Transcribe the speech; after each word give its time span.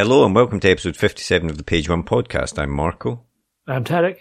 Hello 0.00 0.24
and 0.24 0.34
welcome 0.34 0.58
to 0.60 0.70
episode 0.70 0.96
57 0.96 1.50
of 1.50 1.58
the 1.58 1.62
Page 1.62 1.90
One 1.90 2.02
podcast. 2.02 2.58
I'm 2.58 2.70
Marco. 2.70 3.22
I'm 3.66 3.84
Tarek. 3.84 4.16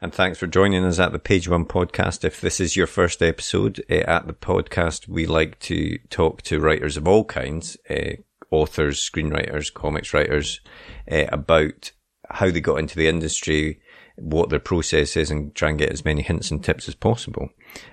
And 0.00 0.12
thanks 0.12 0.36
for 0.36 0.48
joining 0.48 0.84
us 0.84 0.98
at 0.98 1.12
the 1.12 1.20
Page 1.20 1.48
One 1.48 1.64
podcast. 1.64 2.24
If 2.24 2.40
this 2.40 2.58
is 2.58 2.76
your 2.76 2.88
first 2.88 3.22
episode 3.22 3.84
uh, 3.88 3.94
at 3.94 4.26
the 4.26 4.32
podcast, 4.32 5.06
we 5.06 5.26
like 5.26 5.60
to 5.60 5.98
talk 6.10 6.42
to 6.42 6.58
writers 6.58 6.96
of 6.96 7.06
all 7.06 7.24
kinds, 7.24 7.76
uh, 7.88 8.16
authors, 8.50 8.98
screenwriters, 8.98 9.72
comics 9.72 10.12
writers, 10.12 10.60
uh, 11.08 11.26
about 11.28 11.92
how 12.32 12.50
they 12.50 12.60
got 12.60 12.78
into 12.78 12.96
the 12.96 13.08
industry, 13.08 13.80
what 14.16 14.50
their 14.50 14.58
process 14.58 15.16
is, 15.16 15.30
and 15.30 15.54
try 15.54 15.68
and 15.68 15.78
get 15.78 15.92
as 15.92 16.04
many 16.04 16.22
hints 16.22 16.50
and 16.50 16.64
tips 16.64 16.88
as 16.88 16.94
possible. 16.94 17.48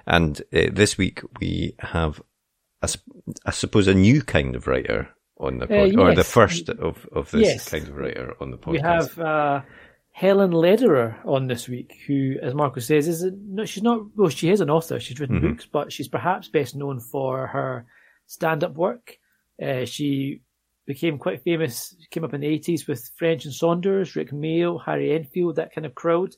And 0.07 0.41
this 0.51 0.97
week 0.97 1.21
we 1.39 1.75
have, 1.79 2.21
a, 2.81 2.89
I 3.45 3.51
suppose, 3.51 3.87
a 3.87 3.93
new 3.93 4.21
kind 4.21 4.55
of 4.55 4.67
writer 4.67 5.09
on 5.39 5.59
the 5.59 5.67
podcast, 5.67 5.81
uh, 5.81 5.85
yes. 5.85 5.95
or 5.95 6.15
the 6.15 6.23
first 6.23 6.69
of, 6.69 7.07
of 7.13 7.31
this 7.31 7.47
yes. 7.47 7.69
kind 7.69 7.87
of 7.87 7.95
writer 7.95 8.33
on 8.41 8.51
the 8.51 8.57
podcast. 8.57 8.71
We 8.71 8.79
have 8.79 9.19
uh, 9.19 9.61
Helen 10.11 10.51
Lederer 10.51 11.15
on 11.23 11.47
this 11.47 11.69
week, 11.69 11.95
who, 12.07 12.35
as 12.41 12.53
Marco 12.53 12.81
says, 12.81 13.07
is 13.07 13.23
a, 13.23 13.31
no, 13.31 13.63
she's 13.63 13.83
not. 13.83 14.01
Well, 14.17 14.29
she 14.29 14.49
is 14.49 14.59
an 14.59 14.69
author. 14.69 14.99
She's 14.99 15.19
written 15.19 15.37
mm-hmm. 15.37 15.49
books, 15.51 15.65
but 15.71 15.93
she's 15.93 16.09
perhaps 16.09 16.49
best 16.49 16.75
known 16.75 16.99
for 16.99 17.47
her 17.47 17.85
stand-up 18.25 18.75
work. 18.75 19.17
Uh, 19.61 19.85
she 19.85 20.41
became 20.89 21.19
quite 21.19 21.43
famous. 21.43 21.95
Came 22.09 22.23
up 22.23 22.33
in 22.33 22.41
the 22.41 22.47
eighties 22.47 22.87
with 22.87 23.11
French 23.15 23.45
and 23.45 23.53
Saunders, 23.53 24.15
Rik 24.15 24.31
Mayall, 24.31 24.83
Harry 24.83 25.13
Enfield, 25.13 25.57
that 25.57 25.71
kind 25.71 25.85
of 25.85 25.93
crowd. 25.93 26.35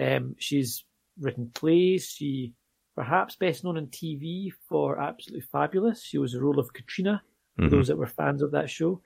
Um, 0.00 0.36
she's 0.38 0.84
written 1.20 1.50
plays. 1.52 2.14
She 2.16 2.54
perhaps 2.94 3.34
best 3.34 3.64
known 3.64 3.78
on 3.78 3.88
TV 3.88 4.52
for 4.68 5.00
Absolutely 5.00 5.44
Fabulous. 5.50 6.04
She 6.04 6.18
was 6.18 6.32
the 6.32 6.40
role 6.40 6.60
of 6.60 6.72
Catriona 6.72 7.20
for 7.56 7.62
mm-hmm. 7.62 7.74
those 7.74 7.88
that 7.88 7.98
were 7.98 8.06
fans 8.06 8.42
of 8.42 8.52
that 8.52 8.70
show. 8.70 9.02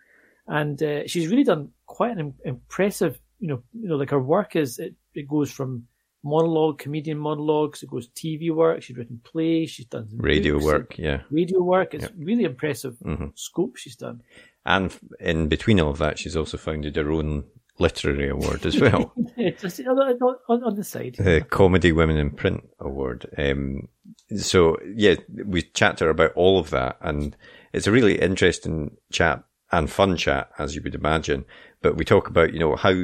And 0.46 0.80
uh, 0.82 1.06
she's 1.06 1.28
really 1.28 1.44
done 1.44 1.70
quite 1.86 2.18
an 2.18 2.34
impressive, 2.44 3.18
you 3.38 3.48
know, 3.48 3.62
you 3.72 3.88
know, 3.88 3.96
like 3.96 4.10
her 4.10 4.20
work 4.20 4.54
is 4.54 4.78
it, 4.78 4.96
it 5.14 5.26
goes 5.26 5.50
from 5.50 5.86
monologue, 6.22 6.78
comedian 6.78 7.16
monologues, 7.16 7.82
it 7.82 7.88
goes 7.88 8.08
TV 8.08 8.54
work. 8.54 8.82
She's 8.82 8.98
written 8.98 9.22
plays, 9.24 9.70
she's 9.70 9.86
done 9.86 10.08
radio 10.14 10.62
work, 10.62 10.98
yeah, 10.98 11.22
radio 11.30 11.62
work. 11.62 11.94
It's 11.94 12.04
yep. 12.04 12.12
really 12.18 12.44
impressive 12.44 12.96
mm-hmm. 13.02 13.28
scope 13.34 13.76
she's 13.76 13.96
done. 13.96 14.20
And 14.66 14.96
in 15.20 15.48
between 15.48 15.80
all 15.80 15.90
of 15.90 15.98
that, 15.98 16.18
she's 16.18 16.36
also 16.36 16.56
founded 16.56 16.96
her 16.96 17.10
own 17.10 17.44
literary 17.78 18.28
award 18.28 18.64
as 18.64 18.80
well. 18.80 19.12
Just 19.58 19.80
on, 19.80 20.36
on, 20.48 20.74
the 20.76 20.84
side. 20.84 21.16
The 21.18 21.44
Comedy 21.48 21.92
Women 21.92 22.16
in 22.16 22.30
Print 22.30 22.64
Award. 22.80 23.26
Um, 23.36 23.88
so 24.36 24.78
yeah, 24.94 25.16
we 25.28 25.62
chat 25.62 25.98
to 25.98 26.04
her 26.04 26.10
about 26.10 26.32
all 26.34 26.58
of 26.58 26.70
that, 26.70 26.96
and 27.00 27.36
it's 27.72 27.86
a 27.86 27.92
really 27.92 28.18
interesting 28.20 28.96
chat 29.12 29.42
and 29.72 29.90
fun 29.90 30.16
chat, 30.16 30.50
as 30.58 30.74
you 30.74 30.82
would 30.82 30.94
imagine. 30.94 31.44
But 31.82 31.96
we 31.96 32.04
talk 32.04 32.28
about, 32.28 32.52
you 32.52 32.60
know, 32.60 32.76
how, 32.76 32.94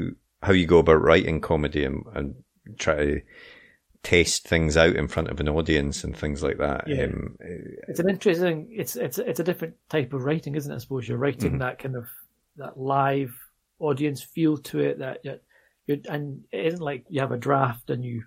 how 0.42 0.52
you 0.52 0.66
go 0.66 0.78
about 0.78 1.02
writing 1.02 1.40
comedy 1.40 1.84
and, 1.84 2.04
and 2.14 2.34
try 2.78 2.96
to 2.96 3.20
test 4.02 4.48
things 4.48 4.76
out 4.76 4.96
in 4.96 5.08
front 5.08 5.28
of 5.28 5.40
an 5.40 5.48
audience 5.48 6.04
and 6.04 6.16
things 6.16 6.42
like 6.42 6.58
that. 6.58 6.88
Yeah. 6.88 7.04
Um, 7.04 7.36
it's 7.40 8.00
an 8.00 8.08
interesting, 8.08 8.68
it's, 8.70 8.96
it's, 8.96 9.18
it's 9.18 9.40
a 9.40 9.44
different 9.44 9.74
type 9.88 10.12
of 10.12 10.24
writing, 10.24 10.54
isn't 10.54 10.72
it? 10.72 10.76
I 10.76 10.78
suppose 10.78 11.06
you're 11.06 11.18
writing 11.18 11.50
mm-hmm. 11.50 11.58
that 11.58 11.78
kind 11.78 11.96
of, 11.96 12.06
that 12.56 12.78
live 12.78 13.34
audience 13.78 14.22
feel 14.22 14.58
to 14.58 14.80
it 14.80 14.98
that 14.98 15.20
you're, 15.86 15.98
and 16.08 16.44
it 16.52 16.66
isn't 16.66 16.82
like 16.82 17.04
you 17.08 17.20
have 17.20 17.32
a 17.32 17.36
draft 17.36 17.90
and 17.90 18.04
you, 18.04 18.24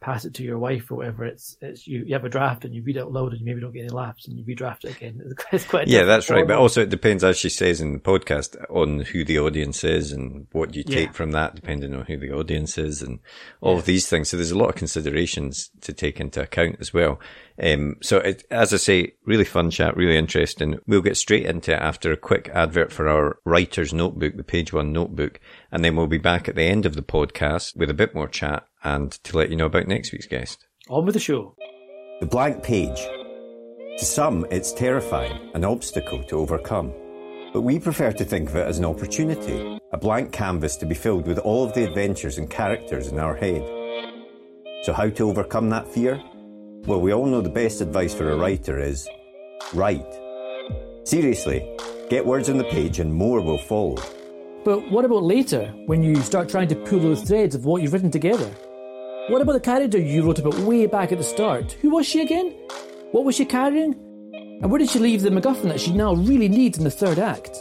pass 0.00 0.24
it 0.24 0.34
to 0.34 0.44
your 0.44 0.58
wife 0.58 0.90
or 0.90 0.96
whatever. 0.96 1.24
It's 1.24 1.56
it's 1.60 1.86
you, 1.86 2.04
you 2.06 2.14
have 2.14 2.24
a 2.24 2.28
draft 2.28 2.64
and 2.64 2.74
you 2.74 2.82
read 2.82 2.96
it 2.96 3.00
out 3.00 3.12
loud 3.12 3.32
and 3.32 3.40
you 3.40 3.46
maybe 3.46 3.60
don't 3.60 3.72
get 3.72 3.80
any 3.80 3.88
laughs 3.88 4.26
and 4.26 4.38
you 4.38 4.44
redraft 4.44 4.84
it 4.84 4.96
again. 4.96 5.20
It's 5.50 5.64
quite 5.64 5.88
yeah, 5.88 6.04
that's 6.04 6.28
right. 6.30 6.46
But 6.46 6.58
also 6.58 6.82
it 6.82 6.90
depends, 6.90 7.24
as 7.24 7.38
she 7.38 7.48
says 7.48 7.80
in 7.80 7.94
the 7.94 7.98
podcast, 7.98 8.56
on 8.70 9.00
who 9.00 9.24
the 9.24 9.38
audience 9.38 9.82
is 9.82 10.12
and 10.12 10.46
what 10.52 10.74
you 10.74 10.84
take 10.84 11.08
yeah. 11.08 11.12
from 11.12 11.32
that, 11.32 11.54
depending 11.54 11.94
on 11.94 12.04
who 12.04 12.18
the 12.18 12.32
audience 12.32 12.76
is 12.76 13.02
and 13.02 13.18
all 13.60 13.72
yeah. 13.72 13.78
of 13.78 13.84
these 13.86 14.08
things. 14.08 14.28
So 14.28 14.36
there's 14.36 14.50
a 14.50 14.58
lot 14.58 14.68
of 14.68 14.74
considerations 14.74 15.70
to 15.80 15.92
take 15.92 16.20
into 16.20 16.42
account 16.42 16.76
as 16.80 16.92
well. 16.92 17.18
Um, 17.60 17.96
so 18.02 18.18
it, 18.18 18.44
as 18.50 18.72
I 18.72 18.76
say, 18.76 19.14
really 19.24 19.44
fun 19.44 19.70
chat, 19.70 19.96
really 19.96 20.16
interesting. 20.16 20.78
We'll 20.86 21.02
get 21.02 21.16
straight 21.16 21.46
into 21.46 21.72
it 21.72 21.80
after 21.80 22.12
a 22.12 22.16
quick 22.16 22.50
advert 22.52 22.92
for 22.92 23.08
our 23.08 23.38
writer's 23.44 23.92
notebook, 23.92 24.36
the 24.36 24.44
page 24.44 24.72
one 24.72 24.92
notebook. 24.92 25.40
And 25.72 25.84
then 25.84 25.96
we'll 25.96 26.06
be 26.06 26.18
back 26.18 26.48
at 26.48 26.54
the 26.54 26.62
end 26.62 26.86
of 26.86 26.94
the 26.94 27.02
podcast 27.02 27.76
with 27.76 27.90
a 27.90 27.94
bit 27.94 28.14
more 28.14 28.28
chat 28.28 28.67
and 28.84 29.12
to 29.24 29.36
let 29.36 29.50
you 29.50 29.56
know 29.56 29.66
about 29.66 29.88
next 29.88 30.12
week's 30.12 30.26
guest. 30.26 30.66
On 30.88 31.04
with 31.04 31.14
the 31.14 31.20
show. 31.20 31.54
The 32.20 32.26
blank 32.26 32.62
page. 32.62 33.06
To 33.98 34.04
some, 34.04 34.46
it's 34.50 34.72
terrifying, 34.72 35.50
an 35.54 35.64
obstacle 35.64 36.22
to 36.24 36.38
overcome. 36.38 36.92
But 37.52 37.62
we 37.62 37.78
prefer 37.78 38.12
to 38.12 38.24
think 38.24 38.48
of 38.50 38.56
it 38.56 38.66
as 38.66 38.78
an 38.78 38.84
opportunity, 38.84 39.80
a 39.92 39.98
blank 39.98 40.32
canvas 40.32 40.76
to 40.76 40.86
be 40.86 40.94
filled 40.94 41.26
with 41.26 41.38
all 41.38 41.64
of 41.64 41.74
the 41.74 41.84
adventures 41.84 42.38
and 42.38 42.48
characters 42.48 43.08
in 43.08 43.18
our 43.18 43.34
head. 43.34 43.62
So, 44.84 44.92
how 44.92 45.08
to 45.08 45.28
overcome 45.28 45.70
that 45.70 45.88
fear? 45.88 46.22
Well, 46.86 47.00
we 47.00 47.12
all 47.12 47.26
know 47.26 47.40
the 47.40 47.48
best 47.48 47.80
advice 47.80 48.14
for 48.14 48.30
a 48.30 48.36
writer 48.36 48.78
is 48.78 49.08
write. 49.74 50.06
Seriously, 51.04 51.76
get 52.10 52.24
words 52.24 52.48
on 52.48 52.58
the 52.58 52.64
page 52.64 53.00
and 53.00 53.12
more 53.12 53.40
will 53.40 53.58
follow. 53.58 53.96
But 54.64 54.90
what 54.90 55.04
about 55.04 55.22
later, 55.22 55.66
when 55.86 56.02
you 56.02 56.16
start 56.16 56.48
trying 56.48 56.68
to 56.68 56.76
pull 56.76 57.00
those 57.00 57.22
threads 57.22 57.54
of 57.54 57.64
what 57.64 57.82
you've 57.82 57.92
written 57.92 58.10
together? 58.10 58.50
What 59.28 59.42
about 59.42 59.52
the 59.52 59.60
character 59.60 59.98
you 59.98 60.24
wrote 60.24 60.38
about 60.38 60.58
way 60.60 60.86
back 60.86 61.12
at 61.12 61.18
the 61.18 61.24
start? 61.24 61.72
Who 61.82 61.90
was 61.90 62.06
she 62.06 62.22
again? 62.22 62.54
What 63.12 63.26
was 63.26 63.34
she 63.34 63.44
carrying? 63.44 63.92
And 64.32 64.70
where 64.70 64.78
did 64.78 64.88
she 64.88 64.98
leave 64.98 65.20
the 65.20 65.28
MacGuffin 65.28 65.68
that 65.68 65.80
she 65.80 65.92
now 65.92 66.14
really 66.14 66.48
needs 66.48 66.78
in 66.78 66.84
the 66.84 66.90
third 66.90 67.18
act? 67.18 67.54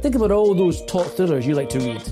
Think 0.00 0.14
about 0.14 0.30
all 0.30 0.54
those 0.54 0.84
top 0.84 1.06
thrillers 1.06 1.44
you 1.44 1.56
like 1.56 1.70
to 1.70 1.80
read, 1.80 2.02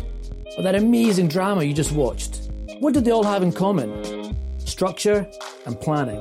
or 0.56 0.64
that 0.64 0.74
amazing 0.74 1.28
drama 1.28 1.62
you 1.62 1.72
just 1.72 1.92
watched. 1.92 2.50
What 2.80 2.92
did 2.92 3.04
they 3.04 3.12
all 3.12 3.22
have 3.22 3.44
in 3.44 3.52
common? 3.52 4.36
Structure 4.58 5.24
and 5.66 5.80
planning. 5.80 6.20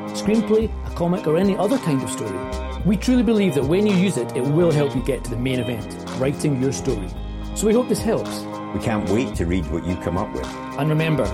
screenplay, 0.13 0.69
a 0.87 0.95
comic, 0.95 1.27
or 1.27 1.37
any 1.37 1.57
other 1.57 1.77
kind 1.79 2.01
of 2.01 2.09
story. 2.09 2.37
We 2.85 2.97
truly 2.97 3.23
believe 3.23 3.55
that 3.55 3.65
when 3.65 3.85
you 3.85 3.95
use 3.95 4.17
it, 4.17 4.35
it 4.35 4.43
will 4.43 4.71
help 4.71 4.95
you 4.95 5.03
get 5.03 5.23
to 5.25 5.29
the 5.29 5.37
main 5.37 5.59
event, 5.59 5.87
writing 6.19 6.61
your 6.61 6.71
story. 6.71 7.07
So 7.55 7.67
we 7.67 7.73
hope 7.73 7.89
this 7.89 8.01
helps. 8.01 8.41
We 8.73 8.79
can't 8.79 9.09
wait 9.09 9.35
to 9.35 9.45
read 9.45 9.69
what 9.71 9.85
you 9.85 9.95
come 9.97 10.17
up 10.17 10.33
with. 10.33 10.47
And 10.79 10.89
remember, 10.89 11.25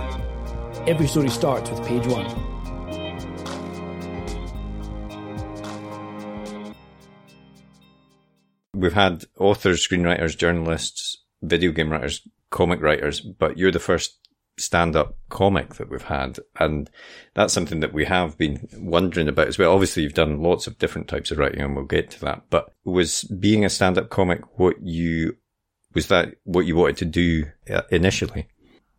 every 0.87 1.07
story 1.07 1.29
starts 1.29 1.69
with 1.69 1.85
page 1.87 2.07
one. 2.07 2.25
We've 8.73 8.93
had 8.93 9.25
authors, 9.37 9.87
screenwriters, 9.87 10.37
journalists, 10.37 11.23
video 11.41 11.71
game 11.71 11.91
writers, 11.91 12.27
comic 12.51 12.81
writers, 12.81 13.21
but 13.21 13.57
you're 13.57 13.71
the 13.71 13.79
first 13.79 14.26
stand-up 14.57 15.17
comic 15.29 15.75
that 15.75 15.89
we've 15.89 16.03
had. 16.03 16.39
And 16.59 16.89
that's 17.35 17.53
something 17.53 17.79
that 17.81 17.93
we 17.93 18.05
have 18.05 18.37
been 18.37 18.67
wondering 18.77 19.27
about 19.27 19.47
as 19.47 19.57
well. 19.57 19.73
Obviously, 19.73 20.03
you've 20.03 20.13
done 20.13 20.41
lots 20.41 20.67
of 20.67 20.77
different 20.77 21.07
types 21.07 21.31
of 21.31 21.37
writing 21.37 21.61
and 21.61 21.75
we'll 21.75 21.85
get 21.85 22.09
to 22.11 22.19
that. 22.21 22.43
But 22.49 22.73
was 22.83 23.23
being 23.23 23.65
a 23.65 23.69
stand-up 23.69 24.09
comic 24.09 24.41
what 24.59 24.75
you, 24.81 25.37
was 25.93 26.07
that 26.07 26.35
what 26.43 26.65
you 26.65 26.75
wanted 26.75 26.97
to 26.97 27.05
do 27.05 27.45
uh, 27.69 27.83
initially? 27.91 28.47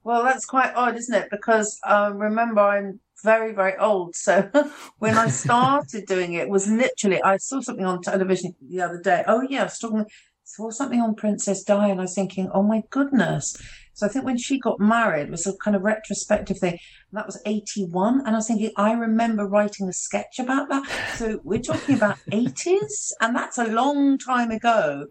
Well, 0.05 0.25
that's 0.25 0.47
quite 0.47 0.73
odd, 0.75 0.97
isn't 0.97 1.15
it? 1.15 1.29
Because 1.31 1.79
uh, 1.87 2.13
remember, 2.15 2.61
I'm 2.61 3.01
very, 3.23 3.53
very 3.53 3.77
old. 3.77 4.15
So 4.17 4.49
when 4.99 5.19
I 5.19 5.29
started 5.29 6.07
doing 6.07 6.35
it, 6.35 6.43
it 6.43 6.49
was 6.49 6.69
literally, 6.69 7.23
I 7.23 7.37
saw 7.37 7.61
something 7.61 7.85
on 7.85 8.03
television 8.03 8.55
the 8.67 8.81
other 8.81 9.01
day. 9.01 9.25
Oh, 9.27 9.43
yeah, 9.43 9.61
I 9.61 9.65
was 9.65 9.79
talking, 9.79 10.07
saw 10.45 10.71
something 10.71 11.01
on 11.01 11.15
Princess 11.15 11.63
Di, 11.63 11.89
and 11.89 12.01
I 12.01 12.05
was 12.05 12.15
thinking, 12.15 12.49
oh 12.55 12.63
my 12.63 12.83
goodness. 12.91 13.61
So 13.99 14.07
I 14.07 14.11
think 14.11 14.25
when 14.25 14.39
she 14.39 14.61
got 14.61 14.79
married, 14.79 15.23
it 15.27 15.31
was 15.33 15.45
a 15.49 15.57
kind 15.57 15.75
of 15.75 15.83
retrospective 15.83 16.57
thing. 16.59 16.75
And 16.75 17.19
that 17.19 17.27
was 17.27 17.43
81. 17.45 18.21
And 18.21 18.29
I 18.29 18.35
was 18.39 18.47
thinking, 18.47 18.71
I 18.77 18.93
remember 18.93 19.45
writing 19.45 19.89
a 19.89 19.93
sketch 19.93 20.39
about 20.39 20.69
that. 20.69 20.85
So 21.17 21.41
we're 21.43 21.59
talking 21.59 21.97
about 21.97 22.17
80s, 22.31 23.11
and 23.21 23.35
that's 23.35 23.59
a 23.59 23.65
long 23.67 24.17
time 24.17 24.53
ago. 24.53 25.07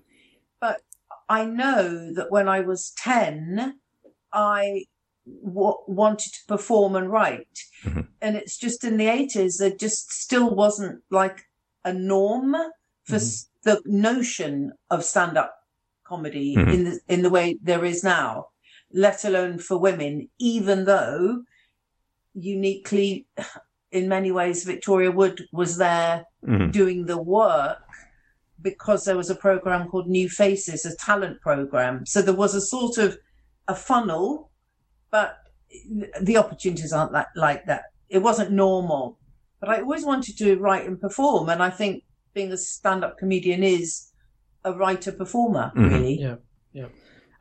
But 0.62 0.78
I 1.28 1.44
know 1.44 2.13
that 2.13 2.31
when 2.31 2.48
I 2.48 2.62
was 2.62 2.92
10, 2.98 3.75
I 4.31 4.86
w- 5.44 5.75
wanted 5.86 6.31
to 6.31 6.40
perform 6.48 6.95
and 6.95 7.12
write. 7.12 7.60
Mm-hmm. 7.83 8.01
And 8.22 8.38
it's 8.38 8.57
just 8.57 8.86
in 8.86 8.95
the 8.95 9.07
80s, 9.07 9.57
there 9.57 9.72
just 9.75 10.13
still 10.13 10.56
wasn't 10.56 11.01
like 11.12 11.44
a 11.83 11.92
norm 11.92 12.56
for 13.04 13.16
s- 13.18 13.50
the 13.66 13.81
notion 13.86 14.72
of 14.90 15.04
stand 15.04 15.38
up 15.38 15.56
comedy 16.06 16.56
Mhm. 16.56 16.74
in 16.74 16.83
the, 16.86 17.00
in 17.10 17.22
the 17.22 17.30
way 17.30 17.60
there 17.62 17.83
is 17.83 18.01
now, 18.01 18.45
let 18.92 19.25
alone 19.25 19.60
for 19.60 19.78
women, 19.78 20.30
even 20.39 20.86
though 20.86 21.44
uniquely, 22.34 23.28
in 23.92 24.07
many 24.07 24.31
ways, 24.31 24.63
Victoria 24.63 25.12
Wood 25.12 25.48
was 25.51 25.78
there 25.78 26.25
Mhm. 26.44 26.72
doing 26.72 27.06
the 27.06 27.18
work 27.22 27.80
because 28.62 29.06
there 29.06 29.18
was 29.18 29.30
a 29.30 29.36
program 29.36 29.88
called 29.88 30.07
New 30.07 30.30
Faces, 30.30 30.86
a 30.86 30.95
talent 30.95 31.42
program. 31.42 32.06
So 32.06 32.22
there 32.22 32.34
was 32.34 32.56
a 32.56 32.62
sort 32.62 32.98
of 32.98 33.18
a 33.68 33.75
funnel, 33.75 34.51
but 35.12 35.38
the 36.22 36.38
opportunities 36.38 36.94
aren't 36.94 37.12
that 37.13 37.28
like 37.36 37.66
that. 37.66 37.86
It 38.10 38.19
wasn't 38.19 38.51
normal, 38.51 39.19
but 39.60 39.69
I 39.69 39.81
always 39.81 40.06
wanted 40.06 40.38
to 40.38 40.56
write 40.57 40.86
and 40.86 41.00
perform, 41.00 41.50
and 41.50 41.62
I 41.62 41.69
think 41.69 42.04
being 42.33 42.51
a 42.51 42.57
stand-up 42.57 43.18
comedian 43.18 43.63
is 43.63 44.12
a 44.63 44.74
writer 44.74 45.12
performer, 45.12 45.72
Mhm. 45.75 45.90
really. 45.90 46.19
Yeah, 46.19 46.36
yeah. 46.72 46.88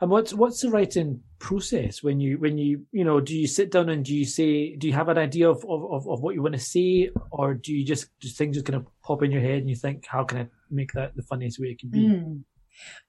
And 0.01 0.11
what's 0.11 0.35
what's 0.35 0.61
the 0.61 0.71
writing 0.71 1.23
process 1.39 2.03
when 2.03 2.21
you 2.21 2.39
when 2.39 2.59
you 2.59 2.87
you 2.93 3.05
know 3.05 3.21
do 3.21 3.37
you 3.37 3.47
sit 3.47 3.71
down 3.71 3.89
and 3.89 4.05
do 4.05 4.15
you 4.15 4.25
say 4.25 4.77
do 4.77 4.87
you 4.87 4.93
have 4.93 5.09
an 5.09 5.19
idea 5.19 5.49
of 5.49 5.65
of, 5.69 6.07
of, 6.09 6.21
what 6.23 6.35
you 6.35 6.43
want 6.43 6.55
to 6.55 6.61
say 6.61 7.11
or 7.31 7.55
do 7.55 7.75
you 7.75 7.85
just 7.85 8.09
just 8.21 8.37
things 8.37 8.57
just 8.57 8.67
kind 8.67 8.77
of 8.77 8.87
pop 9.03 9.23
in 9.23 9.31
your 9.31 9.41
head 9.41 9.59
and 9.59 9.71
you 9.71 9.77
think 9.77 10.07
how 10.07 10.25
can 10.25 10.39
I 10.39 10.47
make 10.71 10.93
that 10.93 11.17
the 11.17 11.23
funniest 11.23 11.59
way 11.59 11.69
it 11.69 11.79
can 11.79 11.91
be? 11.91 11.99
Mm. 11.99 12.43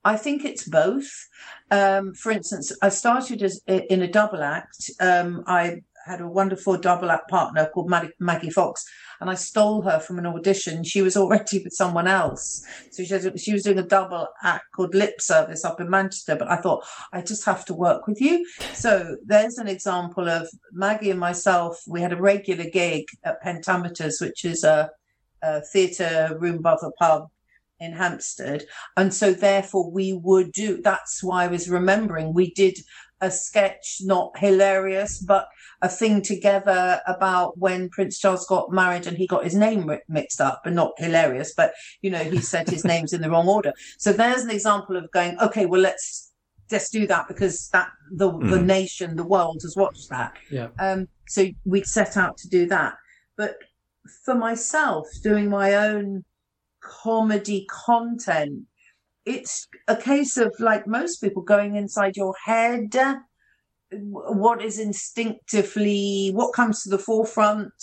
I 0.05 0.15
think 0.15 0.45
it's 0.45 0.67
both. 0.67 1.09
Um, 1.71 2.13
for 2.13 2.31
instance, 2.31 2.71
I 2.81 2.87
started 2.87 3.43
as 3.43 3.61
in 3.67 4.01
a 4.01 4.07
double 4.07 4.41
act. 4.41 4.89
Um, 5.01 5.43
I 5.45 5.81
had 6.07 6.21
a 6.21 6.27
wonderful 6.27 6.77
double 6.77 7.11
act 7.11 7.29
partner 7.29 7.69
called 7.73 7.89
Maggie, 8.19 8.49
Fox, 8.49 8.85
and 9.19 9.29
I 9.29 9.35
stole 9.35 9.81
her 9.81 9.99
from 9.99 10.19
an 10.19 10.25
audition. 10.25 10.83
She 10.83 11.01
was 11.01 11.17
already 11.17 11.61
with 11.63 11.73
someone 11.73 12.07
else, 12.07 12.65
so 12.91 13.03
she, 13.03 13.13
had, 13.13 13.39
she 13.39 13.53
was 13.53 13.63
doing 13.63 13.79
a 13.79 13.83
double 13.83 14.27
act 14.43 14.65
called 14.75 14.95
Lip 14.95 15.21
Service 15.21 15.65
up 15.65 15.81
in 15.81 15.89
Manchester. 15.89 16.35
But 16.35 16.49
I 16.49 16.57
thought 16.57 16.85
I 17.13 17.21
just 17.21 17.45
have 17.45 17.65
to 17.65 17.73
work 17.73 18.07
with 18.07 18.21
you. 18.21 18.45
So 18.73 19.17
there's 19.25 19.57
an 19.57 19.67
example 19.67 20.29
of 20.29 20.47
Maggie 20.71 21.11
and 21.11 21.19
myself. 21.19 21.81
We 21.87 22.01
had 22.01 22.13
a 22.13 22.21
regular 22.21 22.69
gig 22.69 23.05
at 23.23 23.43
Pentameters, 23.43 24.21
which 24.21 24.45
is 24.45 24.63
a, 24.63 24.89
a 25.41 25.61
theatre 25.61 26.37
room 26.39 26.59
above 26.59 26.79
a 26.83 26.91
pub 26.91 27.27
in 27.79 27.93
Hampstead. 27.93 28.65
And 28.95 29.13
so 29.13 29.33
therefore 29.33 29.91
we 29.91 30.13
would 30.13 30.51
do, 30.51 30.81
that's 30.81 31.23
why 31.23 31.43
I 31.43 31.47
was 31.47 31.69
remembering 31.69 32.33
we 32.33 32.51
did 32.51 32.79
a 33.21 33.31
sketch, 33.31 33.97
not 34.01 34.37
hilarious, 34.37 35.19
but 35.19 35.47
a 35.81 35.89
thing 35.89 36.21
together 36.21 37.01
about 37.07 37.57
when 37.57 37.89
Prince 37.89 38.19
Charles 38.19 38.45
got 38.45 38.71
married 38.71 39.07
and 39.07 39.17
he 39.17 39.27
got 39.27 39.43
his 39.43 39.55
name 39.55 39.89
mixed 40.07 40.41
up 40.41 40.61
but 40.63 40.73
not 40.73 40.91
hilarious, 40.97 41.53
but 41.55 41.73
you 42.01 42.09
know, 42.09 42.23
he 42.23 42.39
said 42.39 42.69
his 42.69 42.85
names 42.85 43.13
in 43.13 43.21
the 43.21 43.29
wrong 43.29 43.47
order. 43.47 43.73
So 43.97 44.13
there's 44.13 44.43
an 44.43 44.51
example 44.51 44.95
of 44.97 45.09
going, 45.11 45.39
okay, 45.39 45.65
well, 45.65 45.81
let's, 45.81 46.31
let's 46.71 46.89
do 46.89 47.07
that 47.07 47.27
because 47.27 47.69
that 47.73 47.89
the, 48.11 48.29
the 48.31 48.57
Mhm. 48.57 48.65
nation, 48.65 49.15
the 49.15 49.23
world 49.23 49.59
has 49.63 49.75
watched 49.75 50.09
that. 50.09 50.33
Yeah. 50.51 50.69
Um, 50.79 51.07
so 51.27 51.47
we 51.65 51.83
set 51.83 52.17
out 52.17 52.37
to 52.37 52.49
do 52.49 52.67
that. 52.67 52.93
But 53.35 53.55
for 54.25 54.35
myself, 54.35 55.07
doing 55.23 55.49
my 55.49 55.73
own 55.75 56.23
comedy 56.81 57.65
content, 57.69 58.66
it's 59.27 59.67
a 59.87 59.95
case 59.95 60.37
of 60.37 60.55
like 60.59 60.87
most 60.87 61.17
people 61.17 61.43
going 61.43 61.75
inside 61.75 62.15
your 62.15 62.33
head. 62.45 62.95
What 63.91 64.63
is 64.63 64.79
instinctively, 64.79 66.31
what 66.33 66.53
comes 66.53 66.81
to 66.83 66.89
the 66.89 66.97
forefront? 66.97 67.73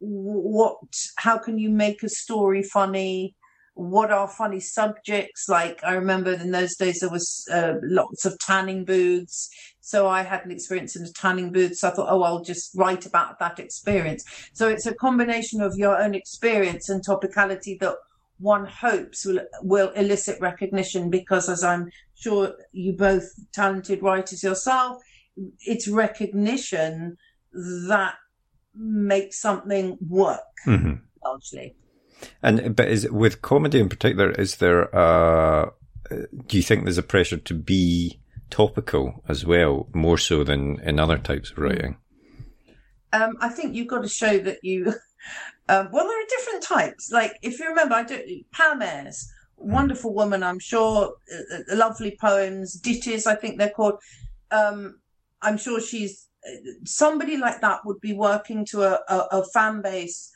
What, 0.00 0.78
how 1.16 1.38
can 1.38 1.58
you 1.58 1.70
make 1.70 2.02
a 2.02 2.08
story 2.08 2.62
funny? 2.62 3.36
What 3.74 4.10
are 4.10 4.28
funny 4.28 4.60
subjects? 4.60 5.46
Like 5.48 5.78
I 5.84 5.92
remember 5.92 6.32
in 6.32 6.50
those 6.50 6.76
days 6.76 7.00
there 7.00 7.10
was 7.10 7.46
uh, 7.52 7.74
lots 7.82 8.24
of 8.24 8.38
tanning 8.38 8.84
booths. 8.84 9.50
So 9.80 10.08
I 10.08 10.22
had 10.22 10.44
an 10.44 10.50
experience 10.50 10.96
in 10.96 11.04
a 11.04 11.12
tanning 11.12 11.52
booth. 11.52 11.76
So 11.76 11.88
I 11.88 11.90
thought, 11.92 12.08
oh, 12.10 12.22
I'll 12.22 12.42
just 12.42 12.72
write 12.76 13.06
about 13.06 13.38
that 13.40 13.58
experience. 13.58 14.24
So 14.54 14.68
it's 14.68 14.86
a 14.86 14.94
combination 14.94 15.60
of 15.60 15.74
your 15.76 16.00
own 16.00 16.14
experience 16.14 16.88
and 16.88 17.04
topicality 17.06 17.78
that 17.80 17.96
one 18.38 18.66
hopes 18.66 19.24
will 19.24 19.40
will 19.62 19.90
elicit 19.90 20.40
recognition 20.40 21.10
because 21.10 21.48
as 21.48 21.64
I'm 21.64 21.90
sure 22.14 22.54
you 22.72 22.92
both 22.92 23.28
talented 23.52 24.02
writers 24.02 24.42
yourself, 24.42 25.02
it's 25.60 25.88
recognition 25.88 27.16
that 27.52 28.14
makes 28.74 29.40
something 29.40 29.98
work 30.06 30.40
hmm 30.64 30.94
largely. 31.24 31.76
And 32.42 32.74
but 32.74 32.88
is 32.88 33.10
with 33.10 33.42
comedy 33.42 33.80
in 33.80 33.88
particular, 33.88 34.30
is 34.30 34.56
there 34.56 34.94
uh 34.94 35.70
do 36.46 36.56
you 36.56 36.62
think 36.62 36.84
there's 36.84 36.98
a 36.98 37.02
pressure 37.02 37.36
to 37.36 37.54
be 37.54 38.20
topical 38.50 39.22
as 39.28 39.44
well, 39.44 39.88
more 39.92 40.18
so 40.18 40.44
than 40.44 40.80
in 40.80 40.98
other 40.98 41.18
types 41.18 41.50
of 41.50 41.58
writing? 41.58 41.98
Um, 43.12 43.36
I 43.40 43.48
think 43.48 43.74
you've 43.74 43.88
got 43.88 44.02
to 44.02 44.08
show 44.08 44.38
that 44.38 44.58
you. 44.62 44.94
Um, 45.68 45.88
well, 45.92 46.06
there 46.06 46.22
are 46.22 46.26
different 46.28 46.62
types. 46.62 47.10
Like 47.12 47.32
if 47.42 47.58
you 47.58 47.68
remember, 47.68 47.94
I 47.94 48.04
do 48.04 48.22
Pam 48.52 48.82
Ayres, 48.82 49.30
wonderful 49.56 50.14
woman. 50.14 50.42
I'm 50.42 50.58
sure, 50.58 51.14
uh, 51.32 51.54
uh, 51.56 51.76
lovely 51.76 52.16
poems, 52.20 52.74
ditties. 52.74 53.26
I 53.26 53.34
think 53.34 53.58
they're 53.58 53.70
called. 53.70 54.00
Um, 54.50 55.00
I'm 55.42 55.58
sure 55.58 55.80
she's 55.80 56.28
somebody 56.84 57.36
like 57.36 57.60
that 57.60 57.80
would 57.84 58.00
be 58.00 58.12
working 58.12 58.64
to 58.66 58.82
a, 58.82 59.00
a, 59.08 59.26
a 59.32 59.44
fan 59.52 59.82
base 59.82 60.30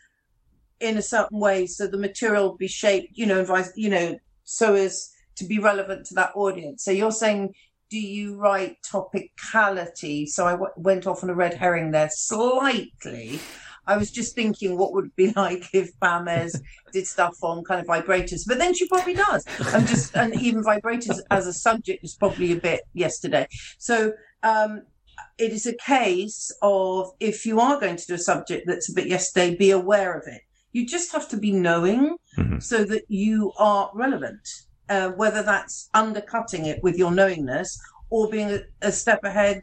in 0.80 0.98
a 0.98 1.02
certain 1.02 1.38
way, 1.38 1.66
so 1.66 1.86
the 1.86 1.98
material 1.98 2.50
would 2.50 2.58
be 2.58 2.68
shaped, 2.68 3.16
you 3.16 3.24
know, 3.24 3.40
advice, 3.40 3.70
you 3.76 3.88
know, 3.88 4.18
so 4.44 4.74
as 4.74 5.10
to 5.36 5.44
be 5.44 5.58
relevant 5.58 6.06
to 6.06 6.14
that 6.14 6.32
audience. 6.34 6.84
So 6.84 6.90
you're 6.90 7.12
saying, 7.12 7.54
do 7.88 7.98
you 7.98 8.36
write 8.36 8.76
topicality? 8.82 10.26
So 10.26 10.46
I 10.46 10.52
w- 10.52 10.72
went 10.76 11.06
off 11.06 11.22
on 11.22 11.30
a 11.30 11.34
red 11.34 11.54
herring 11.54 11.92
there 11.92 12.10
slightly. 12.10 13.38
I 13.86 13.96
was 13.96 14.10
just 14.10 14.34
thinking 14.34 14.78
what 14.78 14.92
would 14.92 15.06
it 15.06 15.16
be 15.16 15.32
like 15.36 15.64
if 15.72 15.90
Pam 16.00 16.28
did 16.92 17.06
stuff 17.06 17.36
on 17.42 17.64
kind 17.64 17.80
of 17.80 17.86
vibrators, 17.86 18.42
but 18.46 18.58
then 18.58 18.74
she 18.74 18.86
probably 18.88 19.14
does. 19.14 19.44
And 19.74 19.86
just 19.86 20.14
and 20.16 20.34
even 20.40 20.62
vibrators 20.62 21.18
as 21.30 21.46
a 21.46 21.52
subject 21.52 22.04
is 22.04 22.14
probably 22.14 22.52
a 22.52 22.56
bit 22.60 22.82
yesterday. 22.94 23.46
So 23.78 24.12
um, 24.42 24.82
it 25.38 25.52
is 25.52 25.66
a 25.66 25.74
case 25.74 26.50
of 26.62 27.10
if 27.20 27.44
you 27.46 27.60
are 27.60 27.80
going 27.80 27.96
to 27.96 28.06
do 28.06 28.14
a 28.14 28.18
subject 28.18 28.64
that's 28.66 28.90
a 28.90 28.94
bit 28.94 29.06
yesterday, 29.06 29.56
be 29.56 29.70
aware 29.70 30.16
of 30.16 30.26
it. 30.26 30.42
You 30.72 30.86
just 30.86 31.12
have 31.12 31.28
to 31.30 31.36
be 31.36 31.52
knowing 31.52 32.16
Mhm. 32.38 32.62
so 32.62 32.84
that 32.84 33.02
you 33.08 33.52
are 33.58 33.90
relevant. 33.94 34.40
Uh, 34.88 35.10
whether 35.10 35.42
that's 35.42 35.88
undercutting 35.94 36.66
it 36.66 36.82
with 36.82 36.96
your 36.96 37.10
knowingness 37.10 37.78
or 38.10 38.28
being 38.28 38.50
a, 38.50 38.60
a 38.82 38.92
step 38.92 39.20
ahead. 39.24 39.62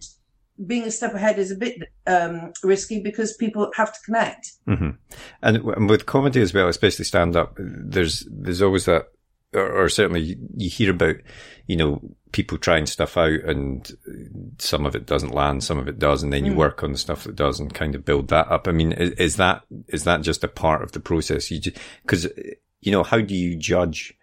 Being 0.65 0.83
a 0.83 0.91
step 0.91 1.13
ahead 1.13 1.39
is 1.39 1.51
a 1.51 1.55
bit 1.55 1.81
um, 2.05 2.51
risky 2.63 3.01
because 3.01 3.33
people 3.37 3.71
have 3.75 3.93
to 3.93 3.99
connect. 4.05 4.51
hmm 4.65 4.89
And, 5.41 5.57
and 5.57 5.89
with 5.89 6.05
comedy 6.05 6.41
as 6.41 6.53
well, 6.53 6.67
especially 6.67 7.05
stand 7.05 7.35
up, 7.35 7.55
there's 7.57 8.27
there's 8.29 8.61
always 8.61 8.85
that, 8.85 9.07
or, 9.53 9.83
or 9.83 9.89
certainly 9.89 10.21
you, 10.21 10.35
you 10.57 10.69
hear 10.69 10.91
about, 10.91 11.15
you 11.67 11.77
know, 11.77 12.01
people 12.31 12.57
trying 12.57 12.85
stuff 12.85 13.17
out, 13.17 13.39
and 13.45 13.91
some 14.59 14.85
of 14.85 14.95
it 14.95 15.05
doesn't 15.05 15.33
land, 15.33 15.63
some 15.63 15.79
of 15.79 15.87
it 15.87 15.97
does, 15.97 16.21
and 16.23 16.33
then 16.33 16.45
you 16.45 16.51
Mm. 16.51 16.57
work 16.57 16.83
on 16.83 16.91
the 16.91 16.97
stuff 16.97 17.23
that 17.23 17.35
does, 17.35 17.59
and 17.59 17.73
kind 17.73 17.95
of 17.95 18.05
build 18.05 18.27
that 18.27 18.51
up. 18.51 18.67
I 18.67 18.71
mean, 18.71 18.91
is, 18.91 19.11
is 19.11 19.35
that 19.37 19.63
is 19.87 20.03
that 20.03 20.21
just 20.21 20.43
a 20.43 20.47
part 20.49 20.83
of 20.83 20.91
the 20.91 20.99
process? 20.99 21.49
You 21.49 21.59
because 22.01 22.27
you 22.81 22.91
know, 22.91 23.03
how 23.03 23.21
do 23.21 23.33
you 23.33 23.55
judge? 23.55 24.13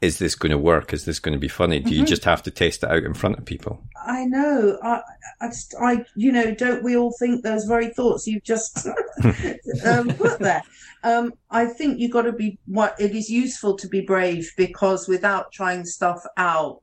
Is 0.00 0.18
this 0.18 0.34
going 0.34 0.50
to 0.50 0.58
work? 0.58 0.92
Is 0.94 1.04
this 1.04 1.18
going 1.18 1.34
to 1.34 1.38
be 1.38 1.48
funny? 1.48 1.78
Do 1.80 1.94
you 1.94 2.04
Mhm. 2.04 2.08
just 2.08 2.24
have 2.24 2.42
to 2.44 2.50
test 2.50 2.82
it 2.82 2.90
out 2.90 3.02
in 3.04 3.12
front 3.14 3.38
of 3.38 3.44
people? 3.44 3.82
I 4.06 4.24
know. 4.24 4.78
I, 4.82 5.02
I, 5.42 5.48
just, 5.48 5.74
I, 5.78 6.04
you 6.16 6.32
know, 6.32 6.54
don't 6.54 6.82
we 6.82 6.96
all 6.96 7.14
think 7.18 7.42
those 7.42 7.66
very 7.66 7.88
thoughts 7.90 8.26
you've 8.26 8.42
just 8.42 8.86
um, 9.84 10.08
put 10.14 10.38
there? 10.38 10.62
Um, 11.02 11.34
I 11.50 11.66
think 11.66 11.98
you've 11.98 12.12
got 12.12 12.22
to 12.22 12.32
be. 12.32 12.58
What 12.66 12.94
it 12.98 13.14
is 13.14 13.28
useful 13.28 13.76
to 13.76 13.88
be 13.88 14.00
brave 14.00 14.50
because 14.56 15.06
without 15.06 15.52
trying 15.52 15.84
stuff 15.84 16.22
out, 16.36 16.82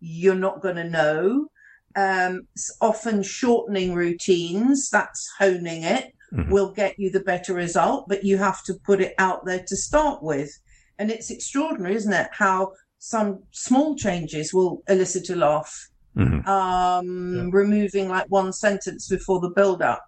you're 0.00 0.34
not 0.34 0.62
going 0.62 0.76
to 0.76 0.88
know. 0.88 1.48
um, 1.94 2.48
often 2.80 3.22
shortening 3.22 3.94
routines, 3.94 4.88
that's 4.90 5.30
honing 5.38 5.82
it, 5.82 6.14
mm-hmm. 6.32 6.50
will 6.50 6.72
get 6.72 6.98
you 6.98 7.10
the 7.10 7.20
better 7.20 7.52
result, 7.52 8.08
but 8.08 8.24
you 8.24 8.38
have 8.38 8.62
to 8.64 8.72
put 8.84 9.00
it 9.00 9.14
out 9.18 9.44
there 9.44 9.62
to 9.66 9.76
start 9.76 10.22
with. 10.22 10.58
And 10.98 11.10
it's 11.10 11.30
extraordinary, 11.30 11.94
isn't 11.94 12.12
it? 12.12 12.28
How 12.32 12.72
some 12.98 13.42
small 13.50 13.96
changes 13.96 14.54
will 14.54 14.82
elicit 14.88 15.30
a 15.30 15.36
laugh. 15.36 15.88
Mm-hmm. 16.16 16.46
Um, 16.48 17.36
yeah. 17.36 17.48
removing 17.50 18.08
like 18.08 18.26
one 18.28 18.52
sentence 18.52 19.08
before 19.08 19.40
the 19.40 19.50
build 19.50 19.80
up. 19.82 20.04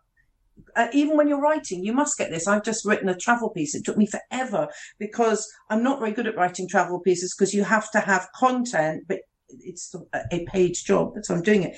Uh, 0.76 0.88
even 0.92 1.16
when 1.16 1.26
you're 1.26 1.40
writing, 1.40 1.82
you 1.82 1.92
must 1.92 2.18
get 2.18 2.30
this. 2.30 2.46
I've 2.46 2.62
just 2.62 2.84
written 2.84 3.08
a 3.08 3.16
travel 3.16 3.50
piece. 3.50 3.74
It 3.74 3.84
took 3.84 3.96
me 3.96 4.06
forever 4.06 4.68
because 4.98 5.50
I'm 5.70 5.82
not 5.82 5.98
very 5.98 6.12
good 6.12 6.26
at 6.26 6.36
writing 6.36 6.68
travel 6.68 7.00
pieces 7.00 7.34
because 7.34 7.54
you 7.54 7.64
have 7.64 7.90
to 7.92 8.00
have 8.00 8.28
content, 8.36 9.04
but 9.08 9.20
it's 9.48 9.94
a 10.32 10.44
page 10.46 10.84
job. 10.84 11.14
So 11.22 11.34
I'm 11.34 11.42
doing 11.42 11.64
it. 11.64 11.76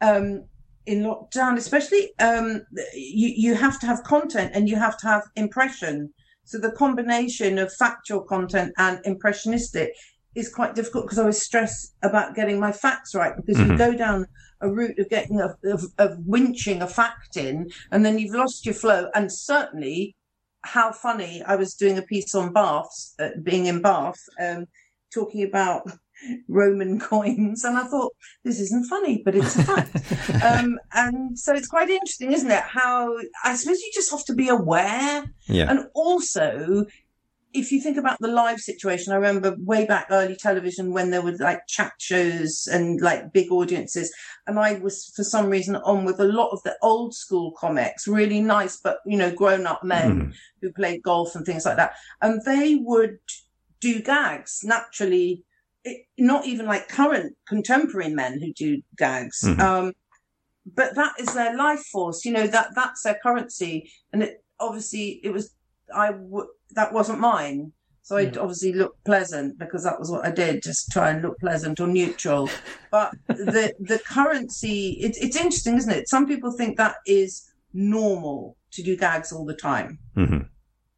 Um, 0.00 0.44
in 0.86 1.02
lockdown, 1.02 1.56
especially, 1.56 2.12
um, 2.18 2.62
you, 2.94 3.32
you 3.36 3.54
have 3.54 3.80
to 3.80 3.86
have 3.86 4.04
content 4.04 4.52
and 4.54 4.68
you 4.68 4.76
have 4.76 4.96
to 4.98 5.06
have 5.06 5.22
impression. 5.36 6.12
So 6.44 6.58
the 6.58 6.72
combination 6.72 7.58
of 7.58 7.72
factual 7.72 8.20
content 8.20 8.72
and 8.78 9.00
impressionistic 9.04 9.92
is 10.34 10.52
quite 10.52 10.74
difficult 10.74 11.04
because 11.04 11.18
I 11.18 11.26
was 11.26 11.42
stressed 11.42 11.94
about 12.02 12.34
getting 12.34 12.58
my 12.58 12.72
facts 12.72 13.14
right 13.14 13.34
because 13.36 13.56
mm-hmm. 13.56 13.72
you 13.72 13.78
go 13.78 13.94
down 13.94 14.26
a 14.60 14.68
route 14.70 14.98
of 14.98 15.08
getting 15.08 15.40
a, 15.40 15.54
of, 15.64 15.84
of 15.98 16.18
winching 16.26 16.82
a 16.82 16.86
fact 16.86 17.36
in 17.36 17.70
and 17.92 18.04
then 18.04 18.18
you've 18.18 18.34
lost 18.34 18.66
your 18.66 18.74
flow 18.74 19.10
and 19.14 19.30
certainly 19.32 20.16
how 20.64 20.90
funny 20.92 21.42
I 21.46 21.56
was 21.56 21.74
doing 21.74 21.98
a 21.98 22.02
piece 22.02 22.34
on 22.34 22.52
baths, 22.52 23.14
uh, 23.18 23.30
being 23.42 23.66
in 23.66 23.82
Bath, 23.82 24.20
um, 24.40 24.66
talking 25.12 25.42
about 25.44 25.90
Roman 26.48 26.98
coins. 27.10 27.64
And 27.64 27.76
I 27.76 27.84
thought, 27.84 28.12
this 28.44 28.60
isn't 28.60 28.86
funny, 28.86 29.22
but 29.24 29.34
it's 29.34 29.56
a 29.56 29.64
fact. 29.64 30.42
um, 30.44 30.78
and 30.92 31.38
so 31.38 31.54
it's 31.54 31.68
quite 31.68 31.90
interesting, 31.90 32.32
isn't 32.32 32.50
it? 32.50 32.62
How 32.62 33.16
I 33.44 33.54
suppose 33.54 33.80
you 33.80 33.90
just 33.94 34.10
have 34.10 34.24
to 34.26 34.34
be 34.34 34.48
aware. 34.48 35.24
Yeah. 35.46 35.70
And 35.70 35.86
also, 35.94 36.86
if 37.54 37.70
you 37.70 37.80
think 37.80 37.96
about 37.96 38.18
the 38.20 38.28
live 38.28 38.58
situation, 38.58 39.12
I 39.12 39.16
remember 39.16 39.56
way 39.60 39.86
back 39.86 40.08
early 40.10 40.34
television 40.34 40.92
when 40.92 41.10
there 41.10 41.22
were 41.22 41.36
like 41.38 41.66
chat 41.68 41.92
shows 41.98 42.68
and 42.70 43.00
like 43.00 43.32
big 43.32 43.52
audiences. 43.52 44.12
And 44.48 44.58
I 44.58 44.74
was, 44.74 45.12
for 45.14 45.22
some 45.22 45.48
reason, 45.48 45.76
on 45.76 46.04
with 46.04 46.18
a 46.18 46.24
lot 46.24 46.50
of 46.50 46.62
the 46.64 46.76
old 46.82 47.14
school 47.14 47.52
comics, 47.52 48.08
really 48.08 48.40
nice, 48.40 48.78
but, 48.78 48.98
you 49.06 49.16
know, 49.16 49.32
grown 49.32 49.66
up 49.66 49.84
men 49.84 50.20
mm. 50.20 50.34
who 50.60 50.72
played 50.72 51.02
golf 51.04 51.36
and 51.36 51.46
things 51.46 51.64
like 51.64 51.76
that. 51.76 51.94
And 52.20 52.42
they 52.44 52.74
would 52.74 53.18
do 53.80 54.02
gags 54.02 54.60
naturally 54.64 55.44
not 56.18 56.46
even 56.46 56.66
like 56.66 56.88
current 56.88 57.36
contemporary 57.46 58.08
men 58.08 58.40
who 58.40 58.52
do 58.52 58.82
gags. 58.96 59.42
Mm-hmm. 59.44 59.60
Um, 59.60 59.92
but 60.74 60.94
that 60.94 61.14
is 61.18 61.34
their 61.34 61.56
life 61.56 61.84
force, 61.92 62.24
you 62.24 62.32
know, 62.32 62.46
that 62.46 62.68
that's 62.74 63.02
their 63.02 63.18
currency. 63.22 63.90
And 64.12 64.22
it 64.22 64.42
obviously 64.58 65.20
it 65.22 65.30
was, 65.30 65.54
I 65.94 66.12
w- 66.12 66.48
that 66.70 66.92
wasn't 66.92 67.20
mine. 67.20 67.72
So 68.02 68.18
I 68.18 68.26
obviously 68.26 68.74
looked 68.74 69.02
pleasant 69.04 69.58
because 69.58 69.82
that 69.84 69.98
was 69.98 70.10
what 70.10 70.26
I 70.26 70.30
did, 70.30 70.62
just 70.62 70.90
try 70.90 71.10
and 71.10 71.22
look 71.22 71.38
pleasant 71.38 71.80
or 71.80 71.86
neutral. 71.86 72.50
But 72.90 73.12
the 73.26 73.74
the 73.80 73.98
currency, 73.98 74.90
it, 75.00 75.16
it's 75.20 75.36
interesting, 75.36 75.76
isn't 75.78 75.90
it? 75.90 76.08
Some 76.08 76.28
people 76.28 76.52
think 76.52 76.76
that 76.76 76.96
is 77.06 77.50
normal 77.72 78.56
to 78.72 78.82
do 78.82 78.96
gags 78.96 79.32
all 79.32 79.44
the 79.44 79.56
time. 79.56 79.98
Mm-hmm 80.16 80.46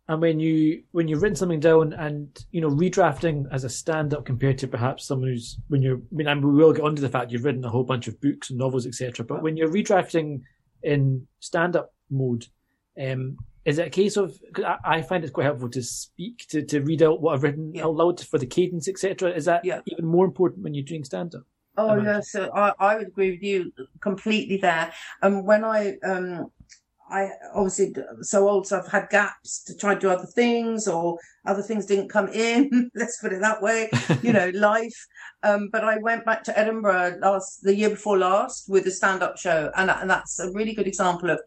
and 0.08 0.20
when 0.20 0.38
you 0.38 0.82
when 0.92 1.08
you've 1.08 1.22
written 1.22 1.36
something 1.36 1.60
down 1.60 1.92
and 1.92 2.44
you 2.52 2.60
know 2.60 2.70
redrafting 2.70 3.46
as 3.52 3.64
a 3.64 3.68
stand 3.68 4.14
up 4.14 4.24
compared 4.24 4.58
to 4.58 4.68
perhaps 4.68 5.04
someone 5.04 5.28
who's 5.28 5.58
when 5.68 5.82
you're 5.82 5.96
I 5.96 6.14
mean 6.14 6.28
and 6.28 6.44
we 6.44 6.52
will 6.52 6.72
get 6.72 6.84
onto 6.84 7.02
the 7.02 7.08
fact 7.08 7.32
you've 7.32 7.44
written 7.44 7.64
a 7.64 7.70
whole 7.70 7.84
bunch 7.84 8.06
of 8.06 8.20
books 8.20 8.50
and 8.50 8.58
novels 8.58 8.86
etc. 8.86 9.24
But 9.24 9.42
when 9.42 9.56
you're 9.56 9.72
redrafting 9.72 10.42
in 10.82 11.26
stand 11.40 11.74
up 11.74 11.92
mode, 12.10 12.46
um, 13.02 13.36
is 13.64 13.78
it 13.78 13.88
a 13.88 13.90
case 13.90 14.16
of 14.16 14.38
I, 14.64 14.76
I, 14.84 15.02
find 15.02 15.24
it's 15.24 15.32
quite 15.32 15.44
helpful 15.44 15.70
to 15.70 15.82
speak 15.82 16.46
to 16.50 16.62
to 16.62 16.80
read 16.80 17.02
out 17.02 17.20
what 17.20 17.34
I've 17.34 17.42
written 17.42 17.74
yeah. 17.74 17.84
out 17.84 17.96
loud 17.96 18.20
for 18.20 18.38
the 18.38 18.46
cadence 18.46 18.88
etc. 18.88 19.32
Is 19.32 19.46
that 19.46 19.64
yeah. 19.64 19.80
even 19.86 20.06
more 20.06 20.24
important 20.24 20.62
when 20.62 20.74
you're 20.74 20.84
doing 20.84 21.04
stand 21.04 21.34
up? 21.34 21.42
Oh 21.78 22.00
yeah, 22.00 22.20
so 22.20 22.50
I, 22.54 22.72
I 22.78 22.96
would 22.96 23.08
agree 23.08 23.32
with 23.32 23.42
you 23.42 23.72
completely 24.00 24.56
there. 24.56 24.92
And 25.20 25.38
um, 25.38 25.44
when 25.44 25.64
I 25.64 25.96
um 26.04 26.50
I 27.08 27.30
obviously 27.54 27.94
so 28.22 28.48
old, 28.48 28.66
so 28.66 28.78
I've 28.78 28.90
had 28.90 29.08
gaps 29.10 29.62
to 29.64 29.76
try 29.76 29.92
and 29.92 30.00
do 30.00 30.10
other 30.10 30.26
things, 30.26 30.88
or 30.88 31.18
other 31.46 31.62
things 31.62 31.86
didn't 31.86 32.08
come 32.08 32.28
in. 32.28 32.90
let's 32.94 33.18
put 33.18 33.32
it 33.32 33.40
that 33.40 33.62
way. 33.62 33.90
You 34.22 34.32
know, 34.32 34.50
life. 34.54 35.06
Um, 35.42 35.68
but 35.70 35.84
I 35.84 35.98
went 35.98 36.24
back 36.24 36.42
to 36.44 36.58
Edinburgh 36.58 37.18
last 37.20 37.62
the 37.62 37.74
year 37.74 37.90
before 37.90 38.18
last 38.18 38.68
with 38.68 38.86
a 38.86 38.90
stand-up 38.90 39.38
show, 39.38 39.70
and, 39.76 39.90
and 39.90 40.10
that's 40.10 40.40
a 40.40 40.50
really 40.52 40.74
good 40.74 40.88
example 40.88 41.30
of 41.30 41.40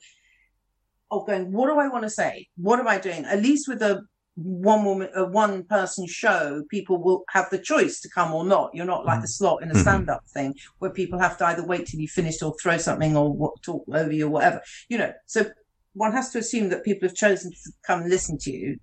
of 1.12 1.28
going. 1.28 1.52
What 1.52 1.68
do 1.68 1.80
I 1.80 1.90
want 1.90 2.04
to 2.04 2.10
say? 2.10 2.48
What 2.56 2.80
am 2.80 2.88
I 2.88 2.98
doing? 2.98 3.26
At 3.26 3.42
least 3.42 3.68
with 3.68 3.82
a 3.82 4.02
one 4.42 4.86
woman, 4.86 5.10
a 5.16 5.26
one 5.26 5.64
person 5.64 6.08
show, 6.08 6.64
people 6.70 7.02
will 7.02 7.24
have 7.30 7.50
the 7.50 7.60
choice 7.60 8.00
to 8.00 8.10
come 8.10 8.34
or 8.34 8.46
not. 8.46 8.72
You're 8.74 8.86
not 8.86 9.06
like 9.06 9.22
the 9.22 9.28
slot 9.28 9.62
in 9.62 9.70
a 9.70 9.74
mm-hmm. 9.74 9.82
stand 9.82 10.10
up 10.10 10.24
thing 10.34 10.56
where 10.80 10.92
people 10.92 11.20
have 11.20 11.38
to 11.40 11.46
either 11.46 11.66
wait 11.66 11.88
till 11.88 12.00
you 12.00 12.08
finish 12.08 12.42
or 12.42 12.56
throw 12.62 12.78
something 12.78 13.18
or 13.18 13.54
talk 13.62 13.84
over 13.94 14.12
you 14.12 14.28
or 14.28 14.30
whatever. 14.30 14.62
You 14.88 15.00
know, 15.00 15.14
so 15.26 15.46
one 15.94 16.14
has 16.14 16.30
to 16.32 16.40
assume 16.40 16.70
that 16.70 16.86
people 16.86 17.08
have 17.08 17.18
chosen 17.18 17.52
to 17.52 17.72
come 17.86 18.02
and 18.02 18.10
listen 18.10 18.38
to 18.40 18.52
you 18.52 18.80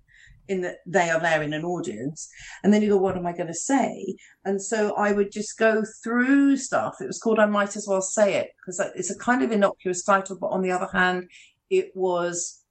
in 0.47 0.61
that 0.61 0.77
they 0.85 1.09
are 1.09 1.19
there 1.19 1.41
in 1.41 1.53
an 1.53 1.65
audience. 1.65 2.29
And 2.63 2.73
then 2.73 2.81
you 2.81 2.89
go, 2.89 2.97
what 2.97 3.17
am 3.17 3.25
I 3.25 3.33
going 3.33 3.47
to 3.47 3.53
say? 3.53 4.15
And 4.45 4.61
so 4.61 4.93
I 4.95 5.11
would 5.11 5.31
just 5.31 5.57
go 5.57 5.83
through 6.03 6.57
stuff. 6.57 6.95
It 7.01 7.07
was 7.07 7.19
called 7.19 7.39
I 7.39 7.45
Might 7.47 7.75
As 7.75 7.87
Well 7.87 8.01
Say 8.01 8.35
It 8.35 8.51
because 8.59 8.79
it's 8.95 9.11
a 9.11 9.17
kind 9.17 9.43
of 9.43 9.51
innocuous 9.51 10.03
title, 10.03 10.37
but 10.39 10.47
on 10.47 10.61
the 10.61 10.71
other 10.71 10.89
hand, 10.93 11.29
it 11.69 11.91
was 11.95 12.63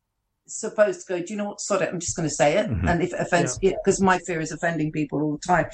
supposed 0.46 1.06
to 1.06 1.12
go, 1.12 1.18
do 1.20 1.32
you 1.32 1.36
know 1.36 1.46
what? 1.46 1.60
Sod 1.60 1.82
it. 1.82 1.90
I'm 1.92 2.00
just 2.00 2.16
going 2.16 2.28
to 2.28 2.34
say 2.34 2.56
it. 2.56 2.68
Mm-hmm. 2.68 2.88
And 2.88 3.02
if 3.02 3.12
it 3.12 3.20
offends, 3.20 3.58
because 3.58 4.00
yeah. 4.00 4.06
my 4.06 4.18
fear 4.18 4.40
is 4.40 4.52
offending 4.52 4.92
people 4.92 5.22
all 5.22 5.32
the 5.32 5.46
time. 5.46 5.66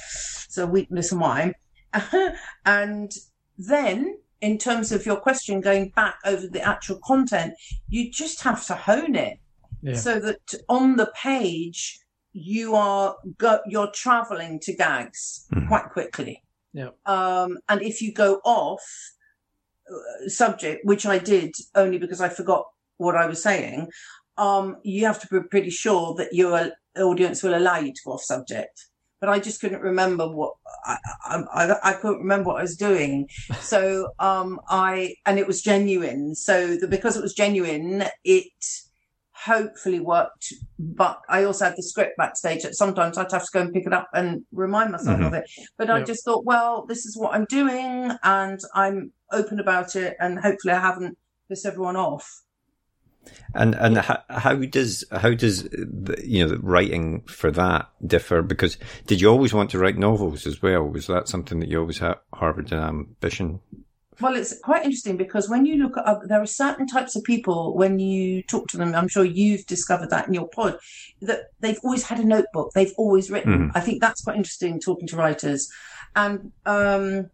So 0.49 0.65
weakness 0.65 1.11
of 1.11 1.19
why. 1.19 1.53
and 2.65 3.11
then 3.57 4.17
in 4.41 4.57
terms 4.57 4.91
of 4.91 5.05
your 5.05 5.15
question, 5.15 5.61
going 5.61 5.89
back 5.95 6.17
over 6.25 6.47
the 6.47 6.61
actual 6.61 6.99
content, 7.03 7.53
you 7.87 8.11
just 8.11 8.41
have 8.43 8.65
to 8.67 8.73
hone 8.73 9.15
it 9.15 9.39
yeah. 9.81 9.95
so 9.95 10.19
that 10.19 10.53
on 10.69 10.95
the 10.95 11.11
page, 11.15 11.99
you 12.33 12.75
are 12.75 13.15
go, 13.37 13.59
you're 13.67 13.91
traveling 13.91 14.59
to 14.61 14.73
gags 14.73 15.45
mm-hmm. 15.53 15.67
quite 15.67 15.89
quickly. 15.91 16.43
Yeah. 16.73 16.89
Um, 17.05 17.59
and 17.69 17.81
if 17.81 18.01
you 18.01 18.11
go 18.11 18.41
off 18.43 18.81
uh, 19.89 20.27
subject, 20.27 20.83
which 20.83 21.05
I 21.05 21.19
did 21.19 21.53
only 21.75 21.99
because 21.99 22.19
I 22.19 22.29
forgot 22.29 22.65
what 22.97 23.15
I 23.15 23.27
was 23.27 23.43
saying, 23.43 23.89
um, 24.37 24.77
you 24.83 25.05
have 25.05 25.21
to 25.21 25.27
be 25.27 25.47
pretty 25.47 25.69
sure 25.69 26.15
that 26.15 26.33
your 26.33 26.71
audience 26.97 27.43
will 27.43 27.55
allow 27.55 27.77
you 27.79 27.93
to 27.93 28.01
go 28.05 28.13
off 28.13 28.23
subject. 28.23 28.87
But 29.19 29.29
I 29.29 29.39
just 29.39 29.61
couldn't 29.61 29.81
remember 29.81 30.27
what 30.27 30.55
I, 30.85 30.97
I, 31.25 31.75
I 31.81 31.93
couldn't 31.93 32.19
remember 32.19 32.49
what 32.49 32.57
I 32.57 32.63
was 32.63 32.75
doing. 32.75 33.29
So, 33.61 34.09
um, 34.19 34.59
I, 34.67 35.15
and 35.25 35.39
it 35.39 35.47
was 35.47 35.61
genuine. 35.61 36.35
So 36.35 36.75
the, 36.75 36.87
because 36.87 37.15
it 37.15 37.21
was 37.21 37.33
genuine, 37.33 38.03
it 38.25 38.51
hopefully 39.45 40.01
worked. 40.01 40.53
But 40.77 41.21
I 41.29 41.45
also 41.45 41.65
had 41.65 41.77
the 41.77 41.83
script 41.83 42.17
backstage 42.17 42.63
that 42.63 42.75
sometimes 42.75 43.17
I'd 43.17 43.31
have 43.31 43.45
to 43.45 43.49
go 43.53 43.61
and 43.61 43.73
pick 43.73 43.85
it 43.85 43.93
up 43.93 44.09
and 44.13 44.43
remind 44.51 44.91
myself 44.91 45.17
mm-hmm. 45.17 45.27
of 45.27 45.33
it. 45.33 45.49
But 45.77 45.89
I 45.89 46.03
just 46.03 46.25
thought, 46.25 46.43
well, 46.43 46.85
this 46.85 47.05
is 47.05 47.17
what 47.17 47.33
I'm 47.33 47.45
doing 47.45 48.11
and 48.23 48.59
I'm 48.75 49.13
open 49.31 49.61
about 49.61 49.95
it. 49.95 50.17
And 50.19 50.39
hopefully 50.39 50.73
I 50.73 50.81
haven't 50.81 51.17
pissed 51.47 51.65
everyone 51.65 51.95
off. 51.95 52.42
And 53.55 53.75
and 53.75 53.97
how, 53.97 54.23
how 54.29 54.55
does 54.55 55.03
how 55.11 55.33
does 55.33 55.67
you 56.23 56.47
know 56.47 56.57
writing 56.61 57.21
for 57.21 57.51
that 57.51 57.89
differ? 58.05 58.41
Because 58.41 58.77
did 59.05 59.21
you 59.21 59.29
always 59.29 59.53
want 59.53 59.69
to 59.71 59.79
write 59.79 59.97
novels 59.97 60.47
as 60.47 60.61
well? 60.61 60.83
Was 60.83 61.07
that 61.07 61.27
something 61.27 61.59
that 61.59 61.69
you 61.69 61.79
always 61.79 61.99
had 61.99 62.15
harbored 62.33 62.71
an 62.71 62.79
ambition? 62.79 63.59
Well, 64.19 64.35
it's 64.35 64.59
quite 64.59 64.85
interesting 64.85 65.17
because 65.17 65.49
when 65.49 65.65
you 65.65 65.75
look 65.75 65.97
at 65.97 66.27
there 66.27 66.41
are 66.41 66.47
certain 66.47 66.87
types 66.87 67.15
of 67.15 67.23
people 67.23 67.75
when 67.75 67.99
you 67.99 68.43
talk 68.43 68.67
to 68.69 68.77
them. 68.77 68.93
I'm 68.95 69.07
sure 69.07 69.25
you've 69.25 69.65
discovered 69.65 70.09
that 70.11 70.27
in 70.27 70.33
your 70.33 70.47
pod 70.47 70.77
that 71.21 71.51
they've 71.59 71.79
always 71.83 72.03
had 72.03 72.19
a 72.19 72.25
notebook. 72.25 72.71
They've 72.73 72.93
always 72.97 73.31
written. 73.31 73.69
Mm. 73.69 73.71
I 73.75 73.79
think 73.79 74.01
that's 74.01 74.23
quite 74.23 74.37
interesting 74.37 74.79
talking 74.79 75.07
to 75.07 75.15
writers. 75.15 75.71
And 76.15 76.51
um, 76.65 77.29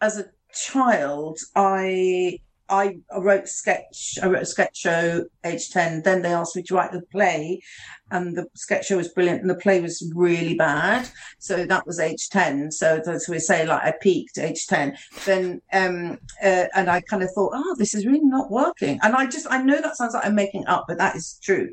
as 0.00 0.18
a 0.18 0.26
child, 0.52 1.38
I 1.54 2.40
I, 2.68 2.98
wrote 3.16 3.48
sketch. 3.48 4.18
I 4.22 4.26
wrote 4.26 4.42
a 4.42 4.46
sketch 4.46 4.76
show 4.76 5.24
age 5.44 5.70
ten. 5.70 6.02
Then 6.02 6.22
they 6.22 6.32
asked 6.32 6.56
me 6.56 6.62
to 6.64 6.74
write 6.74 6.94
a 6.94 7.00
play, 7.12 7.62
and 8.10 8.36
the 8.36 8.46
sketch 8.54 8.86
show 8.86 8.96
was 8.96 9.08
brilliant, 9.08 9.40
and 9.40 9.50
the 9.50 9.56
play 9.56 9.80
was 9.80 10.10
really 10.14 10.54
bad. 10.54 11.08
So 11.38 11.64
that 11.66 11.86
was 11.86 12.00
age 12.00 12.28
ten. 12.28 12.70
So 12.70 13.00
as 13.06 13.28
we 13.28 13.38
say, 13.38 13.66
like 13.66 13.82
I 13.82 13.92
peaked 14.00 14.38
age 14.38 14.66
ten. 14.66 14.96
Then 15.24 15.60
um, 15.72 16.18
uh, 16.42 16.66
and 16.74 16.90
I 16.90 17.00
kind 17.02 17.22
of 17.22 17.30
thought, 17.32 17.52
oh, 17.54 17.76
this 17.78 17.94
is 17.94 18.06
really 18.06 18.20
not 18.20 18.50
working. 18.50 18.98
And 19.02 19.14
I 19.14 19.26
just 19.26 19.46
I 19.50 19.62
know 19.62 19.80
that 19.80 19.96
sounds 19.96 20.14
like 20.14 20.26
I'm 20.26 20.34
making 20.34 20.66
up, 20.66 20.86
but 20.88 20.98
that 20.98 21.16
is 21.16 21.38
true. 21.42 21.70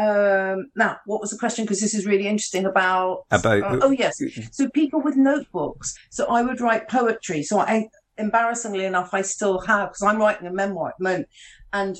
Um, 0.00 0.70
now, 0.74 0.96
what 1.04 1.20
was 1.20 1.30
the 1.30 1.36
question? 1.36 1.66
Because 1.66 1.80
this 1.80 1.92
is 1.92 2.06
really 2.06 2.26
interesting 2.26 2.64
about 2.64 3.24
about. 3.30 3.62
Uh, 3.62 3.78
oh 3.82 3.90
yes, 3.90 4.22
so 4.50 4.68
people 4.70 5.02
with 5.02 5.16
notebooks. 5.16 5.94
So 6.08 6.24
I 6.26 6.42
would 6.42 6.60
write 6.60 6.88
poetry. 6.88 7.42
So 7.42 7.58
I 7.58 7.88
embarrassingly 8.20 8.84
enough, 8.84 9.10
I 9.12 9.22
still 9.22 9.60
have 9.60 9.88
because 9.88 10.02
I'm 10.02 10.18
writing 10.18 10.46
a 10.46 10.52
memoir 10.52 10.90
at 10.90 10.94
the 10.98 11.04
moment, 11.04 11.28
and 11.72 11.96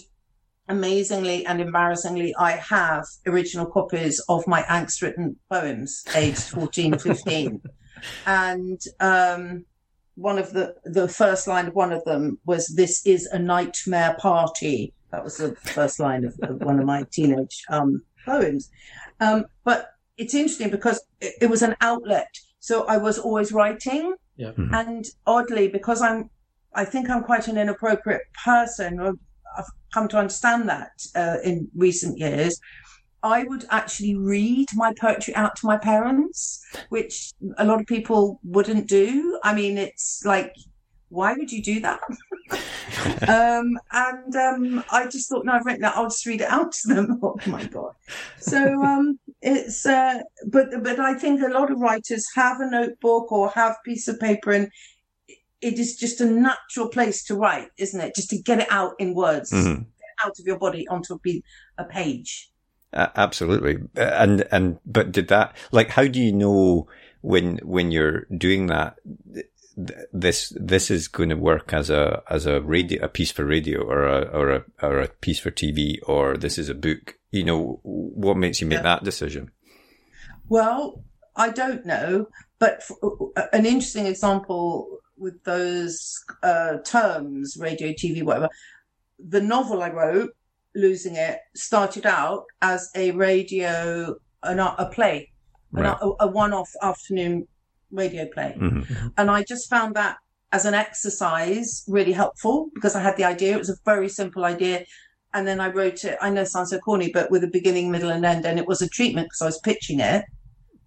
amazingly 0.68 1.44
and 1.46 1.60
embarrassingly, 1.60 2.34
I 2.38 2.52
have 2.52 3.04
original 3.26 3.66
copies 3.66 4.20
of 4.28 4.46
my 4.46 4.62
angst 4.62 5.02
written 5.02 5.36
poems, 5.50 6.04
aged 6.14 6.44
14, 6.44 6.98
15. 6.98 7.60
and 8.26 8.80
um, 9.00 9.64
one 10.14 10.38
of 10.38 10.52
the, 10.52 10.74
the 10.84 11.08
first 11.08 11.46
line 11.48 11.66
of 11.66 11.74
one 11.74 11.92
of 11.92 12.04
them 12.04 12.38
was, 12.46 12.68
This 12.68 13.04
is 13.06 13.26
a 13.26 13.38
nightmare 13.38 14.16
party. 14.20 14.94
That 15.10 15.24
was 15.24 15.38
the 15.38 15.56
first 15.56 15.98
line 15.98 16.24
of, 16.24 16.38
of 16.42 16.62
one 16.62 16.78
of 16.78 16.86
my 16.86 17.04
teenage 17.10 17.64
um, 17.68 18.02
poems. 18.24 18.70
Um, 19.18 19.46
but 19.64 19.90
it's 20.16 20.34
interesting 20.34 20.70
because 20.70 21.02
it, 21.20 21.34
it, 21.42 21.46
was 21.46 21.62
an 21.62 21.74
outlet. 21.80 22.28
So 22.60 22.84
I 22.84 22.98
was 22.98 23.18
always 23.18 23.50
writing. 23.52 24.14
Yeah. 24.40 24.52
Mm-hmm. 24.52 24.74
And 24.74 25.04
oddly, 25.26 25.68
because 25.68 26.00
I'm, 26.00 26.30
I 26.74 26.86
think 26.86 27.10
I'm 27.10 27.22
quite 27.22 27.46
an 27.46 27.58
inappropriate 27.58 28.22
person. 28.42 28.98
I've 28.98 29.64
come 29.92 30.08
to 30.08 30.16
understand 30.16 30.66
that 30.70 30.92
uh, 31.14 31.36
in 31.44 31.68
recent 31.76 32.16
years. 32.18 32.58
I 33.22 33.44
would 33.44 33.66
actually 33.68 34.16
read 34.16 34.68
my 34.74 34.94
poetry 34.98 35.34
out 35.34 35.56
to 35.56 35.66
my 35.66 35.76
parents, 35.76 36.64
which 36.88 37.32
a 37.58 37.66
lot 37.66 37.80
of 37.80 37.86
people 37.86 38.40
wouldn't 38.42 38.88
do. 38.88 39.38
I 39.44 39.54
mean, 39.54 39.76
it's 39.76 40.22
like, 40.24 40.54
why 41.10 41.34
would 41.34 41.52
you 41.52 41.62
do 41.62 41.80
that? 41.80 42.00
um, 43.28 43.78
and 43.92 44.36
um, 44.36 44.84
I 44.90 45.06
just 45.06 45.28
thought, 45.28 45.44
no, 45.44 45.52
I've 45.52 45.66
written 45.66 45.82
that. 45.82 45.96
I'll 45.96 46.04
just 46.04 46.24
read 46.24 46.40
it 46.40 46.48
out 46.48 46.72
to 46.72 46.94
them. 46.94 47.20
oh 47.22 47.36
my 47.46 47.64
god! 47.64 47.92
So 48.38 48.82
um, 48.82 49.18
it's, 49.42 49.86
uh, 49.86 50.20
but 50.46 50.68
but 50.82 50.98
I 51.00 51.14
think 51.14 51.40
a 51.42 51.48
lot 51.48 51.70
of 51.70 51.80
writers 51.80 52.26
have 52.34 52.60
a 52.60 52.70
notebook 52.70 53.32
or 53.32 53.50
have 53.50 53.72
a 53.72 53.88
piece 53.88 54.08
of 54.08 54.20
paper, 54.20 54.52
and 54.52 54.70
it 55.60 55.78
is 55.78 55.96
just 55.96 56.20
a 56.20 56.26
natural 56.26 56.88
place 56.88 57.22
to 57.24 57.34
write, 57.34 57.68
isn't 57.76 58.00
it? 58.00 58.14
Just 58.14 58.30
to 58.30 58.40
get 58.40 58.60
it 58.60 58.68
out 58.70 58.94
in 58.98 59.14
words, 59.14 59.50
Mhm. 59.52 59.86
out 60.24 60.38
of 60.38 60.46
your 60.46 60.58
body 60.58 60.86
onto 60.88 61.18
a, 61.26 61.42
a 61.78 61.84
page. 61.84 62.50
Uh, 62.92 63.08
absolutely. 63.14 63.78
And, 63.94 64.46
and, 64.50 64.78
but 64.84 65.12
did 65.12 65.28
that, 65.28 65.56
like, 65.70 65.90
how 65.90 66.06
do 66.08 66.20
you 66.20 66.32
know 66.32 66.88
when, 67.20 67.58
when 67.62 67.92
you're 67.92 68.26
doing 68.36 68.66
that, 68.66 68.96
th- 69.32 69.46
this, 70.12 70.52
this 70.56 70.90
is 70.90 71.06
going 71.06 71.28
to 71.28 71.36
work 71.36 71.72
as 71.72 71.88
a, 71.88 72.22
as 72.28 72.46
a 72.46 72.60
radio, 72.60 73.04
a 73.04 73.08
piece 73.08 73.30
for 73.30 73.44
radio 73.44 73.82
or 73.82 74.06
a, 74.06 74.22
or 74.22 74.50
a, 74.50 74.64
or 74.82 74.98
a 74.98 75.08
piece 75.08 75.38
for 75.38 75.52
TV 75.52 75.98
or 76.02 76.36
this 76.36 76.58
is 76.58 76.68
a 76.68 76.74
book? 76.74 77.19
You 77.32 77.44
know, 77.44 77.80
what 77.82 78.36
makes 78.36 78.60
you 78.60 78.66
make 78.66 78.78
Yeah. 78.78 78.82
that 78.82 79.04
decision? 79.04 79.50
Well, 80.48 81.04
I 81.36 81.50
don't 81.50 81.86
know, 81.86 82.26
but 82.58 82.74
f- 82.78 82.90
uh, 83.02 83.46
an 83.52 83.66
interesting 83.66 84.06
example 84.06 84.98
with 85.16 85.42
those 85.44 86.16
uh, 86.42 86.78
terms, 86.84 87.56
radio, 87.60 87.88
TV, 87.92 88.22
whatever. 88.22 88.48
The 89.18 89.40
novel 89.40 89.82
I 89.82 89.90
wrote, 89.90 90.30
Losing 90.74 91.16
It, 91.16 91.38
started 91.54 92.06
out 92.06 92.44
as 92.62 92.90
a 92.96 93.10
radio, 93.12 94.14
an, 94.42 94.58
a 94.58 94.88
play, 94.92 95.30
an- 95.74 95.82
Right. 95.84 95.96
a, 96.00 96.10
a 96.20 96.26
one-off 96.26 96.70
afternoon 96.82 97.46
radio 97.92 98.26
play, 98.32 98.56
Mhm. 98.58 99.12
and 99.18 99.30
I 99.30 99.44
just 99.44 99.68
found 99.70 99.94
that 99.94 100.16
as 100.52 100.64
an 100.64 100.74
exercise 100.74 101.84
really 101.86 102.12
helpful 102.12 102.70
because 102.74 102.96
I 102.96 103.00
had 103.00 103.16
the 103.16 103.24
idea. 103.24 103.54
It 103.54 103.58
was 103.58 103.70
a 103.70 103.76
very 103.84 104.08
simple 104.08 104.44
idea. 104.44 104.84
And 105.32 105.46
then 105.46 105.60
I 105.60 105.68
wrote 105.68 106.04
it. 106.04 106.18
I 106.20 106.30
know 106.30 106.42
it 106.42 106.48
sounds 106.48 106.70
so 106.70 106.78
corny, 106.78 107.10
but 107.12 107.30
with 107.30 107.44
a 107.44 107.48
beginning, 107.48 107.90
middle, 107.90 108.10
and 108.10 108.24
end. 108.24 108.44
And 108.44 108.58
it 108.58 108.66
was 108.66 108.82
a 108.82 108.88
treatment 108.88 109.26
because 109.26 109.42
I 109.42 109.46
was 109.46 109.60
pitching 109.60 110.00
it 110.00 110.24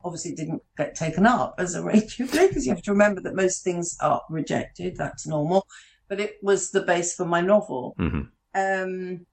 obviously 0.03 0.31
it 0.31 0.37
didn't 0.37 0.61
get 0.77 0.95
taken 0.95 1.25
up 1.25 1.55
as 1.57 1.75
a 1.75 1.83
radio 1.83 2.27
play 2.27 2.47
because 2.47 2.65
you 2.65 2.73
have 2.73 2.83
to 2.83 2.91
remember 2.91 3.21
that 3.21 3.35
most 3.35 3.63
things 3.63 3.97
are 4.01 4.21
rejected. 4.29 4.95
That's 4.97 5.27
normal. 5.27 5.67
But 6.07 6.19
it 6.19 6.37
was 6.41 6.71
the 6.71 6.83
base 6.83 7.15
for 7.15 7.25
my 7.25 7.41
novel. 7.41 7.95
Mhm. 7.97 8.29
Um, 8.55 9.25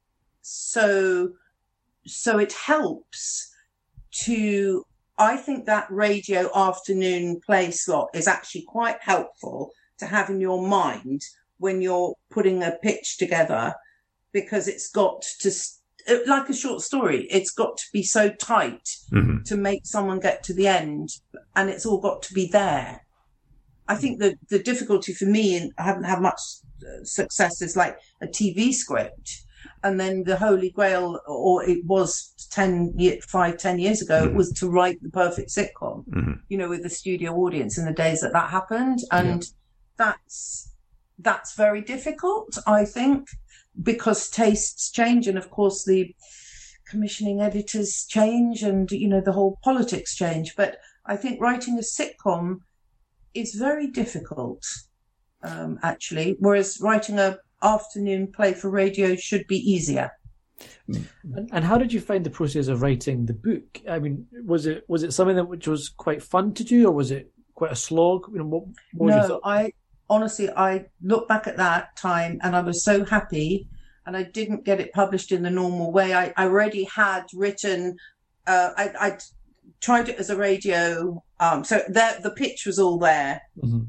so, 0.43 1.33
so 2.07 2.39
it 2.39 2.53
helps 2.53 3.53
to, 4.25 4.87
I 5.19 5.37
think 5.37 5.67
that 5.67 5.91
radio 5.91 6.51
afternoon 6.55 7.41
play 7.45 7.71
slot 7.71 8.09
is 8.15 8.27
actually 8.27 8.63
quite 8.63 8.99
helpful 9.01 9.73
to 9.99 10.07
have 10.07 10.31
in 10.31 10.41
your 10.41 10.67
mind 10.67 11.23
when 11.59 11.83
you're 11.83 12.15
putting 12.31 12.63
a 12.63 12.79
pitch 12.83 13.19
together 13.19 13.75
because 14.33 14.69
it's 14.69 14.89
got 14.91 15.23
to, 15.41 15.51
like 16.27 16.49
a 16.49 16.55
short 16.55 16.83
story, 16.83 17.27
it's 17.31 17.51
got 17.51 17.77
to 17.77 17.85
be 17.93 18.03
so 18.03 18.31
tight 18.31 18.89
Mhm. 19.13 19.45
to 19.45 19.57
make 19.57 19.83
someone 19.85 20.21
get 20.21 20.43
to 20.45 20.55
the 20.55 20.67
end 20.67 21.09
and 21.57 21.69
it's 21.71 21.87
all 21.87 22.01
got 22.01 22.23
to 22.23 22.35
be 22.35 22.47
there. 22.47 23.07
I 23.89 23.97
think 23.97 24.21
the, 24.21 24.37
the 24.49 24.63
difficulty 24.63 25.13
for 25.13 25.25
me, 25.27 25.57
and 25.57 25.73
I 25.79 25.83
haven't 25.83 26.05
had 26.05 26.21
much 26.21 26.41
uh, 26.83 27.05
success, 27.05 27.61
is 27.61 27.77
like 27.77 27.99
a 28.23 28.27
TV 28.27 28.73
script. 28.73 29.31
And 29.83 29.99
then 29.99 30.25
the 30.25 30.37
holy 30.37 30.71
grail, 30.71 31.21
or 31.27 31.65
it 31.65 31.85
was 31.85 32.33
10, 32.51 32.95
five, 33.29 33.59
10 33.59 33.79
years 33.79 34.01
ago, 34.01 34.29
Mhm. 34.29 34.35
was 34.35 34.53
to 34.53 34.69
write 34.71 35.03
the 35.03 35.11
perfect 35.11 35.51
sitcom, 35.51 36.05
Mhm. 36.09 36.41
you 36.49 36.57
know, 36.57 36.69
with 36.69 36.83
the 36.83 36.89
studio 36.89 37.35
audience 37.35 37.77
in 37.79 37.85
the 37.85 37.93
days 37.93 38.21
that 38.21 38.33
that 38.33 38.51
happened. 38.51 39.01
And 39.11 39.45
that's, 39.99 40.73
that's 41.19 41.55
very 41.55 41.83
difficult, 41.83 42.57
I 42.67 42.85
think, 42.85 43.27
because 43.83 44.29
tastes 44.29 44.91
change. 44.91 45.27
And 45.27 45.39
of 45.39 45.51
course, 45.51 45.85
the 45.85 46.15
commissioning 46.89 47.41
editors 47.41 48.07
change 48.09 48.63
and, 48.63 48.91
you 48.91 49.09
know, 49.09 49.21
the 49.21 49.33
whole 49.33 49.59
politics 49.63 50.17
change. 50.17 50.57
But 50.57 50.79
I 51.07 51.17
think 51.17 51.41
writing 51.41 51.79
a 51.79 51.83
sitcom 51.83 52.61
is 53.35 53.55
very 53.55 53.87
difficult, 53.87 54.65
um, 55.43 55.79
actually, 55.83 56.37
whereas 56.41 56.81
writing 56.81 57.19
a 57.19 57.39
afternoon 57.63 58.33
play 58.33 58.55
for 58.55 58.71
radio 58.71 59.15
should 59.15 59.47
be 59.47 59.59
easier. 59.59 60.11
And, 60.89 61.49
and 61.53 61.65
how 61.65 61.79
did 61.79 61.93
you 61.93 62.01
find 62.01 62.25
the 62.25 62.31
process 62.31 62.69
of 62.69 62.83
writing 62.83 63.27
the 63.27 63.33
book? 63.33 63.81
I 63.89 63.99
mean, 63.99 64.27
was 64.45 64.67
it 64.67 64.85
was 64.89 65.03
it 65.03 65.13
something 65.13 65.37
that 65.37 65.45
which 65.49 65.69
was 65.69 65.89
quite 65.89 66.23
fun 66.23 66.53
to 66.55 66.65
do, 66.65 66.87
or 66.87 66.93
was 66.93 67.11
it 67.11 67.31
quite 67.55 67.73
a 67.73 67.77
slog? 67.77 68.27
You 68.33 68.39
know, 68.39 68.45
what, 68.45 68.65
what 68.93 69.11
no, 69.11 69.29
thought? 69.29 69.41
I 69.45 69.73
honestly, 70.11 70.51
I 70.51 70.87
look 71.03 71.27
back 71.29 71.47
at 71.47 71.57
that 71.57 71.97
time 71.97 72.39
and 72.43 72.55
I 72.55 72.61
was 72.61 72.85
so 72.85 73.05
happy 73.05 73.69
and 74.07 74.17
I 74.17 74.25
didn't 74.25 74.65
get 74.65 74.81
it 74.81 74.93
published 74.93 75.33
in 75.33 75.43
the 75.43 75.51
normal 75.51 75.93
way. 75.93 76.13
I, 76.15 76.35
I 76.37 76.45
already 76.45 76.85
had 76.85 77.25
written, 77.33 77.97
uh, 78.47 78.71
I, 78.77 78.93
I 79.01 79.19
tried 79.81 80.09
it 80.09 80.19
as 80.19 80.29
a 80.31 80.37
radio. 80.37 81.23
Um, 81.39 81.65
so 81.65 81.83
there, 81.89 82.19
the 82.23 82.33
pitch 82.33 82.67
was 82.67 82.79
all 82.79 82.99
there. 82.99 83.41
Mhm. 83.63 83.87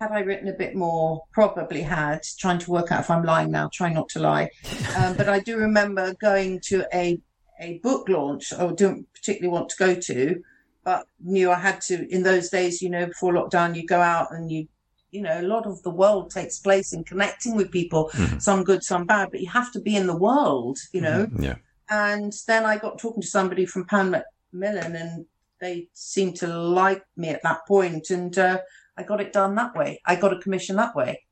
Had 0.00 0.12
I 0.12 0.20
written 0.20 0.48
a 0.48 0.52
bit 0.52 0.74
more? 0.74 1.22
Probably 1.32 1.80
had. 1.80 2.22
Trying 2.38 2.58
to 2.58 2.70
work 2.70 2.90
out 2.92 3.00
if 3.00 3.10
I'm 3.10 3.24
lying 3.24 3.50
now. 3.50 3.70
Try 3.72 3.92
not 3.92 4.08
to 4.10 4.20
lie. 4.20 4.50
Um, 4.96 5.16
but 5.16 5.28
I 5.28 5.38
do 5.38 5.56
remember 5.56 6.14
going 6.20 6.60
to 6.64 6.84
a 6.92 7.18
a 7.60 7.78
book 7.78 8.08
launch. 8.08 8.52
I 8.52 8.66
didn't 8.66 9.06
particularly 9.14 9.52
want 9.52 9.70
to 9.70 9.76
go 9.78 9.94
to, 9.94 10.42
but 10.84 11.06
knew 11.20 11.50
I 11.50 11.58
had 11.58 11.80
to. 11.82 12.06
In 12.14 12.22
those 12.24 12.50
days, 12.50 12.82
you 12.82 12.90
know, 12.90 13.06
before 13.06 13.32
lockdown, 13.32 13.74
you 13.74 13.86
go 13.86 14.00
out 14.00 14.32
and 14.32 14.50
you, 14.50 14.66
you 15.12 15.20
know, 15.20 15.40
a 15.40 15.42
lot 15.54 15.66
of 15.66 15.82
the 15.82 15.90
world 15.90 16.30
takes 16.30 16.58
place 16.58 16.92
in 16.92 17.04
connecting 17.04 17.54
with 17.54 17.70
people. 17.70 18.10
Mhm. 18.14 18.40
Some 18.42 18.64
good, 18.64 18.82
some 18.82 19.04
bad, 19.04 19.30
but 19.30 19.40
you 19.40 19.48
have 19.50 19.70
to 19.72 19.80
be 19.80 19.94
in 19.94 20.06
the 20.06 20.16
world, 20.16 20.78
you 20.92 21.02
know. 21.02 21.28
Yeah. 21.38 21.56
And 21.90 22.32
then 22.46 22.64
I 22.64 22.78
got 22.78 22.98
talking 22.98 23.20
to 23.22 23.28
somebody 23.28 23.66
from 23.66 23.84
Pan 23.84 24.10
Macmillan, 24.10 24.96
and 24.96 25.26
they 25.60 25.88
seemed 25.92 26.36
to 26.36 26.46
like 26.46 27.04
me 27.16 27.28
at 27.28 27.42
that 27.42 27.60
point, 27.68 28.08
and 28.10 28.36
uh, 28.38 28.58
I 28.96 29.02
got 29.02 29.20
it 29.20 29.32
done 29.34 29.54
that 29.56 29.74
way. 29.76 30.00
I 30.06 30.16
got 30.16 30.32
a 30.32 30.38
commission 30.40 30.76
that 30.76 30.94
way, 30.96 31.22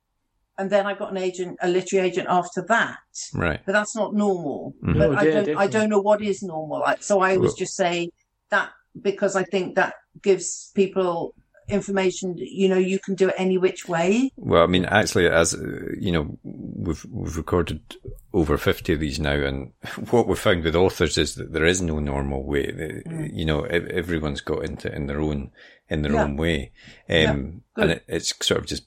and 0.58 0.68
then 0.68 0.86
I 0.86 0.92
got 0.94 1.10
an 1.10 1.16
agent, 1.16 1.56
a 1.62 1.68
literary 1.68 2.08
agent 2.08 2.28
after 2.28 2.62
that. 2.68 2.98
Right. 3.32 3.60
But 3.64 3.72
that's 3.72 3.96
not 3.96 4.12
normal. 4.14 4.74
Mhm. 4.84 4.96
No, 4.96 5.08
But 5.08 5.18
I 5.18 5.22
yeah, 5.24 5.40
don't, 5.42 5.56
I 5.56 5.66
don't 5.66 5.88
know 5.88 6.00
what 6.00 6.20
is 6.20 6.42
normal. 6.42 6.80
Like, 6.80 7.02
so 7.02 7.20
I 7.20 7.36
always 7.36 7.52
Well- 7.52 7.56
just 7.64 7.76
say 7.76 8.10
that 8.50 8.70
because 9.00 9.36
I 9.36 9.44
think 9.44 9.76
that 9.76 9.94
gives 10.20 10.70
people 10.74 11.34
information. 11.70 12.34
You 12.38 12.68
know, 12.68 12.76
you 12.78 12.98
can 12.98 13.14
do 13.14 13.28
it 13.28 13.34
any 13.38 13.58
which 13.58 13.88
way. 13.88 14.30
Well, 14.36 14.62
I 14.62 14.66
mean, 14.66 14.84
actually, 14.84 15.28
as 15.28 15.54
uh, 15.54 15.58
you 15.98 16.12
know, 16.12 16.38
we've 16.42 17.04
we've 17.10 17.36
recorded 17.36 17.96
over 18.32 18.56
fifty 18.58 18.92
of 18.94 19.00
these 19.00 19.18
now, 19.20 19.32
and 19.34 19.72
what 20.10 20.26
we've 20.26 20.38
found 20.38 20.64
with 20.64 20.76
authors 20.76 21.16
is 21.18 21.34
that 21.36 21.52
there 21.52 21.64
is 21.66 21.80
no 21.80 21.98
normal 21.98 22.44
way. 22.44 22.66
Mm. 23.06 23.30
You 23.32 23.44
know, 23.44 23.62
everyone's 23.62 24.40
got 24.40 24.64
into 24.64 24.88
it 24.88 24.94
in 24.94 25.06
their 25.06 25.20
own 25.20 25.50
in 25.88 26.02
their 26.02 26.12
Yeah. 26.12 26.24
own 26.24 26.36
way, 26.36 26.72
um, 27.08 27.62
good. 27.74 27.82
and 27.82 27.90
it, 27.92 28.04
it's 28.08 28.34
sort 28.46 28.60
of 28.60 28.66
just 28.66 28.84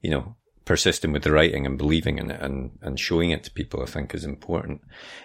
you 0.00 0.10
know 0.10 0.36
persisting 0.64 1.12
with 1.12 1.22
the 1.24 1.30
writing 1.32 1.66
and 1.66 1.76
believing 1.76 2.18
in 2.18 2.30
it 2.30 2.40
and 2.40 2.70
and 2.80 2.98
showing 2.98 3.30
it 3.30 3.44
to 3.44 3.50
people. 3.50 3.82
I 3.82 3.86
think 3.86 4.14
is 4.14 4.24
important. 4.24 4.80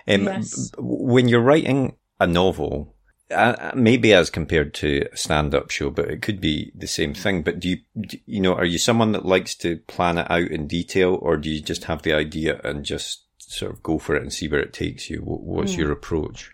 Um, 0.08 0.24
Yes. 0.26 0.72
when 0.78 1.28
you're 1.28 1.42
writing 1.42 1.96
a 2.20 2.28
novel. 2.28 2.96
Uh, 3.32 3.72
maybe 3.76 4.12
as 4.12 4.30
compared 4.32 4.74
to 4.74 5.08
a 5.12 5.16
stand-up 5.18 5.70
show, 5.70 5.92
but 5.92 6.10
it 6.10 6.22
could 6.22 6.42
be 6.42 6.72
the 6.74 6.88
same 6.88 7.14
thing. 7.14 7.44
But 7.44 7.60
do 7.60 7.70
you, 7.70 7.78
do, 8.00 8.18
you 8.26 8.42
know, 8.42 8.56
are 8.56 8.66
you 8.66 8.80
someone 8.80 9.12
that 9.12 9.24
likes 9.26 9.54
to 9.58 9.78
plan 9.88 10.18
it 10.18 10.30
out 10.32 10.48
in 10.50 10.66
detail, 10.66 11.18
or 11.22 11.38
do 11.38 11.50
you 11.50 11.62
just 11.62 11.84
have 11.84 12.02
the 12.02 12.14
idea 12.14 12.60
and 12.64 12.84
just 12.84 13.26
sort 13.38 13.72
of 13.72 13.84
go 13.84 14.00
for 14.00 14.16
it 14.16 14.24
and 14.24 14.34
see 14.34 14.48
where 14.48 14.60
it 14.62 14.74
takes 14.74 15.10
you? 15.12 15.20
What's 15.20 15.74
Mm. 15.74 15.78
your 15.78 15.92
approach? 15.92 16.52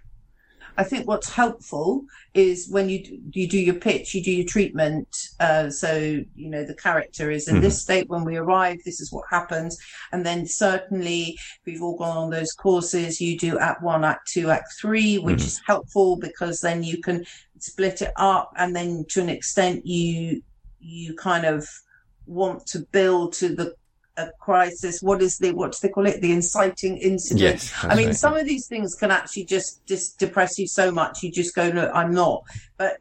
I 0.77 0.83
think 0.83 1.07
what's 1.07 1.29
helpful 1.29 2.03
is 2.33 2.67
when 2.69 2.89
you 2.89 3.21
you 3.31 3.47
do 3.47 3.57
your 3.57 3.75
pitch, 3.75 4.13
you 4.13 4.21
do 4.21 4.31
your 4.31 4.45
treatment. 4.45 5.07
Uh, 5.39 5.69
so 5.69 5.95
you 5.95 6.49
know 6.49 6.63
the 6.63 6.75
character 6.75 7.31
is 7.31 7.47
in 7.47 7.55
mm-hmm. 7.55 7.63
this 7.63 7.81
state 7.81 8.09
when 8.09 8.25
we 8.25 8.35
arrive. 8.35 8.79
This 8.83 8.99
is 8.99 9.11
what 9.11 9.25
happens, 9.29 9.77
and 10.11 10.25
then 10.25 10.45
certainly 10.45 11.37
we've 11.65 11.81
all 11.81 11.97
gone 11.97 12.17
on 12.17 12.29
those 12.29 12.51
courses. 12.51 13.21
You 13.21 13.37
do 13.37 13.57
Act 13.57 13.81
One, 13.81 14.03
Act 14.03 14.27
Two, 14.27 14.49
Act 14.49 14.73
Three, 14.79 15.17
which 15.17 15.37
mm-hmm. 15.37 15.47
is 15.47 15.61
helpful 15.65 16.17
because 16.17 16.61
then 16.61 16.83
you 16.83 17.01
can 17.01 17.25
split 17.59 18.01
it 18.01 18.11
up, 18.17 18.51
and 18.57 18.75
then 18.75 19.05
to 19.09 19.21
an 19.21 19.29
extent 19.29 19.85
you 19.85 20.41
you 20.79 21.15
kind 21.15 21.45
of 21.45 21.67
want 22.27 22.65
to 22.67 22.79
build 22.91 23.33
to 23.33 23.49
the 23.49 23.75
a 24.17 24.29
crisis. 24.39 25.01
What 25.01 25.21
is 25.21 25.37
the 25.37 25.51
what 25.53 25.71
do 25.71 25.77
they 25.81 25.89
call 25.89 26.07
it? 26.07 26.21
The 26.21 26.31
inciting 26.31 26.97
incident. 26.97 27.41
Yes, 27.41 27.73
I 27.83 27.95
mean, 27.95 28.07
right. 28.07 28.15
some 28.15 28.35
of 28.35 28.45
these 28.45 28.67
things 28.67 28.95
can 28.95 29.11
actually 29.11 29.45
just 29.45 29.85
just 29.85 30.19
depress 30.19 30.57
you 30.57 30.67
so 30.67 30.91
much 30.91 31.23
you 31.23 31.31
just 31.31 31.55
go, 31.55 31.71
no, 31.71 31.89
I'm 31.91 32.11
not. 32.11 32.43
But 32.77 32.97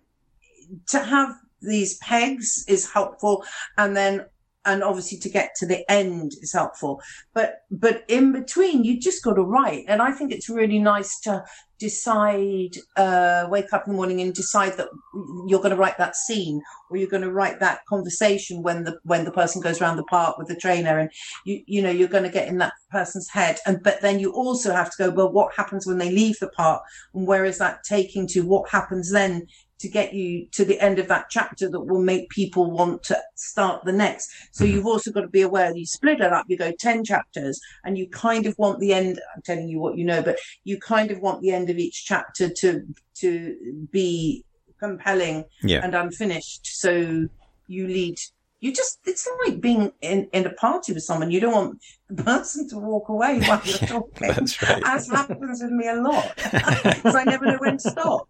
to 0.89 1.01
have 1.01 1.35
these 1.63 1.97
pegs 1.99 2.65
is 2.69 2.91
helpful, 2.91 3.45
and 3.79 3.97
then 3.97 4.27
and 4.67 4.83
obviously 4.83 5.19
to 5.19 5.29
get 5.29 5.55
to 5.57 5.67
the 5.67 5.89
end 5.91 6.33
is 6.41 6.53
helpful 6.53 7.01
but 7.35 7.63
but 7.71 8.05
in 8.09 8.33
between 8.33 8.83
you 8.83 8.99
just 8.99 9.23
got 9.23 9.35
to 9.35 9.43
write 9.43 9.85
and 9.89 10.01
i 10.01 10.11
think 10.11 10.33
it's 10.33 10.49
really 10.49 10.79
nice 10.79 11.21
to 11.21 11.45
decide 11.85 12.79
uh, 12.97 13.47
wake 13.51 13.71
up 13.75 13.87
in 13.87 13.93
the 13.93 13.97
morning 13.97 14.23
and 14.23 14.33
decide 14.33 14.75
that 14.79 14.89
you're 15.47 15.61
going 15.61 15.69
to 15.71 15.77
write 15.77 15.99
that 15.99 16.17
scene 16.17 16.63
or 16.89 16.97
you're 16.97 17.15
going 17.15 17.23
to 17.23 17.31
write 17.31 17.61
that 17.61 17.85
conversation 17.85 18.63
when 18.63 18.85
the 18.85 18.99
when 19.03 19.27
the 19.27 19.31
person 19.31 19.61
goes 19.61 19.83
around 19.83 19.99
the 19.99 20.05
park 20.05 20.39
with 20.39 20.49
the 20.49 20.57
trainer 20.57 20.99
and 20.99 21.11
you 21.45 21.63
you 21.67 21.83
know 21.83 21.91
you're 21.91 22.09
going 22.09 22.23
to 22.23 22.31
get 22.31 22.49
in 22.49 22.57
that 22.57 22.73
person's 22.91 23.29
head. 23.29 23.59
And 23.67 23.83
but 23.83 24.01
then 24.01 24.19
you 24.19 24.33
also 24.33 24.73
have 24.73 24.91
to 24.93 24.97
go 24.97 25.11
well 25.11 25.31
what 25.31 25.55
happens 25.55 25.87
when 25.87 25.99
they 25.99 26.11
leave 26.11 26.39
the 26.39 26.49
park? 26.49 26.83
And 27.13 27.27
where 27.27 27.45
is 27.45 27.59
that 27.59 27.85
taking 27.85 28.27
to? 28.29 28.41
What 28.41 28.71
happens 28.71 29.13
then 29.13 29.47
to 29.79 29.89
get 29.89 30.15
you 30.15 30.47
to 30.53 30.65
the 30.65 30.81
end 30.81 30.99
of 30.99 31.09
that 31.09 31.27
chapter 31.31 31.69
that 31.69 31.81
will 31.81 32.03
make 32.03 32.29
people 32.31 32.71
want 32.71 33.03
to 33.05 33.19
start 33.35 33.85
the 33.85 33.93
next. 33.93 34.31
So 34.53 34.65
mm-hmm. 34.65 34.75
you've 34.75 34.87
also 34.87 35.11
got 35.11 35.23
to 35.23 35.29
be 35.29 35.43
aware 35.43 35.73
that 35.73 35.79
you 35.79 35.87
split 35.87 36.21
it 36.21 36.33
up, 36.33 36.47
you 36.49 36.57
go 36.57 36.73
10 36.73 37.05
chapters 37.05 37.61
and 37.85 37.99
you 37.99 38.09
kind 38.09 38.47
of 38.47 38.55
want 38.59 38.81
the 38.81 38.93
end, 38.93 39.21
I'm 39.35 39.43
telling 39.43 39.69
you 39.69 39.81
what 39.81 39.99
you 39.99 40.05
know, 40.05 40.23
but 40.23 40.39
you 40.65 40.79
kind 40.79 41.11
of 41.11 41.21
want 41.21 41.43
the 41.43 41.51
end 41.51 41.71
of 41.71 41.79
each 41.79 42.05
chapter 42.05 42.49
to, 42.49 42.83
to 43.17 43.87
be 43.91 44.45
compelling 44.79 45.45
yeah. 45.63 45.81
and 45.83 45.95
unfinished. 45.95 46.67
So 46.67 47.29
you 47.67 47.89
lead 47.89 48.19
you 48.65 48.73
just 48.73 48.99
it's 49.05 49.29
like 49.45 49.61
being 49.61 49.93
in, 50.01 50.27
in 50.33 50.47
a 50.47 50.53
party 50.55 50.95
with 50.95 51.03
someone 51.03 51.31
you 51.31 51.39
don't 51.39 51.53
want 51.53 51.79
the 52.09 52.23
person 52.31 52.67
to 52.69 52.79
walk 52.79 53.11
away 53.11 53.39
while 53.41 53.61
you're 53.65 53.79
talking 53.97 54.29
That's 54.29 54.63
right. 54.63 54.83
as 54.87 55.09
happens 55.09 55.63
with 55.63 55.71
me 55.71 55.87
a 55.87 55.97
lot 55.97 56.33
because 56.37 57.15
i 57.15 57.25
never 57.25 57.45
know 57.45 57.59
when 57.59 57.77
to 57.77 57.91
stop 57.91 58.29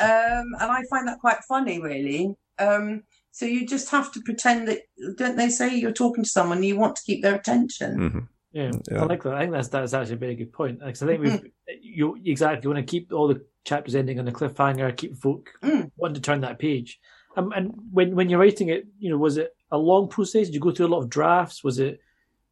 um, 0.00 0.46
and 0.60 0.70
i 0.70 0.82
find 0.88 1.08
that 1.08 1.18
quite 1.20 1.38
funny 1.48 1.82
really 1.82 2.36
um, 2.58 3.02
so 3.32 3.44
you 3.44 3.66
just 3.66 3.90
have 3.90 4.12
to 4.12 4.20
pretend 4.20 4.68
that 4.68 4.82
don't 5.16 5.36
they 5.36 5.48
say 5.48 5.74
you're 5.74 5.90
talking 5.90 6.22
to 6.22 6.30
someone 6.30 6.62
you 6.62 6.76
want 6.76 6.94
to 6.94 7.02
keep 7.02 7.22
their 7.22 7.34
attention 7.34 7.98
mm-hmm. 7.98 8.18
yeah, 8.52 8.70
yeah, 8.88 9.02
I 9.02 9.04
like 9.06 9.22
that. 9.24 9.34
I 9.34 9.40
think 9.40 9.52
that's 9.52 9.68
that's 9.68 9.94
actually 9.94 10.14
a 10.14 10.18
very 10.18 10.36
good 10.36 10.52
point. 10.52 10.78
Because 10.78 11.02
I 11.02 11.06
think 11.06 11.20
we 11.22 11.30
mm. 11.30 11.50
you 11.80 12.18
exactly 12.24 12.60
you 12.62 12.74
want 12.74 12.86
to 12.86 12.90
keep 12.90 13.10
all 13.10 13.26
the 13.26 13.42
chapters 13.64 13.94
ending 13.94 14.18
on 14.20 14.28
a 14.28 14.32
cliffhanger, 14.32 14.94
keep 14.94 15.16
folk 15.16 15.48
mm. 15.64 15.90
wanting 15.96 16.16
to 16.16 16.20
turn 16.20 16.42
that 16.42 16.58
page. 16.58 17.00
Um, 17.36 17.52
and 17.56 17.72
when 17.90 18.14
when 18.14 18.28
you're 18.28 18.38
writing 18.38 18.68
it, 18.68 18.84
you 18.98 19.10
know, 19.10 19.16
was 19.16 19.38
it 19.38 19.56
a 19.72 19.78
long 19.78 20.08
process? 20.08 20.46
Did 20.46 20.54
you 20.54 20.60
go 20.60 20.70
through 20.70 20.86
a 20.86 20.94
lot 20.94 21.00
of 21.00 21.10
drafts? 21.10 21.64
Was 21.64 21.80
it 21.80 22.00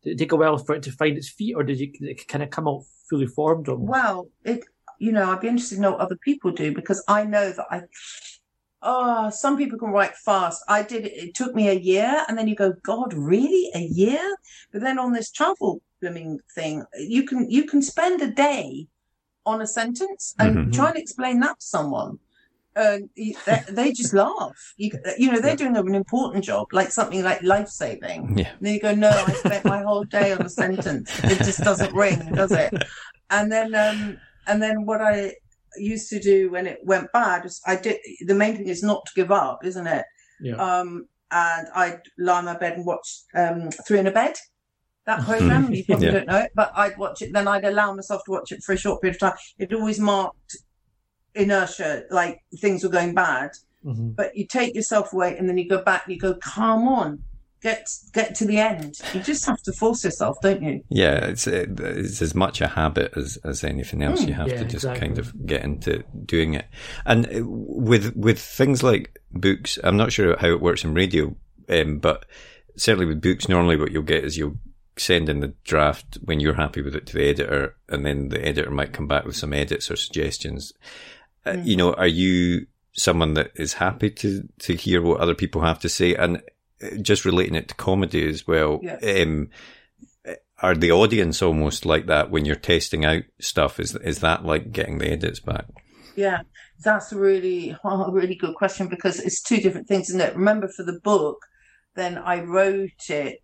did 0.03 0.13
it 0.13 0.19
take 0.19 0.33
a 0.33 0.37
while 0.37 0.59
for 0.59 0.75
it 0.75 0.83
to 0.85 0.93
find 0.93 1.17
its 1.17 1.29
feet, 1.29 1.55
or 1.55 1.63
did, 1.63 1.79
you, 1.79 1.93
did 1.93 2.09
it 2.09 2.27
kind 2.27 2.43
of 2.43 2.51
come 2.51 2.67
out 2.67 2.85
fully 3.09 3.27
formed? 3.27 3.69
Or... 3.69 3.77
Well, 3.77 4.29
it 4.45 4.65
you 4.99 5.13
know 5.13 5.31
I'd 5.31 5.41
be 5.41 5.49
interested 5.49 5.77
to 5.77 5.83
know 5.83 5.93
what 5.93 6.01
other 6.01 6.17
people 6.17 6.51
do 6.51 6.75
because 6.75 7.05
I 7.07 7.25
know 7.25 7.53
that 7.53 7.67
I. 7.71 7.83
Oh, 8.83 9.29
some 9.29 9.59
people 9.59 9.79
can 9.79 9.91
write 9.91 10.17
fast. 10.17 10.65
I 10.67 10.83
did 10.83 11.05
it. 11.05 11.13
It 11.13 11.35
took 11.35 11.55
me 11.55 11.69
a 11.69 11.75
year, 11.75 12.25
and 12.27 12.37
then 12.37 12.49
you 12.49 12.57
go, 12.57 12.73
God, 12.83 13.13
really, 13.13 13.71
a 13.75 13.81
year? 13.81 14.37
But 14.73 14.81
then 14.81 14.99
on 14.99 15.13
this 15.13 15.31
travel 15.31 15.83
blooming 16.01 16.41
thing, 16.55 16.85
you 16.99 17.25
can 17.25 17.51
you 17.51 17.65
can 17.65 17.83
spend 17.83 18.23
a 18.23 18.31
day 18.31 18.89
on 19.45 19.61
a 19.61 19.67
sentence 19.67 20.35
and 20.39 20.57
mm-hmm. 20.57 20.71
try 20.71 20.89
and 20.89 20.99
explain 20.99 21.41
that 21.41 21.61
to 21.61 21.67
someone 21.67 22.19
uh, 22.77 22.99
they, 23.71 23.93
just 23.93 24.15
laugh. 24.15 24.75
You, 24.77 24.93
you, 25.19 25.33
know, 25.33 25.41
they're 25.41 25.57
doing 25.57 25.77
an 25.77 25.95
important 25.95 26.45
job, 26.45 26.69
like 26.73 26.91
something 26.91 27.23
like 27.23 27.43
life 27.43 27.69
saving. 27.69 28.39
Yeah. 28.39 28.51
And 28.53 28.59
then 28.61 28.75
you 28.75 28.81
go, 28.81 28.95
no, 28.95 29.11
I 29.11 29.33
spent 29.33 29.65
my 29.65 29.83
whole 29.83 30.05
day 30.05 30.33
on 30.33 30.43
a 30.43 30.49
sentence. 30.49 31.11
It 31.25 31.39
just 31.39 31.61
doesn't 31.61 31.95
ring, 31.95 32.33
does 32.33 32.53
it? 32.53 32.73
And 33.29 33.51
then, 33.51 33.75
um, 33.75 34.19
and 34.47 34.63
then 34.63 34.87
what 34.87 35.01
I 35.01 35.35
used 35.77 36.09
to 36.11 36.21
do 36.21 36.51
when 36.51 36.67
it 36.67 36.79
went 36.85 37.13
bad 37.13 37.45
is 37.45 37.61
I 37.67 37.77
did, 37.77 37.99
the 38.27 38.35
main 38.35 38.57
thing 38.57 38.69
is 38.69 38.83
not 38.83 39.05
to 39.07 39.13
give 39.15 39.31
up, 39.31 39.65
isn't 39.65 39.87
it? 39.87 40.05
Yeah. 40.41 40.57
Um, 40.57 41.07
and 41.33 41.69
I'd 41.75 42.01
lie 42.19 42.41
in 42.41 42.45
my 42.45 42.57
bed 42.57 42.75
and 42.75 42.87
watch, 42.87 43.23
um, 43.35 43.71
Three 43.87 43.99
in 43.99 44.07
a 44.07 44.11
Bed. 44.11 44.35
That 45.07 45.21
program, 45.25 45.73
you 45.73 45.85
probably 45.85 46.07
yeah. 46.07 46.13
don't 46.13 46.27
know 46.27 46.39
it, 46.39 46.53
but 46.55 46.73
I'd 46.77 46.99
watch 46.99 47.23
it. 47.23 47.33
Then 47.33 47.49
I'd 47.49 47.65
allow 47.65 47.95
myself 47.95 48.23
to 48.27 48.33
watch 48.33 48.53
it 48.53 48.63
for 48.63 48.73
a 48.73 48.77
short 48.77 49.01
period 49.01 49.17
of 49.17 49.21
time. 49.21 49.39
It 49.59 49.73
always 49.73 49.99
marked 49.99 50.57
inertia, 51.35 52.05
like 52.11 52.43
things 52.57 52.83
were 52.83 52.91
going 52.91 53.15
bad. 53.15 53.51
Mm-hmm. 53.85 54.11
But 54.11 54.37
you 54.37 54.47
take 54.47 54.75
yourself 54.75 55.13
away 55.13 55.37
and 55.37 55.49
then 55.49 55.57
you 55.57 55.69
go 55.69 55.83
back 55.83 56.05
and 56.05 56.15
you 56.15 56.21
go, 56.21 56.35
come 56.35 56.87
on, 56.87 57.23
get 57.63 57.89
get 58.13 58.35
to 58.37 58.47
the 58.47 58.59
end. 58.59 59.01
You 59.15 59.21
just 59.21 59.45
have 59.47 59.63
to 59.63 59.73
force 59.73 60.05
yourself, 60.05 60.39
don't 60.43 60.63
you? 60.63 60.83
Yeah, 60.89 61.27
it's 61.27 61.47
it's 61.47 62.23
as 62.23 62.35
much 62.35 62.61
a 62.61 62.69
habit 62.69 63.13
as 63.17 63.39
as 63.45 63.65
anything 63.65 64.03
else. 64.03 64.23
Mm. 64.23 64.29
You 64.29 64.35
have 64.35 64.49
yeah, 64.49 64.59
to 64.59 64.65
just 64.65 64.85
exactly. 64.85 65.09
kind 65.09 65.19
of 65.19 65.47
get 65.47 65.63
into 65.63 66.05
doing 66.25 66.55
it. 66.55 66.67
And 67.05 67.27
uh, 67.27 67.41
with 67.45 68.15
with 68.17 68.39
things 68.39 68.83
like 68.83 69.19
books, 69.33 69.79
I'm 69.83 69.97
not 69.97 70.13
sure 70.13 70.37
how 70.37 70.49
it 70.49 70.61
works 70.61 70.85
in 70.85 70.95
radio, 70.95 71.35
um, 71.69 71.99
but 71.99 72.27
certainly 72.77 73.07
with 73.07 73.23
books, 73.23 73.49
normally 73.49 73.77
what 73.77 73.93
you'll 73.93 74.03
get 74.03 74.25
is 74.25 74.37
you'll 74.37 74.59
send 74.97 75.29
in 75.29 75.41
the 75.41 75.55
draft 75.65 76.19
when 76.25 76.41
you're 76.41 76.55
happy 76.55 76.83
with 76.83 76.95
it 76.95 77.07
to 77.07 77.15
the 77.15 77.29
editor, 77.29 77.77
and 77.89 78.05
then 78.05 78.29
the 78.29 78.45
editor 78.45 78.71
might 78.71 78.93
come 78.93 79.07
back 79.07 79.25
with 79.25 79.37
some 79.37 79.53
edits 79.53 79.91
or 79.91 79.97
suggestions. 79.97 80.73
Uh, 81.47 81.57
you 81.63 81.77
know, 81.77 81.95
are 81.95 82.07
you 82.07 82.67
someone 82.93 83.35
that 83.35 83.51
is 83.55 83.75
happy 83.75 84.11
to, 84.11 84.47
to 84.59 84.75
hear 84.75 85.01
what 85.01 85.21
other 85.21 85.35
people 85.35 85.63
have 85.63 85.79
to 85.81 85.89
say? 85.89 86.15
And 86.15 86.43
uh, 86.83 86.97
just 87.01 87.25
relating 87.25 87.55
it 87.55 87.69
to 87.69 87.75
comedy 87.75 88.29
as 88.29 88.47
well, 88.47 88.81
um, 89.03 89.49
are 90.63 90.75
the 90.75 90.93
audience 90.93 91.43
almost 91.43 91.87
like 91.87 92.07
that 92.07 92.31
when 92.31 92.45
you're 92.45 92.57
testing 92.57 93.05
out 93.05 93.23
stuff? 93.41 93.81
Is, 93.81 93.95
is 93.97 94.21
that 94.21 94.45
like 94.45 94.73
getting 94.73 94.99
the 94.99 95.11
edits 95.11 95.41
back? 95.41 95.67
Yeah, 96.17 96.43
that's 96.85 97.13
a 97.13 97.19
really, 97.19 97.77
a 97.85 98.11
really 98.11 98.35
good 98.35 98.55
question 98.55 98.89
because 98.89 99.19
it's 99.19 99.41
two 99.41 99.59
different 99.59 99.89
things, 99.89 100.11
isn't 100.11 100.21
it? 100.21 100.37
Remember 100.37 100.69
for 100.69 100.83
the 100.83 101.01
book, 101.01 101.39
then 101.97 102.19
I 102.19 102.43
wrote 102.43 103.09
it, 103.09 103.43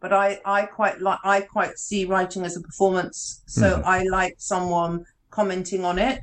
but 0.00 0.12
I, 0.12 0.40
I 0.44 0.66
quite 0.66 1.00
like, 1.00 1.18
I 1.24 1.40
quite 1.40 1.78
see 1.78 2.04
writing 2.04 2.44
as 2.44 2.56
a 2.56 2.60
performance. 2.60 3.42
So 3.46 3.78
mm. 3.78 3.84
I 3.84 4.04
like 4.04 4.36
someone 4.38 5.04
commenting 5.30 5.84
on 5.84 5.98
it 5.98 6.22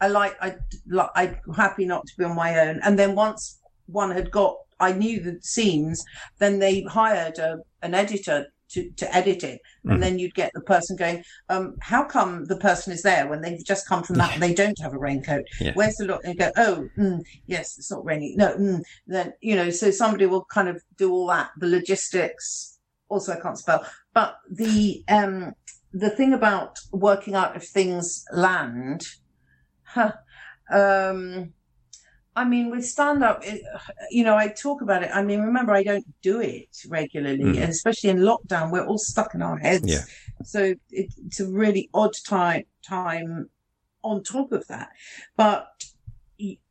I 0.00 0.08
like 0.08 0.36
I 0.40 0.56
like 0.86 1.10
I'm 1.14 1.36
happy 1.54 1.84
not 1.84 2.06
to 2.06 2.12
be 2.16 2.24
on 2.24 2.36
my 2.36 2.60
own. 2.60 2.80
And 2.82 2.98
then 2.98 3.14
once 3.14 3.58
one 3.86 4.10
had 4.10 4.30
got, 4.30 4.56
I 4.80 4.92
knew 4.92 5.20
the 5.20 5.38
scenes, 5.42 6.04
then 6.38 6.58
they 6.58 6.82
hired 6.82 7.38
a, 7.38 7.58
an 7.82 7.94
editor 7.94 8.46
to, 8.70 8.90
to 8.90 9.16
edit 9.16 9.42
it. 9.42 9.60
And 9.84 9.98
mm. 9.98 10.00
then 10.00 10.18
you'd 10.18 10.34
get 10.34 10.52
the 10.54 10.60
person 10.60 10.96
going, 10.96 11.24
um, 11.48 11.76
how 11.80 12.04
come 12.04 12.44
the 12.44 12.58
person 12.58 12.92
is 12.92 13.02
there 13.02 13.26
when 13.26 13.40
they've 13.40 13.64
just 13.64 13.88
come 13.88 14.02
from 14.02 14.16
that 14.16 14.34
and 14.34 14.42
they 14.42 14.54
don't 14.54 14.78
have 14.80 14.92
a 14.92 14.98
raincoat? 14.98 15.44
Yeah. 15.60 15.72
Where's 15.74 15.96
the 15.96 16.04
look? 16.04 16.22
And 16.24 16.38
go, 16.38 16.50
oh, 16.56 16.88
mm, 16.98 17.20
yes, 17.46 17.78
it's 17.78 17.90
not 17.90 18.04
raining. 18.04 18.36
No, 18.36 18.54
mm. 18.56 18.82
then, 19.06 19.32
you 19.40 19.56
know, 19.56 19.70
so 19.70 19.90
somebody 19.90 20.26
will 20.26 20.44
kind 20.44 20.68
of 20.68 20.82
do 20.96 21.10
all 21.12 21.26
that, 21.28 21.50
the 21.58 21.66
logistics. 21.66 22.78
Also, 23.08 23.32
I 23.32 23.40
can't 23.40 23.58
spell, 23.58 23.86
but 24.12 24.36
the, 24.50 25.02
um, 25.08 25.54
the 25.94 26.10
thing 26.10 26.34
about 26.34 26.78
working 26.92 27.34
out 27.34 27.56
if 27.56 27.64
things 27.64 28.22
land, 28.32 29.06
um, 30.70 31.52
I 32.36 32.44
mean, 32.44 32.70
with 32.70 32.86
stand 32.86 33.24
up, 33.24 33.42
you 34.10 34.22
know, 34.22 34.36
I 34.36 34.48
talk 34.48 34.80
about 34.80 35.02
it. 35.02 35.10
I 35.12 35.22
mean, 35.22 35.40
remember, 35.40 35.72
I 35.72 35.82
don't 35.82 36.06
do 36.22 36.40
it 36.40 36.68
regularly, 36.88 37.44
mm. 37.44 37.60
and 37.60 37.70
especially 37.70 38.10
in 38.10 38.18
lockdown, 38.18 38.70
we're 38.70 38.86
all 38.86 38.98
stuck 38.98 39.34
in 39.34 39.42
our 39.42 39.58
heads. 39.58 39.90
Yeah. 39.90 40.04
So 40.44 40.74
it, 40.90 41.12
it's 41.16 41.40
a 41.40 41.48
really 41.48 41.90
odd 41.92 42.14
time, 42.24 42.64
time 42.86 43.50
on 44.04 44.22
top 44.22 44.52
of 44.52 44.66
that. 44.68 44.90
But 45.36 45.84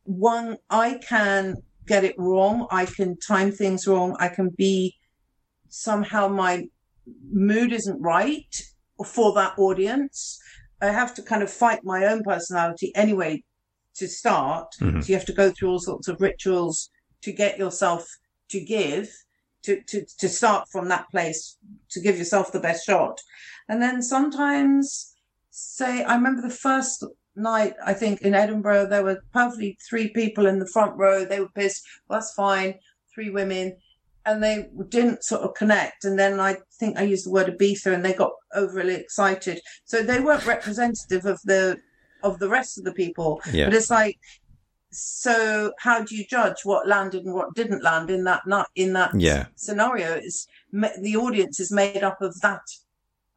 one, 0.04 0.56
I 0.70 1.00
can 1.06 1.56
get 1.86 2.04
it 2.04 2.14
wrong. 2.18 2.66
I 2.70 2.86
can 2.86 3.18
time 3.18 3.52
things 3.52 3.86
wrong. 3.86 4.16
I 4.18 4.28
can 4.28 4.48
be 4.48 4.96
somehow 5.68 6.28
my 6.28 6.68
mood 7.30 7.72
isn't 7.72 8.00
right 8.00 8.62
for 9.04 9.34
that 9.34 9.58
audience. 9.58 10.40
I 10.80 10.86
have 10.86 11.14
to 11.14 11.22
kind 11.22 11.42
of 11.42 11.50
fight 11.50 11.80
my 11.84 12.06
own 12.06 12.22
personality 12.22 12.92
anyway 12.94 13.42
to 13.96 14.06
start. 14.06 14.74
Mm-hmm. 14.80 15.00
So 15.00 15.08
you 15.08 15.14
have 15.14 15.26
to 15.26 15.32
go 15.32 15.50
through 15.50 15.70
all 15.70 15.80
sorts 15.80 16.08
of 16.08 16.20
rituals 16.20 16.90
to 17.22 17.32
get 17.32 17.58
yourself 17.58 18.06
to 18.50 18.60
give, 18.60 19.10
to, 19.62 19.82
to, 19.82 20.04
to 20.18 20.28
start 20.28 20.68
from 20.70 20.88
that 20.88 21.10
place, 21.10 21.56
to 21.90 22.00
give 22.00 22.16
yourself 22.16 22.52
the 22.52 22.60
best 22.60 22.86
shot. 22.86 23.20
And 23.68 23.82
then 23.82 24.02
sometimes 24.02 25.14
say, 25.50 26.04
I 26.04 26.14
remember 26.14 26.42
the 26.42 26.50
first 26.50 27.04
night, 27.34 27.74
I 27.84 27.92
think 27.92 28.22
in 28.22 28.34
Edinburgh, 28.34 28.86
there 28.86 29.04
were 29.04 29.22
probably 29.32 29.76
three 29.88 30.08
people 30.08 30.46
in 30.46 30.58
the 30.58 30.66
front 30.66 30.96
row. 30.96 31.24
They 31.24 31.40
were 31.40 31.48
pissed. 31.54 31.84
Well, 32.08 32.20
that's 32.20 32.34
fine. 32.34 32.74
Three 33.14 33.30
women. 33.30 33.76
And 34.28 34.42
they 34.42 34.68
didn't 34.88 35.24
sort 35.24 35.42
of 35.42 35.54
connect. 35.54 36.04
And 36.04 36.18
then 36.18 36.38
I 36.38 36.56
think 36.78 36.98
I 36.98 37.02
used 37.02 37.24
the 37.26 37.30
word 37.30 37.48
Ibiza 37.48 37.94
and 37.94 38.04
they 38.04 38.12
got 38.12 38.32
overly 38.54 38.94
excited. 38.94 39.58
So 39.84 40.02
they 40.02 40.20
weren't 40.20 40.46
representative 40.46 41.24
of 41.24 41.40
the, 41.44 41.78
of 42.22 42.38
the 42.38 42.48
rest 42.48 42.76
of 42.78 42.84
the 42.84 42.92
people. 42.92 43.40
Yeah. 43.52 43.66
But 43.66 43.74
it's 43.74 43.90
like, 43.90 44.18
so 44.90 45.72
how 45.78 46.02
do 46.02 46.14
you 46.16 46.24
judge 46.28 46.56
what 46.64 46.86
landed 46.88 47.24
and 47.24 47.34
what 47.34 47.54
didn't 47.54 47.82
land 47.82 48.10
in 48.10 48.24
that 48.24 48.42
not 48.46 48.68
in 48.74 48.92
that 48.94 49.12
Yeah. 49.18 49.46
scenario? 49.54 50.16
Is 50.16 50.46
the 50.72 51.16
audience 51.16 51.60
is 51.60 51.70
made 51.70 52.02
up 52.02 52.20
of 52.20 52.38
that 52.40 52.62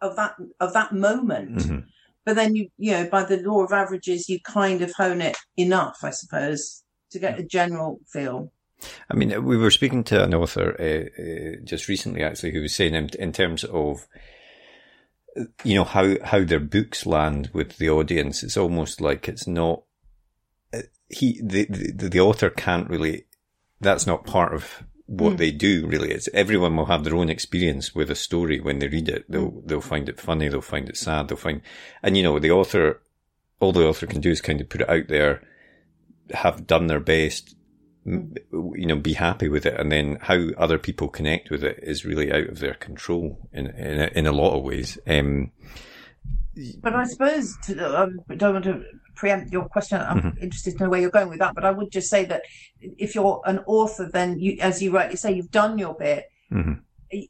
of 0.02 0.16
that 0.16 0.34
of 0.60 0.74
that 0.74 0.94
moment. 0.94 1.58
Mhm. 1.58 1.86
But 2.26 2.36
then 2.36 2.56
you 2.56 2.70
you 2.78 2.92
know 2.92 3.10
by 3.10 3.24
the 3.24 3.38
law 3.38 3.64
of 3.64 3.72
averages 3.74 4.30
you 4.30 4.40
kind 4.42 4.82
of 4.82 4.92
hone 4.94 5.22
it 5.22 5.38
enough, 5.58 6.00
I 6.04 6.12
suppose, 6.12 6.84
to 7.12 7.20
get 7.20 7.40
a 7.40 7.44
general 7.44 8.00
feel. 8.12 8.52
I 9.10 9.16
mean, 9.16 9.46
we 9.46 9.58
were 9.58 9.72
speaking 9.72 10.04
to 10.06 10.24
an 10.24 10.34
author 10.34 10.76
uh, 10.80 11.22
uh, 11.22 11.56
just 11.64 11.88
recently, 11.88 12.24
actually, 12.24 12.52
who 12.54 12.62
was 12.62 12.76
saying 12.76 12.96
in, 12.96 13.10
in 13.20 13.32
terms 13.32 13.64
of, 13.64 14.08
you 15.64 15.76
know, 15.76 15.84
how 15.84 16.16
how 16.24 16.44
their 16.44 16.60
books 16.60 17.06
land 17.06 17.50
with 17.54 17.78
the 17.78 17.90
audience. 17.90 18.44
It's 18.44 18.58
almost 18.58 19.00
like 19.02 19.30
it's 19.30 19.48
not. 19.48 19.84
uh, 20.74 20.82
He 21.10 21.40
the 21.44 21.66
the, 21.66 22.10
the 22.10 22.20
author 22.20 22.50
can't 22.50 22.90
really. 22.90 23.26
That's 23.80 24.06
not 24.06 24.26
part 24.26 24.54
of 24.54 24.84
what 25.06 25.38
they 25.38 25.52
do. 25.52 25.88
Really, 25.88 26.12
it's 26.12 26.30
everyone 26.34 26.76
will 26.76 26.86
have 26.86 27.04
their 27.04 27.16
own 27.16 27.30
experience 27.30 27.96
with 27.96 28.12
a 28.12 28.16
story 28.16 28.60
when 28.60 28.80
they 28.80 28.88
read 28.88 29.10
it. 29.10 29.26
They'll 29.30 29.62
they'll 29.66 29.82
find 29.82 30.10
it 30.10 30.20
funny. 30.20 30.50
They'll 30.50 30.62
find 30.62 30.90
it 30.90 30.98
sad. 30.98 31.28
They'll 31.28 31.38
find, 31.38 31.62
and 32.04 32.18
you 32.18 32.24
know, 32.24 32.40
the 32.40 32.52
author. 32.52 33.02
All 33.60 33.72
the 33.74 33.86
author 33.86 34.08
can 34.08 34.22
do 34.22 34.32
is 34.32 34.42
kind 34.42 34.60
of 34.60 34.70
put 34.70 34.82
it 34.82 34.90
out 34.90 35.08
there, 35.08 35.44
have 36.34 36.66
done 36.66 36.88
their 36.88 37.00
best, 37.00 37.56
you 38.06 38.86
know, 38.86 38.96
be 38.96 39.14
happy 39.14 39.48
with 39.48 39.66
it, 39.66 39.80
and 39.80 39.92
then 39.92 40.18
how 40.22 40.50
other 40.58 40.78
people 40.78 41.08
connect 41.08 41.50
with 41.50 41.64
it 41.64 41.80
is 41.84 42.06
really 42.06 42.32
out 42.32 42.48
of 42.50 42.60
their 42.60 42.74
control 42.74 43.38
in 43.54 43.68
in 43.68 44.02
a, 44.02 44.10
in 44.16 44.28
a 44.28 44.32
lot 44.32 44.58
of 44.58 44.64
ways. 44.64 44.98
Um, 45.08 45.52
But 46.82 46.96
I 46.96 47.06
suppose 47.06 47.56
to, 47.66 47.74
I 48.30 48.36
don't 48.36 48.54
want 48.54 48.66
to 48.66 48.84
preempt 49.16 49.52
your 49.54 49.70
question. 49.70 50.02
I'm 50.02 50.38
interested 50.42 50.78
to 50.78 50.84
know 50.84 50.90
where 50.90 51.00
you're 51.00 51.12
going 51.12 51.30
with 51.30 51.40
that. 51.40 51.56
But 51.56 51.66
I 51.66 51.72
would 51.72 51.92
just 51.92 52.10
say 52.10 52.26
that 52.26 52.42
if 52.80 53.14
you're 53.14 53.42
an 53.46 53.60
author, 53.68 54.10
then 54.12 54.40
you, 54.40 54.58
as 54.62 54.82
you 54.82 54.92
rightly 54.92 55.16
say, 55.16 55.32
you've 55.34 55.52
done 55.52 55.78
your 55.78 55.96
bit. 55.96 56.26
Mhm. 56.52 56.82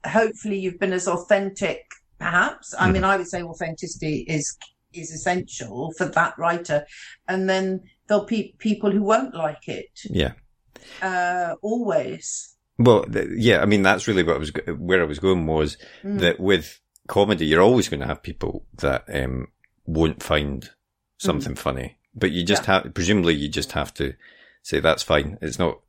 Hopefully, 0.05 0.59
you've 0.59 0.79
been 0.79 0.93
as 0.93 1.07
authentic. 1.07 1.81
Perhaps 2.19 2.75
I 2.77 2.91
mean 2.91 3.03
I 3.03 3.17
would 3.17 3.27
say 3.27 3.41
authenticity 3.41 4.25
is 4.27 4.57
is 4.93 5.11
essential 5.11 5.91
for 5.97 6.05
that 6.05 6.37
writer, 6.37 6.85
and 7.27 7.49
then 7.49 7.81
there'll 8.07 8.25
be 8.25 8.53
people 8.59 8.91
who 8.91 9.01
won't 9.01 9.33
like 9.33 9.67
it. 9.67 9.89
yeah. 10.03 10.33
Uh, 11.01 11.55
always. 11.61 12.55
Well, 12.77 13.03
th- 13.03 13.29
yeah, 13.35 13.61
I 13.61 13.65
mean, 13.65 13.81
that's 13.83 14.07
really 14.07 14.23
what 14.23 14.35
I 14.35 14.39
was, 14.39 14.51
go- 14.51 14.73
where 14.73 15.01
I 15.01 15.05
was 15.05 15.19
going 15.19 15.45
was 15.45 15.77
Mm. 16.03 16.19
that 16.19 16.39
with 16.39 16.79
comedy, 17.07 17.45
you're 17.45 17.61
always 17.61 17.89
going 17.89 17.99
to 18.01 18.07
have 18.07 18.23
people 18.23 18.65
that, 18.77 19.03
um, 19.13 19.47
won't 19.85 20.23
find 20.23 20.69
something 21.17 21.55
funny, 21.55 21.97
but 22.15 22.31
you 22.31 22.43
just 22.43 22.65
have, 22.65 22.93
presumably 22.93 23.35
you 23.35 23.49
just 23.49 23.73
have 23.73 23.93
to 23.95 24.13
say, 24.63 24.79
that's 24.79 25.03
fine. 25.03 25.37
It's 25.41 25.59
not, 25.59 25.79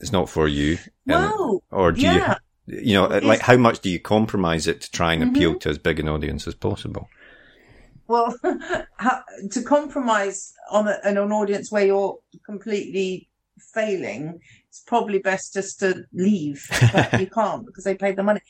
it's 0.00 0.12
not 0.12 0.28
for 0.28 0.48
you. 0.48 0.78
And- 1.06 1.60
or 1.70 1.92
do 1.92 2.00
yeah. 2.00 2.36
you, 2.66 2.78
you 2.80 2.94
know, 2.94 3.04
It's- 3.06 3.22
like 3.24 3.40
how 3.40 3.56
much 3.56 3.80
do 3.80 3.90
you 3.90 4.00
compromise 4.00 4.66
it 4.66 4.80
to 4.82 4.90
try 4.90 5.12
and 5.12 5.22
Mm-hmm. 5.22 5.34
appeal 5.36 5.58
to 5.60 5.68
as 5.68 5.78
big 5.78 6.00
an 6.00 6.08
audience 6.08 6.46
as 6.48 6.54
possible? 6.54 7.08
Well, 8.08 8.34
to 8.42 9.62
compromise 9.64 10.52
on, 10.70 10.88
a, 10.88 10.98
on 11.04 11.16
an 11.18 11.32
audience 11.32 11.70
where 11.70 11.86
you're 11.86 12.18
completely 12.44 13.28
failing, 13.74 14.40
it's 14.68 14.80
probably 14.80 15.18
best 15.18 15.54
just 15.54 15.80
to 15.80 16.04
leave. 16.12 16.66
But 16.92 17.20
you 17.20 17.26
can't 17.34 17.66
because 17.66 17.84
they 17.84 17.94
paid 17.94 18.16
the 18.16 18.22
money. 18.22 18.40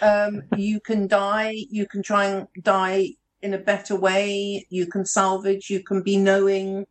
Um, 0.00 0.42
you 0.56 0.80
can 0.80 1.08
die. 1.08 1.56
You 1.70 1.86
can 1.86 2.02
try 2.02 2.26
and 2.26 2.46
die 2.62 3.14
in 3.40 3.54
a 3.54 3.58
better 3.58 3.96
way. 3.96 4.66
You 4.70 4.86
can 4.86 5.04
salvage. 5.04 5.70
You 5.70 5.82
can 5.82 6.02
be 6.02 6.16
knowing. 6.16 6.86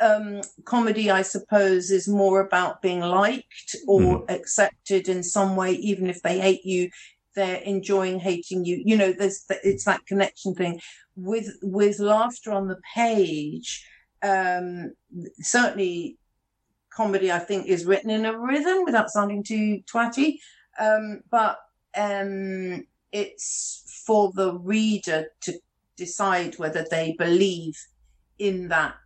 Um, 0.00 0.42
comedy, 0.64 1.10
I 1.10 1.22
suppose, 1.22 1.90
is 1.90 2.06
more 2.06 2.40
about 2.40 2.82
being 2.82 3.00
liked 3.00 3.74
or 3.88 4.24
accepted 4.28 5.08
in 5.08 5.22
some 5.22 5.56
way, 5.56 5.72
even 5.72 6.08
if 6.08 6.22
they 6.22 6.38
hate 6.38 6.64
you. 6.64 6.90
They're 7.34 7.62
enjoying 7.62 8.20
hating 8.20 8.64
you. 8.64 8.82
You 8.84 8.96
know, 8.96 9.12
there's 9.12 9.44
it's 9.64 9.84
that 9.84 10.06
connection 10.06 10.54
thing 10.54 10.80
with 11.16 11.48
with 11.62 11.98
laughter 11.98 12.52
on 12.52 12.68
the 12.68 12.80
page. 12.94 13.86
Um, 14.22 14.92
certainly, 15.40 16.18
comedy 16.98 17.30
I 17.30 17.42
think 17.48 17.66
is 17.66 17.86
written 17.90 18.10
in 18.10 18.24
a 18.26 18.38
rhythm 18.50 18.78
without 18.84 19.08
sounding 19.16 19.42
too 19.50 19.82
twatty, 19.92 20.30
um, 20.86 21.04
but 21.30 21.56
um, 22.06 22.86
it's 23.12 24.02
for 24.06 24.32
the 24.40 24.50
reader 24.74 25.20
to 25.44 25.52
decide 25.96 26.58
whether 26.58 26.84
they 26.90 27.14
believe 27.26 27.76
in 28.38 28.68
that 28.68 28.96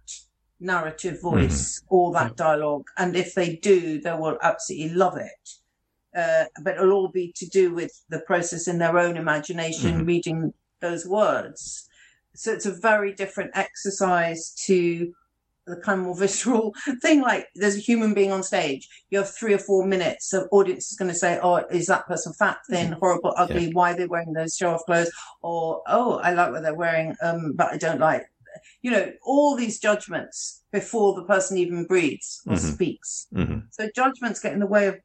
narrative 0.59 1.21
voice 1.21 1.83
or 1.95 2.13
that 2.13 2.37
dialogue, 2.37 2.87
and 2.97 3.17
if 3.25 3.35
they 3.35 3.57
do, 3.73 4.01
they 4.01 4.17
will 4.23 4.39
absolutely 4.43 4.95
love 5.05 5.17
it. 5.33 5.45
Uh, 6.23 6.45
but 6.65 6.75
it'll 6.75 6.93
all 6.99 7.09
be 7.09 7.33
to 7.41 7.47
do 7.61 7.75
with 7.75 7.93
the 8.15 8.21
process 8.31 8.69
in 8.69 8.79
their 8.79 8.97
own 9.05 9.17
imagination, 9.17 10.07
reading 10.13 10.53
those 10.81 11.05
words. 11.07 11.89
So 12.35 12.53
it's 12.53 12.67
a 12.67 12.81
very 12.91 13.13
different 13.23 13.51
exercise 13.55 14.55
to 14.67 15.13
the 15.67 15.77
kind 15.77 16.01
of 16.01 16.07
more 16.07 16.17
visceral 16.19 16.75
thing. 17.01 17.21
Like 17.21 17.47
there's 17.55 17.77
a 17.77 17.81
human 17.81 18.15
being 18.15 18.33
on 18.33 18.43
stage. 18.43 18.89
You 19.11 19.19
have 19.19 19.35
three 19.35 19.55
or 19.55 19.59
four 19.59 19.87
minutes. 19.87 20.31
The 20.31 20.47
audience 20.51 20.91
is 20.91 20.99
going 20.99 21.11
to 21.11 21.17
say, 21.17 21.39
"Oh, 21.43 21.57
is 21.71 21.87
that 21.87 22.07
person 22.07 22.33
fat, 22.33 22.59
thin, 22.69 22.93
horrible, 22.93 23.35
ugly? 23.37 23.73
Why 23.73 23.93
are 23.93 23.97
they 23.97 24.07
wearing 24.07 24.33
those 24.33 24.57
show-off 24.57 24.85
clothes?" 24.87 25.11
Or, 25.43 25.83
"Oh, 25.87 26.19
I 26.19 26.33
like 26.33 26.53
what 26.53 26.63
they're 26.63 26.75
wearing, 26.75 27.17
um, 27.23 27.53
but 27.55 27.73
I 27.73 27.77
don't 27.77 28.01
like." 28.01 28.27
You 28.83 28.91
know, 28.91 29.13
all 29.25 29.57
these 29.57 29.79
judgments 29.79 30.63
before 30.73 31.15
the 31.15 31.25
person 31.25 31.57
even 31.57 31.87
breathes 31.87 32.43
or 32.47 32.57
speaks. 32.57 33.27
hmm 33.33 33.61
So 33.71 33.89
judgments 33.95 34.41
get 34.41 34.53
in 34.53 34.61
the 34.61 34.67
way 34.67 34.89
of 34.89 34.97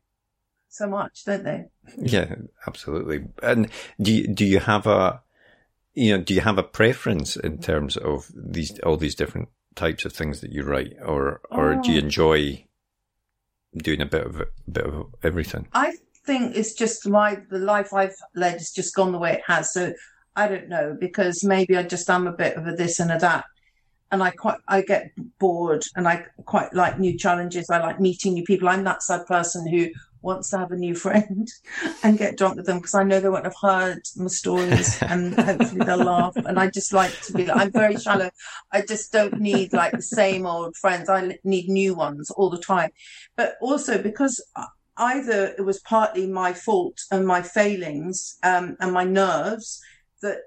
so 0.69 0.87
much, 0.87 1.23
don't 1.25 1.43
they? 1.43 1.65
Yeah, 1.97 2.35
absolutely. 2.67 3.25
And 3.41 3.69
do 4.01 4.13
you, 4.13 4.27
do 4.27 4.45
you 4.45 4.59
have 4.59 4.85
a, 4.85 5.21
you 5.93 6.17
know, 6.17 6.23
do 6.23 6.33
you 6.33 6.41
have 6.41 6.57
a 6.57 6.63
preference 6.63 7.35
in 7.35 7.59
terms 7.59 7.97
of 7.97 8.29
these, 8.35 8.77
all 8.79 8.97
these 8.97 9.15
different 9.15 9.49
types 9.77 10.03
of 10.03 10.11
things 10.11 10.41
that 10.41 10.51
you 10.51 10.63
write 10.63 10.93
or, 11.05 11.39
or 11.49 11.75
do 11.75 11.91
you 11.91 12.01
Oh. 12.01 12.05
enjoy 12.05 12.65
doing 13.77 14.01
a 14.01 14.05
bit 14.05 14.25
of, 14.25 14.41
a 14.41 14.47
bit 14.69 14.85
of 14.85 15.13
everything? 15.23 15.67
I 15.73 15.95
think 16.25 16.57
it's 16.57 16.73
just 16.73 17.07
my 17.07 17.37
the 17.49 17.59
life 17.59 17.93
I've 17.93 18.15
led 18.35 18.53
has 18.53 18.71
just 18.71 18.93
gone 18.93 19.11
the 19.13 19.19
way 19.19 19.33
it 19.33 19.43
has. 19.47 19.71
So 19.71 19.93
I 20.35 20.47
don't 20.47 20.67
know 20.67 20.97
because 20.99 21.43
maybe 21.43 21.77
I 21.77 21.83
just 21.83 22.09
am 22.09 22.27
a 22.27 22.31
bit 22.33 22.57
of 22.57 22.67
a 22.67 22.73
this 22.73 22.99
and 22.99 23.11
a 23.11 23.17
that, 23.19 23.45
and 24.11 24.21
I 24.21 24.31
quite 24.31 24.59
I 24.67 24.81
get 24.81 25.11
bored 25.39 25.83
and 25.95 26.07
I 26.07 26.25
quite 26.45 26.73
like 26.73 26.99
new 26.99 27.17
challenges. 27.17 27.69
I 27.69 27.79
like 27.79 27.99
meeting 27.99 28.33
new 28.33 28.43
people. 28.43 28.67
I'm 28.67 28.83
that 28.83 29.03
sad 29.03 29.25
person 29.25 29.67
who 29.67 29.89
wants 30.21 30.49
to 30.49 30.57
have 30.57 30.71
a 30.71 30.75
new 30.75 30.95
friend 30.95 31.47
and 32.03 32.17
get 32.17 32.37
drunk 32.37 32.57
with 32.57 32.65
them 32.65 32.77
because 32.77 32.95
I 32.95 33.03
know 33.03 33.19
they 33.19 33.29
won't 33.29 33.45
have 33.45 33.55
heard 33.61 34.01
my 34.15 34.27
stories 34.27 35.01
and 35.01 35.33
hopefully 35.39 35.85
they'll 35.85 35.97
laugh. 35.97 36.35
And 36.35 36.59
I 36.59 36.69
just 36.69 36.93
like 36.93 37.19
to 37.21 37.33
be. 37.33 37.49
I'm 37.49 37.71
very 37.71 37.97
shallow. 37.97 38.29
I 38.71 38.81
just 38.81 39.11
don't 39.11 39.39
need 39.39 39.73
like 39.73 39.93
the 39.93 40.01
same 40.01 40.45
old 40.45 40.75
friends. 40.75 41.09
I 41.09 41.37
need 41.43 41.69
new 41.69 41.95
ones 41.95 42.31
all 42.31 42.49
the 42.49 42.59
time. 42.59 42.91
But 43.35 43.55
also 43.61 44.01
because 44.01 44.43
either 44.97 45.53
it 45.57 45.63
was 45.63 45.79
partly 45.81 46.27
my 46.27 46.53
fault 46.53 46.99
and 47.11 47.25
my 47.25 47.41
failings 47.41 48.37
um, 48.43 48.75
and 48.79 48.91
my 48.91 49.03
nerves 49.03 49.79
that 50.21 50.39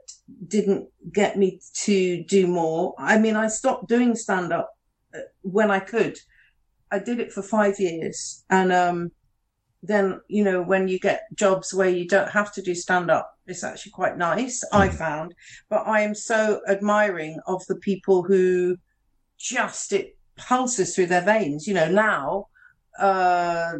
didn't 0.48 0.88
get 1.12 1.38
me 1.38 1.60
to 1.84 2.24
do 2.24 2.46
more. 2.46 2.94
I 2.98 3.18
mean, 3.18 3.36
I 3.36 3.46
stopped 3.46 3.88
doing 3.88 4.16
stand 4.16 4.52
up 4.52 4.70
when 5.42 5.70
I 5.70 5.80
could. 5.80 6.18
I 6.90 6.98
did 6.98 7.20
it 7.20 7.32
for 7.32 7.42
five 7.42 7.78
years. 7.78 8.44
And 8.50 8.72
um, 8.72 9.12
then, 9.82 10.20
you 10.28 10.44
know, 10.44 10.62
when 10.62 10.88
you 10.88 10.98
get 10.98 11.22
jobs 11.34 11.72
where 11.72 11.88
you 11.88 12.06
don't 12.06 12.30
have 12.30 12.52
to 12.52 12.62
do 12.62 12.74
stand 12.74 13.10
up, 13.10 13.32
it's 13.46 13.64
actually 13.64 13.92
quite 13.92 14.18
nice, 14.18 14.62
I 14.72 14.88
found. 14.88 15.34
But 15.68 15.86
I 15.86 16.02
am 16.02 16.14
so 16.14 16.60
admiring 16.68 17.38
of 17.46 17.64
the 17.66 17.76
people 17.76 18.22
who 18.22 18.76
just, 19.38 19.92
it 19.92 20.16
pulses 20.36 20.94
through 20.94 21.06
their 21.06 21.22
veins. 21.22 21.66
You 21.66 21.74
know, 21.74 21.90
now, 21.90 22.46
uh, 22.98 23.72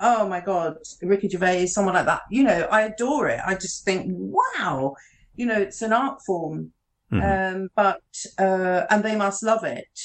oh 0.00 0.28
my 0.28 0.40
God, 0.40 0.76
Ricky 1.00 1.28
Gervais, 1.28 1.66
someone 1.66 1.94
like 1.94 2.06
that. 2.06 2.22
You 2.30 2.44
know, 2.44 2.68
I 2.70 2.82
adore 2.82 3.28
it. 3.28 3.40
I 3.44 3.54
just 3.54 3.84
think, 3.84 4.06
wow, 4.08 4.94
you 5.34 5.46
know, 5.46 5.60
it's 5.60 5.82
an 5.82 5.92
art 5.92 6.20
form. 6.26 6.72
Um, 7.12 7.68
but, 7.76 8.00
uh, 8.38 8.86
and 8.88 9.02
they 9.02 9.16
must 9.16 9.42
love 9.42 9.64
it. 9.64 10.00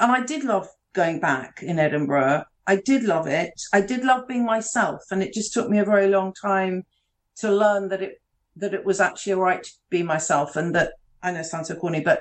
And 0.00 0.10
I 0.12 0.22
did 0.22 0.42
love 0.42 0.66
going 0.94 1.20
back 1.20 1.62
in 1.62 1.78
Edinburgh. 1.78 2.44
I 2.68 2.76
did 2.76 3.02
love 3.02 3.26
it. 3.26 3.54
I 3.72 3.80
did 3.80 4.04
love 4.04 4.28
being 4.28 4.44
myself. 4.44 5.00
And 5.10 5.22
it 5.22 5.32
just 5.32 5.52
took 5.54 5.68
me 5.68 5.78
a 5.80 5.84
very 5.84 6.08
long 6.08 6.32
time 6.34 6.84
to 7.40 7.50
learn 7.50 7.88
that 7.88 8.02
it, 8.02 8.14
that 8.56 8.74
it 8.74 8.84
was 8.84 9.00
actually 9.00 9.32
all 9.34 9.40
right 9.50 9.62
to 9.62 9.70
be 9.90 10.02
myself 10.02 10.54
and 10.56 10.74
that 10.76 10.92
I 11.22 11.30
know 11.32 11.40
it 11.40 11.44
sounds 11.46 11.68
so 11.68 11.74
corny, 11.76 12.00
but 12.00 12.20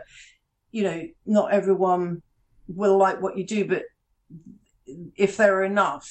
you 0.71 0.83
know, 0.83 1.01
not 1.25 1.51
everyone 1.53 2.21
will 2.67 2.97
like 2.97 3.21
what 3.21 3.37
you 3.37 3.45
do, 3.45 3.65
but 3.67 3.83
if 5.15 5.37
there 5.37 5.55
are 5.59 5.63
enough, 5.63 6.09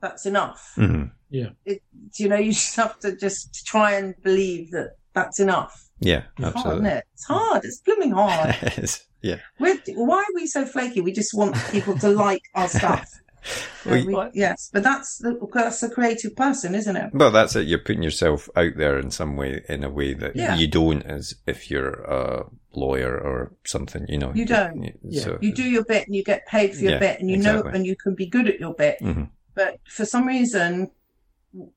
that's 0.00 0.26
enough. 0.26 0.72
hmm 0.76 1.04
It, 1.30 1.82
you 2.18 2.28
know, 2.28 2.36
you 2.36 2.52
just 2.52 2.76
have 2.76 2.98
to 3.00 3.16
just 3.16 3.64
try 3.66 3.92
and 3.92 4.14
believe 4.22 4.70
that 4.72 4.90
that's 5.14 5.38
enough. 5.40 5.88
Yeah, 6.00 6.24
It's 6.38 6.42
hard, 6.44 6.56
absolutely. 6.56 6.86
isn't 6.86 6.98
it? 6.98 7.04
It's 7.14 7.24
hard. 7.24 7.64
It's 7.64 7.80
blooming 7.80 8.10
hard. 8.12 8.56
It's- 8.62 9.06
yeah. 9.22 9.36
We're, 9.58 9.76
why 9.96 10.18
are 10.20 10.34
we 10.34 10.46
so 10.46 10.64
flaky? 10.64 11.02
We 11.02 11.12
just 11.12 11.34
want 11.34 11.54
people 11.70 11.96
to 11.98 12.08
like 12.08 12.42
our 12.54 12.68
stuff. 12.68 13.06
Well, 13.86 13.94
Uh, 14.20 14.24
we- 14.26 14.30
yes, 14.40 14.68
but 14.72 14.82
that's 14.82 15.18
the, 15.18 15.38
that's 15.54 15.82
a 15.82 15.88
creative 15.90 16.36
person, 16.36 16.74
isn't 16.74 16.96
it? 16.96 17.10
Well, 17.14 17.30
that's 17.30 17.56
it. 17.56 17.66
You're 17.66 17.78
putting 17.78 18.02
yourself 18.02 18.48
out 18.54 18.72
there 18.76 18.98
in 18.98 19.10
some 19.10 19.36
way, 19.36 19.62
in 19.68 19.84
a 19.84 19.88
way 19.90 20.12
that 20.14 20.36
Yeah. 20.36 20.56
you 20.56 20.66
don't 20.68 21.02
as 21.02 21.34
if 21.46 21.70
you're 21.70 22.02
a 22.02 22.44
lawyer 22.74 23.16
or 23.18 23.52
something, 23.64 24.04
you 24.08 24.18
know. 24.18 24.32
You 24.34 24.44
don't. 24.44 24.92
Yeah. 25.02 25.22
So, 25.22 25.38
You 25.40 25.54
do 25.54 25.64
your 25.64 25.84
bit 25.84 26.06
and 26.06 26.14
you 26.14 26.22
get 26.22 26.46
paid 26.46 26.74
for 26.74 26.82
your 26.82 26.92
Yeah, 26.92 26.98
bit, 26.98 27.20
and 27.20 27.30
you 27.30 27.36
exactly. 27.36 27.70
know, 27.70 27.74
and 27.76 27.86
you 27.86 27.96
can 27.96 28.14
be 28.14 28.26
good 28.26 28.46
at 28.48 28.60
your 28.60 28.74
bit. 28.74 28.98
Mhm. 29.00 29.30
But 29.54 29.78
for 29.88 30.04
some 30.04 30.26
reason, 30.26 30.90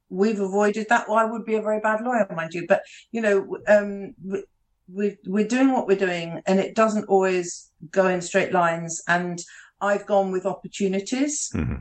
we've 0.10 0.39
avoided 0.39 0.88
that. 0.89 1.08
Well, 1.08 1.17
I 1.17 1.26
would 1.26 1.45
be 1.45 1.56
a 1.56 1.62
very 1.62 1.80
bad 1.80 2.02
lawyer, 2.02 2.28
mind 2.36 2.54
you. 2.54 2.65
But 2.67 2.84
you 3.12 3.21
know, 3.21 3.58
um, 3.67 4.13
we- 4.23 4.43
we're 4.89 5.17
we're 5.26 5.47
doing 5.47 5.71
what 5.71 5.88
we're 5.88 5.97
doing, 5.97 6.41
and 6.45 6.60
it 6.60 6.76
doesn't 6.76 7.06
always 7.06 7.71
go 7.91 8.08
in 8.08 8.21
straight 8.21 8.52
lines. 8.52 9.02
And 9.08 9.41
I've 9.89 10.05
gone 10.05 10.31
with 10.31 10.45
opportunities. 10.45 11.35
Mhm. 11.53 11.79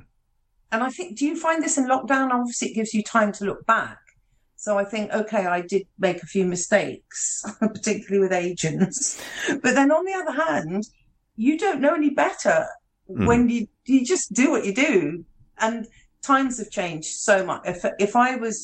And 0.72 0.82
I 0.82 0.90
think, 0.96 1.08
do 1.18 1.24
you 1.26 1.36
find 1.46 1.62
this 1.62 1.76
in 1.78 1.84
lockdown? 1.86 2.30
Obviously, 2.32 2.68
it 2.70 2.74
gives 2.74 2.92
you 2.94 3.02
time 3.02 3.30
to 3.32 3.44
look 3.44 3.64
back. 3.66 3.98
So 4.56 4.78
I 4.78 4.84
think, 4.92 5.12
okay, 5.12 5.44
I 5.46 5.60
did 5.72 5.84
make 5.98 6.22
a 6.22 6.26
few 6.34 6.44
mistakes, 6.56 7.44
particularly 7.60 8.20
with 8.24 8.32
agents. 8.32 9.20
But 9.62 9.74
then 9.78 9.90
on 9.92 10.04
the 10.04 10.14
other 10.20 10.32
hand, 10.44 10.84
you 11.36 11.58
don't 11.64 11.80
know 11.80 11.94
any 11.94 12.10
better 12.24 12.66
Mhm. 13.10 13.26
when 13.26 13.48
you 13.48 13.66
you 13.84 14.04
just 14.14 14.32
do 14.32 14.46
what 14.52 14.64
you 14.64 14.74
do. 14.90 15.24
And 15.58 15.76
times 16.22 16.58
have 16.58 16.70
changed 16.70 17.12
so 17.28 17.44
much. 17.44 17.62
If 17.72 17.84
if 18.06 18.12
I 18.16 18.36
was 18.36 18.56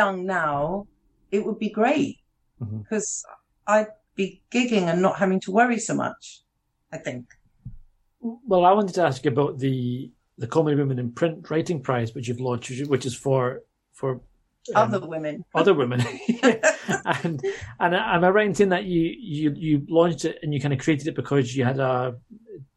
young 0.00 0.16
now, 0.24 0.86
it 1.30 1.40
would 1.44 1.58
be 1.58 1.70
great 1.70 2.16
because 2.82 3.08
I'd 3.66 3.92
be 4.14 4.42
gigging 4.50 4.86
and 4.90 4.98
not 5.06 5.18
having 5.18 5.40
to 5.40 5.50
worry 5.52 5.78
so 5.88 5.94
much. 5.94 6.22
I 6.90 6.98
think. 7.06 7.24
Well, 8.22 8.64
I 8.64 8.72
wanted 8.72 8.94
to 8.94 9.02
ask 9.02 9.24
you 9.24 9.30
about 9.30 9.58
the 9.58 10.10
the 10.38 10.46
Comedy 10.46 10.76
Women 10.76 10.98
in 10.98 11.12
Print 11.12 11.50
Writing 11.50 11.80
Prize, 11.80 12.14
which 12.14 12.28
you've 12.28 12.40
launched, 12.40 12.70
which 12.86 13.04
is 13.04 13.14
for 13.14 13.62
for 13.92 14.20
um, 14.74 14.94
Other 14.94 15.06
women. 15.06 15.44
other 15.54 15.74
women. 15.74 16.00
and 16.42 17.44
and 17.80 17.94
am 17.94 18.24
I 18.24 18.30
right 18.30 18.46
in 18.46 18.54
saying 18.54 18.70
that 18.70 18.84
you 18.84 19.02
you 19.18 19.52
you 19.56 19.86
launched 19.88 20.24
it 20.24 20.38
and 20.42 20.54
you 20.54 20.60
kind 20.60 20.72
of 20.72 20.78
created 20.78 21.08
it 21.08 21.16
because 21.16 21.56
you 21.56 21.64
had 21.64 21.80
a 21.80 22.16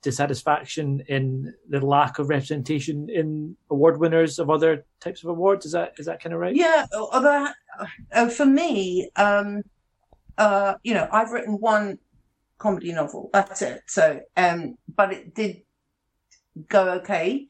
dissatisfaction 0.01 1.03
in 1.07 1.53
the 1.69 1.85
lack 1.85 2.17
of 2.19 2.29
representation 2.29 3.09
in 3.09 3.55
award 3.69 3.99
winners 3.99 4.39
of 4.39 4.49
other 4.49 4.85
types 4.99 5.23
of 5.23 5.29
awards? 5.29 5.65
Is 5.65 5.73
that 5.73 5.93
is 5.97 6.07
that 6.07 6.21
kind 6.21 6.33
of 6.33 6.39
right? 6.39 6.55
Yeah, 6.55 6.87
although 6.91 7.47
uh, 8.11 8.29
for 8.29 8.45
me, 8.47 9.09
um, 9.15 9.61
uh, 10.39 10.75
you 10.83 10.95
know, 10.95 11.07
I've 11.11 11.31
written 11.31 11.59
one 11.59 11.99
comedy 12.57 12.93
novel. 12.93 13.29
That's 13.33 13.61
it. 13.61 13.81
So, 13.87 14.21
um, 14.37 14.75
but 14.95 15.13
it 15.13 15.33
did 15.33 15.61
go 16.69 16.89
okay, 16.93 17.47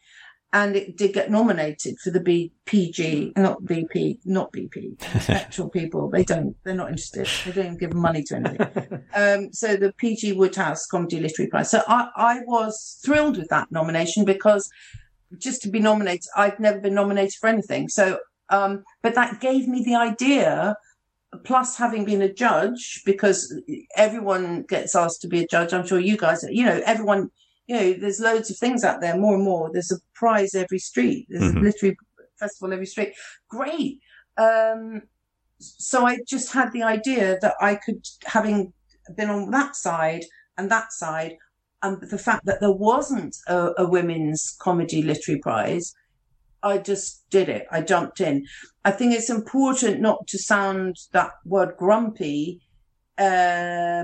and 0.56 0.76
it 0.78 0.96
did 0.96 1.14
get 1.14 1.30
nominated 1.30 2.00
for 2.00 2.12
the 2.12 2.22
BPG, 2.22 3.38
not 3.38 3.62
BP, 3.64 4.20
not 4.24 4.54
BP. 4.54 5.30
Actual 5.30 5.70
people, 5.80 6.10
they 6.10 6.24
don't, 6.24 6.56
they're 6.64 6.74
not 6.74 6.90
interested. 6.90 7.28
They 7.46 7.52
don't 7.52 7.66
even 7.66 7.78
give 7.78 7.94
money 7.94 8.24
to 8.24 8.36
anything. 8.36 9.04
um, 9.14 9.52
so 9.52 9.76
the 9.76 9.92
PG 9.98 10.32
Wodehouse 10.32 10.88
Comedy 10.88 11.20
Literary 11.20 11.50
Prize. 11.50 11.70
So 11.70 11.84
I, 11.90 12.08
I 12.16 12.40
was 12.46 13.02
thrilled 13.04 13.38
with 13.38 13.50
that 13.50 13.70
nomination 13.70 14.24
because 14.24 14.70
just 15.38 15.62
to 15.64 15.70
be 15.70 15.82
nominated, 15.82 16.28
I'd 16.38 16.58
never 16.58 16.80
been 16.80 16.96
nominated 16.96 17.36
for 17.36 17.48
anything. 17.48 17.90
So, 17.90 18.20
um, 18.50 18.86
but 19.04 19.14
that 19.16 19.42
gave 19.42 19.68
me 19.68 19.84
the 19.84 19.96
idea. 19.96 20.78
Plus, 21.44 21.78
having 21.78 22.06
been 22.06 22.22
a 22.22 22.34
judge, 22.34 23.02
because 23.06 23.54
everyone 23.96 24.64
gets 24.64 24.96
asked 24.96 25.22
to 25.22 25.28
be 25.28 25.44
a 25.44 25.48
judge. 25.48 25.74
I'm 25.74 25.86
sure 25.86 26.00
you 26.00 26.18
guys, 26.18 26.44
you 26.50 26.66
know, 26.66 26.82
everyone, 26.86 27.30
you 27.68 27.76
know, 27.76 27.94
there's 27.94 28.20
loads 28.20 28.50
of 28.50 28.58
things 28.58 28.84
out 28.84 29.02
there, 29.02 29.18
more 29.18 29.36
and 29.36 29.44
more. 29.44 29.70
There's 29.72 29.92
a 29.92 29.98
prize 30.14 30.54
every 30.56 30.80
street. 30.80 31.28
There's 31.30 31.52
Mhm. 31.52 31.58
a 31.58 31.60
literary 31.62 31.98
festival 32.40 32.74
every 32.74 32.86
street. 32.86 33.14
Great. 33.50 34.00
Um, 34.38 35.02
so 35.60 36.06
I 36.06 36.20
just 36.28 36.52
had 36.52 36.72
the 36.72 36.84
idea 36.84 37.38
that 37.42 37.56
I 37.62 37.76
could, 37.76 38.06
having 38.26 38.74
been 39.16 39.30
on 39.30 39.52
that 39.52 39.76
side 39.76 40.26
and 40.58 40.70
that 40.70 40.92
side, 40.92 41.38
and 41.82 42.02
the 42.10 42.18
fact 42.18 42.46
that 42.46 42.60
there 42.60 42.72
wasn't 42.72 43.36
a, 43.48 43.72
a 43.78 43.88
women's 43.88 44.56
comedy 44.60 45.02
literary 45.02 45.40
prize, 45.40 45.94
I 46.66 46.80
just 46.80 47.30
did 47.30 47.48
it. 47.48 47.68
I 47.72 47.82
jumped 47.82 48.20
in. 48.20 48.46
I 48.84 48.92
think 48.92 49.14
it's 49.14 49.30
important 49.30 50.02
not 50.02 50.26
to 50.28 50.38
sound 50.38 50.98
that 51.14 51.32
word 51.46 51.76
grumpy, 51.78 52.60
uh, 53.18 54.04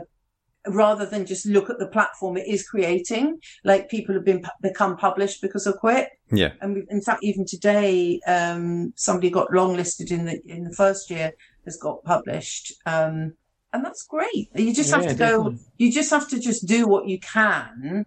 rather 0.68 1.08
than 1.08 1.26
just 1.26 1.46
look 1.48 1.72
at 1.72 1.80
the 1.80 1.88
platform 1.88 2.38
it 2.38 2.48
is 2.48 2.68
creating. 2.68 3.40
Like 3.64 3.90
people 3.90 4.14
have 4.14 4.26
been 4.26 4.44
become 4.62 4.96
published 4.96 5.42
because 5.42 5.66
of 5.66 5.78
Quit. 5.78 6.10
Yeah. 6.32 6.54
And 6.62 6.76
we, 6.76 6.84
in 6.90 7.02
fact, 7.02 7.24
even 7.24 7.46
today, 7.46 8.20
um, 8.28 8.94
somebody 8.96 9.30
got 9.30 9.50
longlisted 9.50 10.12
in 10.12 10.26
the 10.26 10.40
in 10.46 10.64
the 10.64 10.76
first 10.76 11.10
year 11.10 11.32
has 11.66 11.78
got 11.78 12.04
published, 12.04 12.74
um, 12.86 13.34
and 13.74 13.86
that's 13.86 14.04
great. 14.04 14.50
You 14.56 14.74
just 14.74 14.92
have 14.92 15.04
Yeah, 15.04 15.10
to 15.10 15.16
go. 15.16 15.56
You 15.78 15.92
just 15.92 16.12
have 16.12 16.28
to 16.30 16.40
just 16.40 16.68
do 16.68 16.88
what 16.88 17.08
you 17.08 17.20
can, 17.20 18.06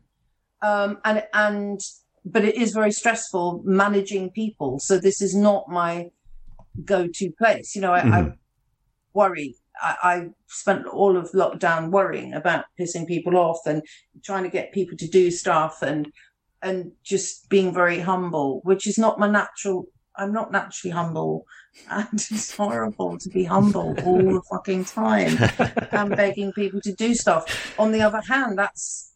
um, 0.63 0.99
and 1.05 1.25
and 1.33 1.81
but 2.25 2.45
it 2.45 2.55
is 2.57 2.73
very 2.73 2.93
stressful 2.93 3.63
managing 3.65 4.31
people. 4.31 4.79
So 4.79 4.99
this 4.99 5.21
is 5.21 5.35
not 5.35 5.69
my 5.69 6.11
go-to 6.85 7.31
place. 7.39 7.75
You 7.75 7.83
know, 7.83 7.93
I, 7.93 8.01
I 8.01 8.23
Mhm. 8.23 8.37
worry. 9.13 9.57
I, 9.81 9.97
I 10.03 10.29
spent 10.47 10.87
all 10.87 11.17
of 11.17 11.31
lockdown 11.33 11.91
worrying 11.91 12.33
about 12.33 12.65
pissing 12.79 13.07
people 13.07 13.37
off 13.37 13.59
and 13.67 13.83
trying 14.25 14.45
to 14.45 14.49
get 14.49 14.73
people 14.73 14.97
to 14.99 15.09
do 15.09 15.31
stuff 15.31 15.83
and 15.83 16.11
and 16.63 16.93
just 17.03 17.51
being 17.51 17.75
very 17.75 18.01
humble, 18.01 18.61
which 18.65 18.87
is 18.87 18.97
not 18.97 19.19
my 19.19 19.29
natural. 19.29 19.85
I'm 20.17 20.33
not 20.33 20.51
naturally 20.53 20.93
humble, 20.93 21.45
and 21.91 22.09
it's 22.31 22.57
horrible 22.57 23.19
to 23.19 23.29
be 23.31 23.45
humble 23.45 23.95
all 24.05 24.19
the 24.19 24.43
fucking 24.51 24.85
time 24.87 25.37
and 25.93 26.17
begging 26.17 26.53
people 26.53 26.81
to 26.83 26.95
do 26.95 27.15
stuff. 27.15 27.45
On 27.79 27.93
the 27.93 28.01
other 28.01 28.23
hand, 28.29 28.57
that's 28.59 29.13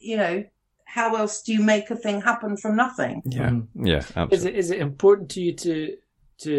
you 0.00 0.16
know, 0.16 0.44
how 0.92 1.16
else 1.16 1.40
do 1.40 1.54
you 1.54 1.62
make 1.62 1.90
a 1.90 1.96
thing 1.96 2.20
happen 2.20 2.54
from 2.54 2.76
nothing? 2.76 3.22
Yeah. 3.24 3.48
Mhm. 3.48 3.66
Yeah. 3.82 3.98
Is 3.98 4.12
Absolutely. 4.14 4.50
it 4.50 4.56
is 4.56 4.70
it 4.70 4.78
important 4.80 5.30
to 5.30 5.40
you 5.40 5.54
to 5.54 5.96
to 6.44 6.52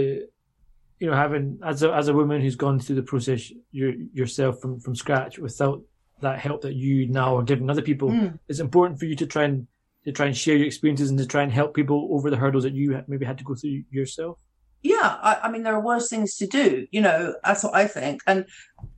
you 1.00 1.08
know 1.08 1.16
having 1.16 1.60
as 1.64 1.84
a 1.84 1.94
as 1.94 2.08
a 2.08 2.14
woman 2.14 2.42
who's 2.42 2.56
gone 2.56 2.80
through 2.80 2.96
the 2.96 3.04
process 3.04 3.52
your, 3.72 3.94
yourself 4.12 4.60
from 4.60 4.80
from 4.80 4.96
scratch 4.96 5.38
without 5.38 5.84
that 6.22 6.40
help 6.40 6.62
that 6.62 6.74
you 6.74 7.08
now 7.08 7.38
are 7.38 7.44
giving 7.44 7.70
other 7.70 7.84
people? 7.84 8.10
Mm. 8.10 8.40
It's 8.48 8.60
important 8.60 9.00
for 9.00 9.06
you 9.06 9.16
to 9.18 9.28
try 9.28 9.44
and 9.44 9.68
to 10.06 10.12
try 10.12 10.26
and 10.26 10.36
share 10.36 10.58
your 10.58 10.66
experiences 10.66 11.12
and 11.12 11.20
to 11.20 11.28
try 11.28 11.44
and 11.44 11.52
help 11.52 11.76
people 11.76 12.10
over 12.12 12.32
the 12.32 12.38
hurdles 12.38 12.64
that 12.64 12.74
you 12.74 13.00
maybe 13.08 13.26
had 13.26 13.38
to 13.38 13.44
go 13.44 13.54
through 13.54 13.84
yourself. 13.92 14.40
Yeah 14.84 15.18
I, 15.22 15.40
I 15.44 15.52
mean 15.52 15.64
there 15.64 15.74
are 15.76 15.82
worse 15.92 16.10
things 16.10 16.36
to 16.38 16.46
do 16.46 16.86
you 16.92 17.02
know 17.02 17.36
that's 17.44 17.64
what 17.64 17.74
i 17.76 17.88
think. 17.88 18.22
And 18.28 18.46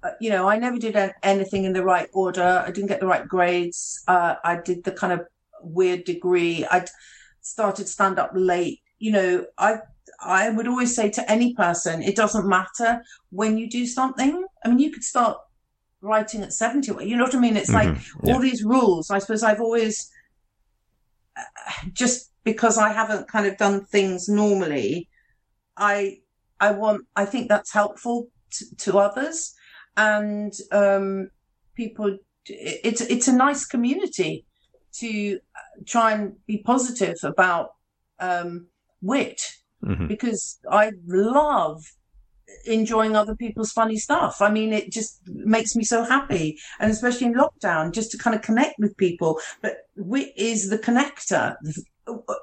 uh, 0.03 0.11
you 0.19 0.29
know 0.29 0.49
i 0.49 0.57
never 0.57 0.77
did 0.77 0.95
anything 1.23 1.63
in 1.63 1.73
the 1.73 1.83
right 1.83 2.09
order. 2.13 2.63
I 2.67 2.71
didn't 2.71 2.87
get 2.89 2.99
the 2.99 3.07
right 3.13 3.27
grades. 3.27 4.03
Uh, 4.07 4.35
i 4.43 4.53
did 4.69 4.83
the 4.83 4.91
kind 4.91 5.13
of 5.13 5.21
weird 5.61 6.03
degree. 6.03 6.65
I 6.65 6.85
started 7.41 7.87
stand 7.87 8.17
up 8.19 8.31
late. 8.33 8.79
You 8.99 9.11
know 9.11 9.45
i 9.57 9.71
i 10.39 10.49
would 10.49 10.67
always 10.67 10.95
say 10.95 11.09
to 11.11 11.31
any 11.31 11.53
person 11.53 12.01
it 12.01 12.15
doesn't 12.15 12.47
matter 12.57 13.01
when 13.29 13.57
you 13.59 13.69
do 13.69 13.85
something. 13.85 14.33
I 14.63 14.69
mean 14.69 14.79
you 14.79 14.91
could 14.91 15.03
start 15.03 15.37
writing 16.01 16.41
at 16.43 16.53
70 16.53 17.05
you 17.09 17.15
know 17.17 17.23
what 17.23 17.35
i 17.35 17.39
mean? 17.39 17.57
It's 17.57 17.73
like 17.73 17.89
Mhm. 17.89 18.01
Yeah. 18.23 18.33
all 18.33 18.39
these 18.49 18.63
rules. 18.63 19.11
I 19.11 19.19
suppose 19.19 19.43
i've 19.43 19.61
always 19.61 20.09
uh, 21.37 21.41
just 21.93 22.31
because 22.43 22.77
i 22.77 22.89
haven't 22.91 23.27
kind 23.27 23.45
of 23.47 23.57
done 23.57 23.85
things 23.85 24.29
normally 24.29 25.07
i 25.77 26.17
i 26.59 26.71
want 26.71 27.01
i 27.15 27.25
think 27.25 27.49
that's 27.49 27.73
helpful 27.73 28.27
to, 28.51 28.75
to 28.77 28.97
others 28.97 29.53
and 29.97 30.53
um 30.71 31.29
people 31.75 32.17
it's 32.45 33.01
it's 33.01 33.27
a 33.27 33.33
nice 33.35 33.65
community 33.65 34.45
to 34.93 35.39
uh, 35.55 35.83
try 35.85 36.11
and 36.13 36.33
be 36.47 36.57
positive 36.63 37.17
about 37.23 37.69
um 38.19 38.67
wit 39.01 39.41
Mhm. 39.83 40.07
because 40.07 40.57
i 40.71 40.91
love 41.05 41.83
enjoying 42.65 43.15
other 43.15 43.35
people's 43.35 43.71
funny 43.71 43.97
stuff. 43.97 44.41
I 44.41 44.49
mean, 44.51 44.73
it 44.73 44.91
just 44.91 45.19
makes 45.27 45.75
me 45.75 45.83
so 45.83 46.03
happy. 46.03 46.57
And 46.79 46.91
especially 46.91 47.27
in 47.27 47.33
lockdown, 47.33 47.93
just 47.93 48.11
to 48.11 48.17
kind 48.17 48.35
of 48.35 48.41
connect 48.41 48.75
with 48.79 48.97
people. 48.97 49.39
But 49.61 49.77
wit 49.95 50.33
is 50.37 50.69
the 50.69 50.77
connector, 50.77 51.55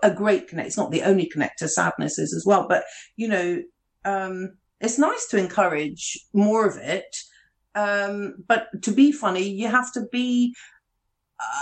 a 0.02 0.10
great 0.10 0.48
connect. 0.48 0.68
It's 0.68 0.76
not 0.76 0.90
the 0.90 1.02
only 1.02 1.30
connector, 1.34 1.68
sadness 1.68 2.18
is 2.18 2.34
as 2.34 2.44
well. 2.46 2.66
But, 2.68 2.84
you 3.16 3.28
know, 3.28 3.62
um, 4.04 4.56
it's 4.80 4.98
nice 4.98 5.26
to 5.28 5.38
encourage 5.38 6.18
more 6.32 6.66
of 6.66 6.76
it. 6.76 7.16
Um, 7.74 8.34
but 8.46 8.66
to 8.82 8.92
be 8.92 9.12
funny, 9.12 9.48
you 9.48 9.68
have 9.68 9.92
to 9.92 10.02
be 10.10 10.54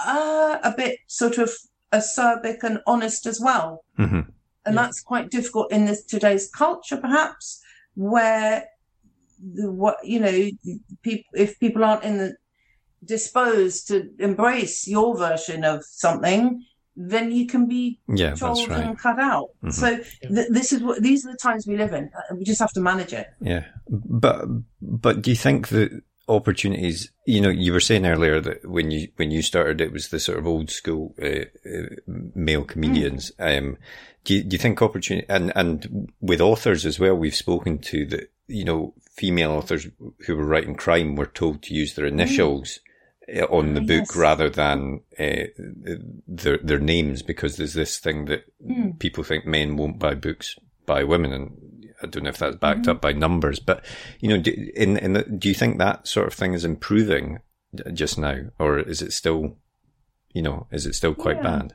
uh, 0.06 0.58
a 0.62 0.74
bit 0.76 0.98
sort 1.06 1.38
of 1.38 1.50
acerbic 1.92 2.62
and 2.62 2.80
honest 2.86 3.26
as 3.26 3.40
well. 3.40 3.84
hmm 3.96 4.20
And 4.64 4.74
Yeah. 4.74 4.82
that's 4.82 5.00
quite 5.02 5.30
difficult 5.30 5.72
in 5.72 5.84
this 5.84 6.04
today's 6.04 6.48
culture, 6.50 6.96
perhaps, 6.96 7.60
where 8.00 8.64
the 9.56 9.70
what 9.70 9.96
you 10.04 10.20
know, 10.20 10.50
people 11.02 11.30
if 11.34 11.58
people 11.60 11.84
aren't 11.84 12.04
in 12.04 12.16
the 12.18 12.34
disposed 13.04 13.88
to 13.88 14.10
embrace 14.18 14.86
your 14.86 15.16
version 15.16 15.64
of 15.64 15.84
something, 15.84 16.62
then 16.96 17.30
you 17.32 17.46
can 17.46 17.66
be 17.66 17.98
Yeah, 18.08 18.30
that's 18.30 18.40
told 18.40 18.68
right. 18.68 18.84
and 18.84 18.98
cut 18.98 19.18
out. 19.18 19.48
Mhm. 19.64 19.72
So 19.72 19.96
th- 19.96 20.48
this 20.50 20.72
is 20.72 20.82
what 20.82 21.02
these 21.02 21.24
are 21.26 21.32
the 21.32 21.38
times 21.38 21.66
we 21.66 21.76
live 21.76 21.92
in. 21.92 22.04
Uh, 22.16 22.34
We 22.36 22.44
just 22.44 22.60
have 22.60 22.72
to 22.72 22.80
manage 22.80 23.12
it. 23.12 23.26
Yeah, 23.40 23.64
but 23.88 24.44
but 24.82 25.22
do 25.22 25.30
you 25.30 25.36
think 25.36 25.68
that 25.68 25.90
opportunities? 26.28 27.10
You 27.26 27.40
know, 27.40 27.48
you 27.50 27.72
were 27.72 27.80
saying 27.80 28.06
earlier 28.06 28.40
that 28.40 28.68
when 28.68 28.90
you 28.90 29.08
when 29.16 29.30
you 29.30 29.42
started, 29.42 29.80
it 29.80 29.92
was 29.92 30.08
the 30.08 30.20
sort 30.20 30.38
of 30.38 30.46
old 30.46 30.70
school 30.70 31.14
uh, 31.22 31.46
uh, 31.66 31.88
male 32.34 32.64
comedians. 32.64 33.32
Um, 33.38 33.76
do 34.24 34.34
you, 34.34 34.42
do 34.42 34.54
you 34.54 34.58
think 34.58 34.82
opportunity 34.82 35.26
and 35.28 35.52
and 35.56 36.12
with 36.20 36.40
authors 36.40 36.84
as 36.86 36.98
well? 36.98 37.14
We've 37.14 37.34
spoken 37.34 37.78
to 37.78 38.06
that. 38.06 38.30
You 38.52 38.64
know, 38.64 38.94
female 39.12 39.52
authors 39.52 39.86
who 40.26 40.34
were 40.36 40.44
writing 40.44 40.74
crime 40.74 41.14
were 41.14 41.26
told 41.26 41.62
to 41.62 41.74
use 41.74 41.94
their 41.94 42.06
initials. 42.06 42.80
uh, 43.32 43.44
On 43.44 43.74
the 43.74 43.80
book 43.80 44.08
Yes. 44.08 44.16
rather 44.16 44.50
than 44.50 45.02
uh, 45.16 45.44
their 46.26 46.58
their 46.58 46.80
names, 46.80 47.22
because 47.22 47.56
there's 47.56 47.74
this 47.74 47.98
thing 48.00 48.24
that 48.24 48.42
Mm. 48.60 48.98
people 48.98 49.22
think 49.22 49.46
men 49.46 49.76
won't 49.76 50.00
buy 50.00 50.14
books 50.14 50.56
by 50.84 51.04
women, 51.04 51.32
and 51.32 51.86
I 52.02 52.06
don't 52.08 52.24
know 52.24 52.30
if 52.30 52.38
that's 52.38 52.56
backed 52.56 52.88
up 52.88 53.00
by 53.00 53.12
numbers, 53.12 53.60
but 53.60 53.84
you 54.18 54.28
know, 54.28 54.38
do, 54.38 54.50
in 54.74 54.96
in 54.96 55.12
the, 55.12 55.22
do 55.22 55.48
you 55.48 55.54
think 55.54 55.78
that 55.78 56.08
sort 56.08 56.26
of 56.26 56.34
thing 56.34 56.52
is 56.52 56.64
improving 56.64 57.38
just 57.92 58.18
now, 58.18 58.36
or 58.58 58.80
is 58.80 59.00
it 59.00 59.12
still, 59.12 59.58
you 60.32 60.42
know, 60.42 60.66
is 60.72 60.86
it 60.86 60.96
still 60.96 61.14
quite 61.14 61.36
Yeah. 61.36 61.42
bad? 61.42 61.74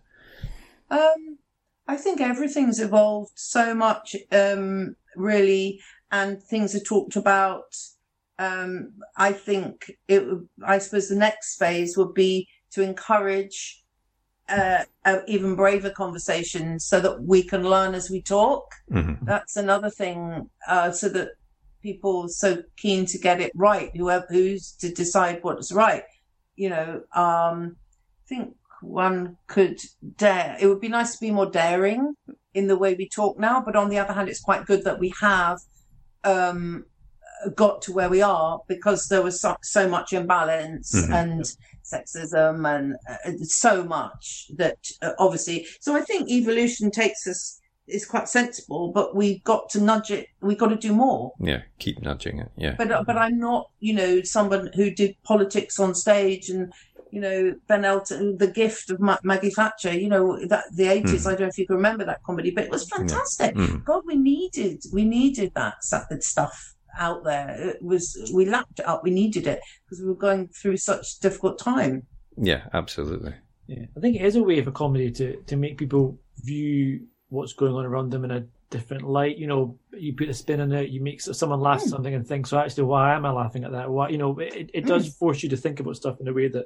Um, 0.92 1.35
I 1.88 1.98
think 1.98 2.20
everything's 2.22 2.80
evolved 2.80 3.34
so 3.36 3.76
much, 3.76 4.16
um, 4.32 4.96
really, 5.16 5.80
and 6.12 6.42
things 6.42 6.76
are 6.76 6.80
talked 6.80 7.16
about. 7.16 7.76
Um, 8.40 8.94
I 9.16 9.32
think 9.32 9.92
it. 10.08 10.24
I 10.66 10.80
suppose 10.80 11.08
the 11.08 11.16
next 11.16 11.58
phase 11.58 11.96
would 11.98 12.14
be 12.14 12.48
to 12.72 12.82
encourage 12.82 13.84
uh, 14.50 14.84
uh, 15.06 15.20
even 15.28 15.56
braver 15.56 15.90
conversations, 15.90 16.86
so 16.86 17.00
that 17.00 17.24
we 17.24 17.44
can 17.44 17.64
learn 17.64 17.96
as 17.96 18.10
we 18.10 18.22
talk. 18.22 18.66
hmm 18.90 19.14
That's 19.22 19.56
another 19.56 19.90
thing, 19.90 20.50
uh, 20.68 20.92
so 20.92 21.10
that 21.10 21.30
people 21.82 22.24
are 22.26 22.30
so 22.30 22.64
keen 22.78 23.06
to 23.06 23.18
get 23.20 23.40
it 23.40 23.52
right. 23.56 23.96
Whoever 23.96 24.26
who's 24.30 24.72
to 24.82 24.92
decide 24.92 25.40
what's 25.44 25.72
right, 25.72 26.04
you 26.56 26.70
know. 26.70 27.02
Um, 27.14 27.78
I 28.26 28.28
think 28.28 28.56
one 28.82 29.38
could 29.48 29.80
dare. 30.18 30.58
It 30.60 30.68
would 30.68 30.82
be 30.82 30.88
nice 30.90 31.14
to 31.14 31.20
be 31.22 31.32
more 31.32 31.46
daring 31.50 32.14
in 32.54 32.68
the 32.68 32.78
way 32.78 32.94
we 32.96 33.08
talk 33.10 33.40
now, 33.40 33.62
but 33.66 33.76
on 33.76 33.90
the 33.90 34.00
other 34.00 34.14
hand, 34.14 34.30
it's 34.30 34.42
quite 34.42 34.66
good 34.66 34.84
that 34.84 35.00
we 35.00 35.14
have 35.22 35.60
um, 36.24 36.86
got 37.56 37.82
to 37.84 37.92
where 37.94 38.10
we 38.10 38.22
are 38.22 38.60
because 38.68 39.08
there 39.08 39.22
was 39.22 39.40
so, 39.42 39.56
so 39.62 39.88
much 39.88 40.14
imbalance 40.14 40.94
Mhm. 40.96 41.14
and 41.14 41.44
sexism 41.84 42.68
and 42.68 42.96
uh, 43.10 43.32
so 43.44 43.84
much 43.84 44.48
that 44.56 44.78
uh, 45.02 45.12
obviously. 45.20 45.68
So 45.82 45.96
I 45.96 46.02
think 46.02 46.30
evolution 46.30 46.90
takes 46.92 47.28
us 47.28 47.60
is 47.88 48.04
quite 48.06 48.28
sensible, 48.28 48.92
but 48.92 49.16
we've 49.16 49.44
got 49.44 49.70
to 49.70 49.80
nudge 49.80 50.10
it. 50.10 50.26
We've 50.42 50.58
got 50.58 50.70
to 50.70 50.76
do 50.76 50.92
more. 50.92 51.34
Yeah, 51.40 51.62
keep 51.78 52.02
nudging 52.02 52.40
it. 52.40 52.50
Yeah, 52.58 52.74
But 52.78 53.06
but 53.06 53.16
I'm 53.18 53.38
not, 53.38 53.70
you 53.80 53.94
know, 53.94 54.24
someone 54.24 54.72
who 54.74 54.90
did 54.90 55.16
politics 55.24 55.80
on 55.80 55.94
stage 55.94 56.50
and 56.50 56.74
you 57.16 57.22
know 57.22 57.56
Ben 57.68 57.86
Elton, 57.86 58.38
the 58.38 58.52
gift 58.62 58.90
of 58.92 59.00
Ma- 59.00 59.18
Maggie 59.24 59.50
Thatcher. 59.50 59.94
You 60.04 60.10
know 60.10 60.26
that 60.48 60.66
the 60.80 60.88
80s. 60.88 61.24
Mhm. 61.24 61.28
I 61.28 61.30
don't 61.32 61.40
know 61.42 61.48
if 61.48 61.58
you 61.58 61.66
can 61.66 61.78
remember 61.78 62.04
that 62.06 62.22
comedy, 62.24 62.52
but 62.52 62.66
it 62.66 62.72
was 62.72 62.88
fantastic. 62.98 63.56
Mhm. 63.56 63.84
God, 63.86 64.04
we 64.06 64.16
needed 64.18 64.84
we 64.94 65.04
needed 65.06 65.54
that 65.56 65.76
that 65.92 66.24
stuff 66.24 66.76
out 67.00 67.24
there. 67.24 67.50
It 67.70 67.82
was 67.82 68.04
we 68.38 68.44
lapped 68.46 68.80
it 68.82 68.88
up. 68.88 69.00
We 69.04 69.12
needed 69.12 69.48
it 69.48 69.60
because 69.86 70.00
we 70.02 70.08
were 70.08 70.24
going 70.28 70.50
through 70.60 70.78
such 70.78 71.20
difficult 71.20 71.58
time. 71.58 71.94
yeah, 72.52 72.64
absolutely. 72.74 73.34
Yeah, 73.68 73.86
I 73.98 74.00
think 74.02 74.16
it 74.18 74.22
is 74.30 74.36
a 74.36 74.44
way 74.44 74.62
for 74.62 74.72
comedy 74.72 75.10
to 75.20 75.28
to 75.50 75.56
make 75.56 75.78
people 75.78 76.20
view 76.44 77.08
what's 77.30 77.54
going 77.54 77.74
on 77.80 77.86
around 77.86 78.12
them 78.12 78.24
in 78.26 78.32
a 78.32 78.46
different 78.70 79.04
light. 79.18 79.38
You 79.38 79.48
know, 79.48 79.78
you 80.06 80.14
put 80.14 80.30
a 80.30 80.34
spin 80.34 80.60
on 80.62 80.72
it, 80.72 80.90
you 80.90 81.02
make 81.02 81.20
someone 81.22 81.60
laugh 81.62 81.82
at 81.82 81.88
Mm. 81.88 81.90
something 81.92 82.14
and 82.14 82.28
think, 82.28 82.46
so 82.48 82.58
actually, 82.60 82.84
why 82.84 83.16
am 83.16 83.26
I 83.26 83.32
laughing 83.32 83.64
at 83.64 83.72
that? 83.72 83.90
Why, 83.90 84.10
you 84.10 84.18
know, 84.18 84.38
it, 84.40 84.70
it 84.74 84.86
does 84.86 85.04
force 85.22 85.42
you 85.44 85.50
to 85.50 85.58
think 85.58 85.80
about 85.80 85.96
stuff 85.96 86.20
in 86.22 86.28
a 86.28 86.34
way 86.34 86.48
that, 86.50 86.66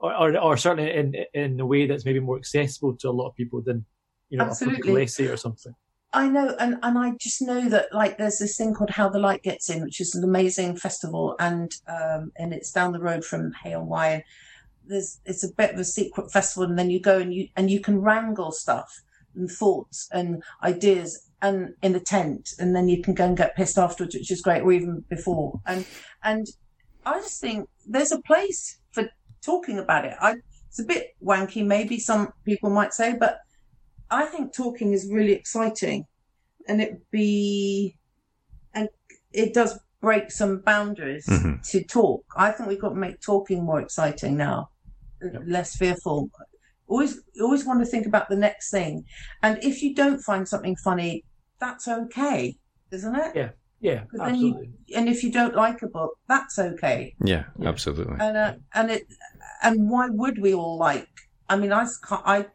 or, 0.00 0.14
or, 0.14 0.38
or 0.38 0.56
certainly 0.56 0.92
in 0.92 1.14
in 1.34 1.60
a 1.60 1.66
way 1.66 1.86
that's 1.86 2.04
maybe 2.04 2.20
more 2.20 2.36
accessible 2.36 2.96
to 2.96 3.08
a 3.08 3.12
lot 3.12 3.28
of 3.28 3.36
people 3.36 3.62
than, 3.62 3.84
you 4.28 4.38
know, 4.38 4.44
a 4.44 4.48
Absolutely. 4.48 4.80
political 4.80 5.02
essay 5.02 5.26
or 5.26 5.36
something. 5.36 5.74
I 6.12 6.28
know, 6.28 6.56
and, 6.58 6.76
and 6.82 6.98
I 6.98 7.12
just 7.20 7.40
know 7.40 7.68
that 7.68 7.94
like 7.94 8.18
there's 8.18 8.38
this 8.38 8.56
thing 8.56 8.74
called 8.74 8.90
How 8.90 9.08
the 9.08 9.20
Light 9.20 9.42
Gets 9.44 9.70
In, 9.70 9.82
which 9.82 10.00
is 10.00 10.14
an 10.14 10.24
amazing 10.24 10.76
festival, 10.76 11.36
and 11.38 11.72
um, 11.86 12.32
and 12.36 12.52
it's 12.52 12.72
down 12.72 12.92
the 12.92 13.00
road 13.00 13.24
from 13.24 13.52
Hay 13.62 13.74
on 13.74 13.86
Wye. 13.86 14.24
There's 14.84 15.20
it's 15.24 15.44
a 15.44 15.54
bit 15.54 15.74
of 15.74 15.78
a 15.78 15.84
secret 15.84 16.32
festival, 16.32 16.68
and 16.68 16.78
then 16.78 16.90
you 16.90 17.00
go 17.00 17.18
and 17.18 17.32
you 17.32 17.48
and 17.56 17.70
you 17.70 17.80
can 17.80 18.00
wrangle 18.00 18.50
stuff 18.50 19.02
and 19.36 19.48
thoughts 19.48 20.08
and 20.12 20.42
ideas 20.64 21.30
and 21.42 21.74
in 21.82 21.92
the 21.92 22.00
tent, 22.00 22.54
and 22.58 22.74
then 22.74 22.88
you 22.88 23.02
can 23.02 23.14
go 23.14 23.26
and 23.26 23.36
get 23.36 23.54
pissed 23.54 23.78
afterwards, 23.78 24.14
which 24.16 24.32
is 24.32 24.42
great, 24.42 24.62
or 24.62 24.72
even 24.72 25.04
before. 25.08 25.60
And 25.64 25.86
and 26.24 26.48
I 27.06 27.20
just 27.20 27.40
think 27.40 27.68
there's 27.86 28.12
a 28.12 28.20
place 28.22 28.79
talking 29.44 29.78
about 29.78 30.04
it. 30.04 30.14
I 30.20 30.36
it's 30.68 30.78
a 30.78 30.84
bit 30.84 31.16
wanky, 31.22 31.64
maybe 31.66 31.98
some 31.98 32.32
people 32.44 32.70
might 32.70 32.92
say, 32.92 33.16
but 33.18 33.40
I 34.10 34.24
think 34.26 34.54
talking 34.54 34.92
is 34.92 35.10
really 35.10 35.32
exciting, 35.32 36.06
and 36.68 36.80
it 36.80 37.10
be, 37.10 37.96
and 38.74 38.88
it 39.32 39.52
does 39.52 39.78
break 40.00 40.30
some 40.30 40.60
boundaries 40.60 41.26
Mhm. 41.26 41.68
to 41.70 41.84
talk. 41.84 42.24
I 42.36 42.52
think 42.52 42.68
we've 42.68 42.80
got 42.80 42.90
to 42.90 42.94
make 42.94 43.20
talking 43.20 43.64
more 43.64 43.80
exciting 43.80 44.36
now, 44.36 44.70
Yep. 45.22 45.42
less 45.46 45.76
fearful. 45.76 46.30
Always, 46.86 47.20
always 47.40 47.64
want 47.64 47.80
to 47.80 47.86
think 47.86 48.06
about 48.06 48.28
the 48.28 48.36
next 48.36 48.70
thing, 48.70 49.04
and 49.42 49.62
if 49.62 49.82
you 49.82 49.94
don't 49.94 50.20
find 50.20 50.48
something 50.48 50.76
funny, 50.76 51.24
that's 51.58 51.86
okay, 51.86 52.56
isn't 52.90 53.14
it? 53.14 53.36
Yeah. 53.36 53.50
Yeah, 53.80 54.04
But 54.12 54.26
then 54.26 54.34
you- 54.36 54.48
absolutely. 54.54 54.74
And 54.96 55.08
if 55.08 55.22
you 55.24 55.30
don't 55.32 55.54
like 55.54 55.82
a 55.82 55.86
book, 55.86 56.18
that's 56.28 56.58
okay. 56.58 57.14
Yeah, 57.24 57.44
Yeah. 57.58 57.68
absolutely. 57.68 58.16
And 58.20 58.36
uh, 58.36 58.54
and 58.74 58.90
it 58.90 59.06
and 59.62 59.88
why 59.90 60.08
would 60.10 60.38
we 60.40 60.52
all 60.54 60.76
like? 60.78 61.08
I 61.48 61.56
mean, 61.56 61.72
I 61.72 61.82
s- 61.82 61.98
I 62.10 62.46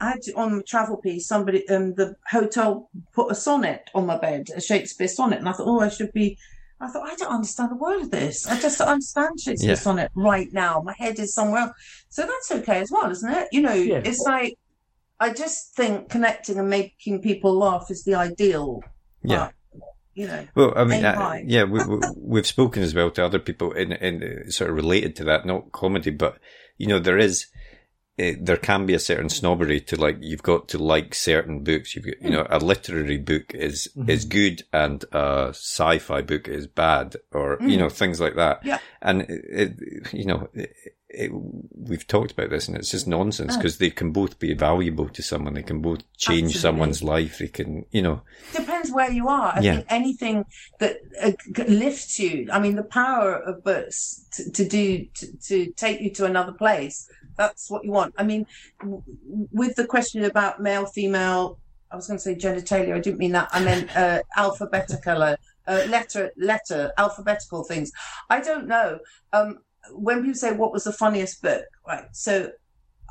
I 0.00 0.10
had 0.10 0.22
to, 0.22 0.32
on 0.34 0.56
the 0.58 0.62
travel 0.62 0.96
piece 0.98 1.26
somebody 1.28 1.68
um 1.68 1.94
the 1.94 2.16
hotel 2.30 2.90
put 3.14 3.30
a 3.32 3.34
sonnet 3.34 3.90
on 3.94 4.06
my 4.06 4.18
bed, 4.18 4.48
a 4.54 4.60
Shakespeare 4.60 5.08
sonnet, 5.08 5.38
and 5.38 5.48
I 5.48 5.52
thought, 5.52 5.66
oh, 5.68 5.80
I 5.80 5.88
should 5.88 6.12
be. 6.12 6.38
I 6.80 6.88
thought 6.88 7.08
I 7.08 7.14
don't 7.14 7.32
understand 7.32 7.70
a 7.72 7.76
word 7.76 8.02
of 8.02 8.10
this. 8.10 8.44
I 8.46 8.58
just 8.60 8.78
don't 8.78 8.88
understand 8.88 9.38
Shakespeare 9.40 9.70
Yeah. 9.70 9.76
sonnet 9.76 10.10
right 10.16 10.52
now. 10.52 10.82
My 10.84 10.94
head 10.98 11.18
is 11.20 11.32
somewhere 11.32 11.60
else. 11.62 11.76
So 12.08 12.22
that's 12.26 12.50
okay 12.50 12.80
as 12.80 12.90
well, 12.90 13.08
isn't 13.10 13.30
it? 13.32 13.46
You 13.52 13.62
know, 13.62 13.72
Yeah. 13.72 14.02
it's 14.04 14.20
like 14.20 14.58
I 15.20 15.32
just 15.32 15.76
think 15.76 16.08
connecting 16.10 16.58
and 16.58 16.68
making 16.68 17.22
people 17.22 17.56
laugh 17.56 17.86
is 17.90 18.02
the 18.04 18.14
ideal. 18.16 18.80
Yeah. 19.22 19.36
but, 19.46 19.54
you 20.14 20.26
know. 20.26 20.46
Well, 20.54 20.72
I 20.76 20.84
mean, 20.84 21.02
high. 21.02 21.44
yeah, 21.46 21.64
we, 21.64 21.84
we, 21.84 21.98
we've 22.16 22.46
spoken 22.46 22.82
as 22.82 22.94
well 22.94 23.10
to 23.12 23.24
other 23.24 23.38
people 23.38 23.72
in, 23.72 23.92
in 23.92 24.22
uh, 24.46 24.50
sort 24.50 24.70
of 24.70 24.76
related 24.76 25.16
to 25.16 25.24
that, 25.24 25.46
not 25.46 25.72
comedy, 25.72 26.10
but 26.10 26.38
you 26.78 26.86
know, 26.86 26.98
there 26.98 27.18
is, 27.18 27.46
uh, 28.18 28.32
there 28.40 28.56
can 28.56 28.84
be 28.86 28.94
a 28.94 28.98
certain 28.98 29.28
snobbery 29.28 29.80
to 29.80 29.96
like, 29.96 30.18
you've 30.20 30.42
got 30.42 30.68
to 30.68 30.78
like 30.78 31.14
certain 31.14 31.62
books. 31.64 31.94
You've 31.94 32.04
got, 32.04 32.20
you 32.20 32.30
know, 32.30 32.46
a 32.50 32.58
literary 32.58 33.18
book 33.18 33.54
is, 33.54 33.88
Mm-hmm. 33.96 34.10
is 34.10 34.24
good 34.24 34.62
and 34.72 35.04
a 35.12 35.48
sci-fi 35.50 36.20
book 36.22 36.48
is 36.48 36.66
bad 36.66 37.16
or, 37.30 37.58
you 37.60 37.76
Mm. 37.76 37.80
know, 37.80 37.88
things 37.88 38.20
like 38.20 38.34
that. 38.36 38.64
Yeah. 38.64 38.78
And 39.00 39.22
it 39.28 40.12
you 40.12 40.26
know, 40.26 40.48
it, 41.14 41.30
we've 41.74 42.06
talked 42.06 42.32
about 42.32 42.50
this 42.50 42.68
and 42.68 42.76
it's 42.76 42.90
just 42.90 43.06
nonsense 43.06 43.54
Oh. 43.54 43.58
because 43.58 43.78
they 43.78 43.90
can 43.90 44.12
both 44.12 44.38
be 44.38 44.54
valuable 44.54 45.08
to 45.10 45.22
someone. 45.22 45.54
They 45.54 45.62
can 45.62 45.80
both 45.82 46.00
change 46.16 46.54
Absolutely. 46.54 46.60
someone's 46.60 47.02
life. 47.02 47.38
They 47.38 47.48
can, 47.48 47.84
you 47.90 48.02
know, 48.02 48.22
depends 48.54 48.90
where 48.90 49.10
you 49.10 49.28
are. 49.28 49.52
I 49.56 49.60
Yeah. 49.60 49.74
think 49.76 49.86
anything 49.90 50.44
that 50.80 50.96
uh, 51.20 51.32
lifts 51.68 52.18
you. 52.18 52.48
I 52.52 52.58
mean, 52.58 52.76
the 52.76 52.82
power 52.84 53.34
of 53.34 53.62
books 53.62 54.26
to, 54.32 54.50
to 54.52 54.68
do 54.68 55.06
to, 55.14 55.26
to 55.48 55.70
take 55.72 56.00
you 56.00 56.10
to 56.14 56.24
another 56.24 56.52
place. 56.52 57.08
That's 57.36 57.70
what 57.70 57.84
you 57.84 57.90
want. 57.92 58.14
I 58.18 58.24
mean, 58.24 58.46
w- 58.80 59.02
with 59.52 59.76
the 59.76 59.86
question 59.86 60.24
about 60.24 60.60
male, 60.62 60.86
female. 60.86 61.58
I 61.90 61.96
was 61.96 62.06
going 62.06 62.16
to 62.18 62.22
say 62.22 62.34
genitalia. 62.34 62.94
I 62.94 63.00
didn't 63.00 63.18
mean 63.18 63.32
that. 63.32 63.48
I 63.52 63.60
meant 63.70 63.94
uh, 63.94 64.22
alphabetical, 64.36 65.22
uh, 65.22 65.36
letter, 65.66 66.30
letter, 66.36 66.92
alphabetical 66.96 67.64
things. 67.64 67.90
I 68.30 68.40
don't 68.40 68.66
know. 68.66 68.98
Um, 69.34 69.58
when 69.90 70.20
people 70.20 70.34
say 70.34 70.52
what 70.52 70.72
was 70.72 70.84
the 70.84 70.92
funniest 70.92 71.42
book, 71.42 71.64
right? 71.86 72.04
So 72.12 72.50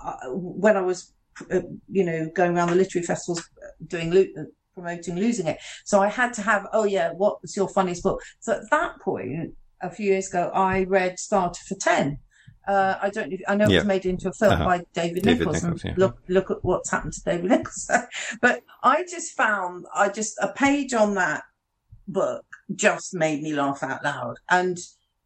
uh, 0.03 0.15
when 0.29 0.77
I 0.77 0.81
was, 0.81 1.13
uh, 1.51 1.61
you 1.89 2.03
know, 2.03 2.29
going 2.35 2.55
around 2.57 2.69
the 2.69 2.75
literary 2.75 3.05
festivals 3.05 3.39
uh, 3.41 3.67
doing 3.87 4.11
lo- 4.11 4.45
promoting 4.73 5.15
losing 5.17 5.47
it, 5.47 5.57
so 5.85 6.01
I 6.01 6.07
had 6.07 6.33
to 6.33 6.41
have, 6.41 6.67
oh 6.73 6.85
yeah, 6.85 7.11
what 7.11 7.41
was 7.41 7.55
your 7.55 7.67
funniest 7.69 8.03
book? 8.03 8.21
So 8.39 8.53
at 8.53 8.69
that 8.71 8.99
point, 9.01 9.53
a 9.81 9.89
few 9.89 10.05
years 10.07 10.29
ago, 10.29 10.51
I 10.53 10.83
read 10.83 11.19
Starter 11.19 11.61
for 11.67 11.75
Ten, 11.75 12.17
Uh, 12.67 12.95
I 13.01 13.09
don't 13.09 13.29
know. 13.29 13.35
If, 13.35 13.41
I 13.47 13.55
know 13.55 13.65
it 13.65 13.71
Yeah. 13.71 13.79
was 13.79 13.87
made 13.87 14.05
into 14.05 14.29
a 14.29 14.33
film 14.33 14.51
Uh-huh. 14.53 14.65
by 14.65 14.77
David, 14.93 15.23
David 15.23 15.39
Nicholls. 15.39 15.63
Nicholls, 15.63 15.83
yeah. 15.83 15.95
Look, 15.97 16.15
look 16.29 16.51
at 16.51 16.57
what's 16.61 16.91
happened 16.91 17.13
to 17.13 17.21
David 17.25 17.49
Nicholls. 17.49 17.89
but 18.41 18.61
I 18.83 19.03
just 19.09 19.29
found, 19.35 19.85
I 19.95 20.09
just 20.09 20.37
a 20.39 20.49
page 20.53 20.93
on 20.93 21.15
that 21.15 21.41
book 22.07 22.45
just 22.75 23.15
made 23.15 23.41
me 23.41 23.53
laugh 23.53 23.81
out 23.81 24.03
loud, 24.03 24.35
and 24.49 24.77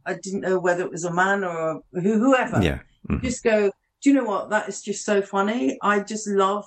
I 0.05 0.13
didn't 0.21 0.41
know 0.41 0.59
whether 0.59 0.83
it 0.83 0.91
was 0.91 1.03
a 1.05 1.13
man 1.13 1.43
or 1.43 1.81
a, 1.93 2.01
who, 2.01 2.19
whoever. 2.19 2.61
Yeah. 2.61 2.79
Mhm. 3.09 3.21
Just 3.23 3.43
go. 3.43 3.71
Do 4.01 4.09
you 4.09 4.15
know 4.15 4.23
what? 4.25 4.49
That 4.51 4.69
is 4.69 4.81
just 4.81 5.03
so 5.05 5.21
funny. 5.21 5.77
I 5.81 5.99
just 6.01 6.27
love. 6.27 6.65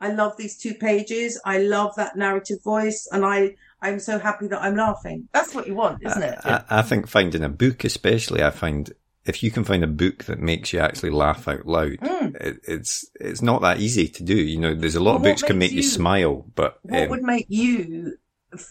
I 0.00 0.12
love 0.12 0.36
these 0.36 0.58
two 0.58 0.74
pages. 0.74 1.40
I 1.46 1.58
love 1.58 1.94
that 1.96 2.16
narrative 2.16 2.58
voice, 2.62 3.08
and 3.10 3.24
I 3.24 3.54
I'm 3.80 4.00
so 4.00 4.18
happy 4.18 4.48
that 4.48 4.60
I'm 4.62 4.76
laughing. 4.76 5.28
That's 5.32 5.54
what 5.54 5.66
you 5.66 5.74
want, 5.74 6.02
isn't 6.04 6.22
it? 6.22 6.38
I, 6.44 6.62
I 6.68 6.82
think 6.82 7.06
finding 7.06 7.42
a 7.42 7.48
book, 7.48 7.84
especially, 7.84 8.42
I 8.42 8.50
find 8.50 8.92
if 9.24 9.42
you 9.42 9.50
can 9.50 9.64
find 9.64 9.82
a 9.82 9.86
book 9.86 10.24
that 10.24 10.38
makes 10.40 10.72
you 10.74 10.80
actually 10.80 11.10
laugh 11.10 11.48
out 11.48 11.64
loud, 11.66 11.98
Mm. 12.02 12.34
it, 12.36 12.56
it's 12.68 13.08
it's 13.18 13.40
not 13.40 13.62
that 13.62 13.80
easy 13.80 14.08
to 14.08 14.22
do. 14.22 14.34
You 14.36 14.58
know, 14.58 14.74
there's 14.74 14.94
a 14.96 15.00
lot 15.00 15.12
Well, 15.12 15.16
of 15.18 15.22
books 15.22 15.42
can 15.42 15.58
make 15.58 15.70
you, 15.70 15.78
you- 15.78 15.82
smile, 15.82 16.44
but 16.54 16.78
What 16.82 17.02
um, 17.04 17.08
would 17.10 17.22
make 17.22 17.46
you 17.48 18.18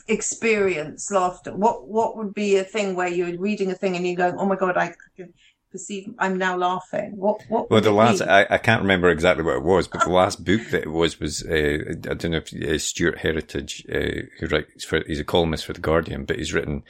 experience 0.08 1.12
laughter? 1.12 1.56
What 1.56 1.88
What 1.88 2.18
would 2.18 2.34
be 2.34 2.58
a 2.58 2.64
thing 2.64 2.96
where 2.96 3.08
you're 3.08 3.38
reading 3.38 3.72
a 3.72 3.76
thing 3.76 3.96
and 3.96 4.06
you're 4.06 4.16
going, 4.16 4.36
"Oh 4.38 4.46
my 4.46 4.56
god, 4.56 4.78
I 4.78 4.94
can 5.16 5.34
perceive 5.72 6.14
I'm 6.20 6.38
now 6.38 6.58
laughing." 6.58 7.18
What 7.18 7.42
What? 7.50 7.70
Well, 7.70 7.82
the 7.82 7.92
last? 7.92 8.22
I, 8.22 8.46
I 8.50 8.58
can't 8.58 8.82
remember 8.82 9.10
exactly 9.10 9.44
what 9.44 9.58
it 9.58 9.64
was, 9.64 9.88
but 9.88 10.04
the 10.04 10.12
last 10.12 10.44
book 10.44 10.62
that 10.72 10.84
it 10.84 10.92
was 10.92 11.20
was 11.20 11.44
uh, 11.44 11.96
I 12.10 12.14
don't 12.14 12.32
know 12.32 12.42
if 12.46 12.54
uh, 12.54 12.78
Stuart 12.78 13.20
Heritage, 13.20 13.86
uh, 13.94 14.24
who 14.40 14.48
writes 14.48 14.84
for 14.84 15.04
he's 15.06 15.20
a 15.20 15.26
columnist 15.26 15.66
for 15.66 15.74
the 15.74 15.82
Guardian, 15.82 16.26
but 16.26 16.38
he's 16.38 16.54
written 16.54 16.84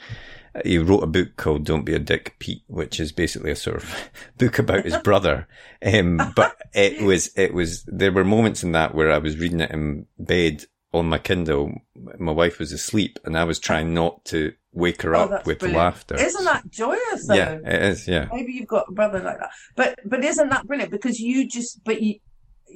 he 0.64 0.78
wrote 0.78 1.02
a 1.02 1.08
book 1.08 1.36
called 1.36 1.64
"Don't 1.64 1.84
Be 1.84 1.94
a 1.94 1.98
Dick, 1.98 2.36
Pete," 2.38 2.62
which 2.68 3.00
is 3.00 3.10
basically 3.10 3.50
a 3.50 3.56
sort 3.56 3.76
of 3.76 4.10
book 4.38 4.58
about 4.58 4.84
his 4.84 4.96
brother. 4.98 5.48
Um, 5.84 6.32
but 6.36 6.56
it 6.74 7.02
was 7.02 7.30
it 7.36 7.52
was 7.52 7.82
there 7.84 8.12
were 8.12 8.24
moments 8.24 8.62
in 8.62 8.72
that 8.72 8.94
where 8.94 9.10
I 9.10 9.18
was 9.18 9.38
reading 9.38 9.60
it 9.60 9.70
in 9.70 10.06
bed 10.18 10.66
on 10.94 11.06
my 11.08 11.18
Kindle. 11.18 11.72
My 12.18 12.32
wife 12.32 12.58
was 12.58 12.72
asleep, 12.72 13.18
and 13.24 13.36
I 13.36 13.44
was 13.44 13.58
trying 13.58 13.92
not 13.94 14.24
to 14.26 14.52
wake 14.72 15.02
her 15.02 15.14
Oh, 15.14 15.24
up 15.24 15.46
with 15.46 15.58
brilliant. 15.60 15.78
laughter. 15.78 16.16
Isn't 16.16 16.44
that 16.44 16.68
joyous? 16.70 17.26
Though? 17.28 17.34
yeah, 17.34 17.58
it 17.64 17.82
is. 17.82 18.08
Yeah, 18.08 18.28
Maybe 18.32 18.52
you've 18.52 18.68
got 18.68 18.86
a 18.88 18.92
brother 18.92 19.20
like 19.20 19.38
that, 19.38 19.50
but 19.76 19.98
but 20.04 20.24
isn't 20.24 20.48
that 20.48 20.66
brilliant? 20.66 20.90
Because 20.92 21.20
you 21.20 21.48
just 21.48 21.82
but 21.84 22.02
you 22.02 22.16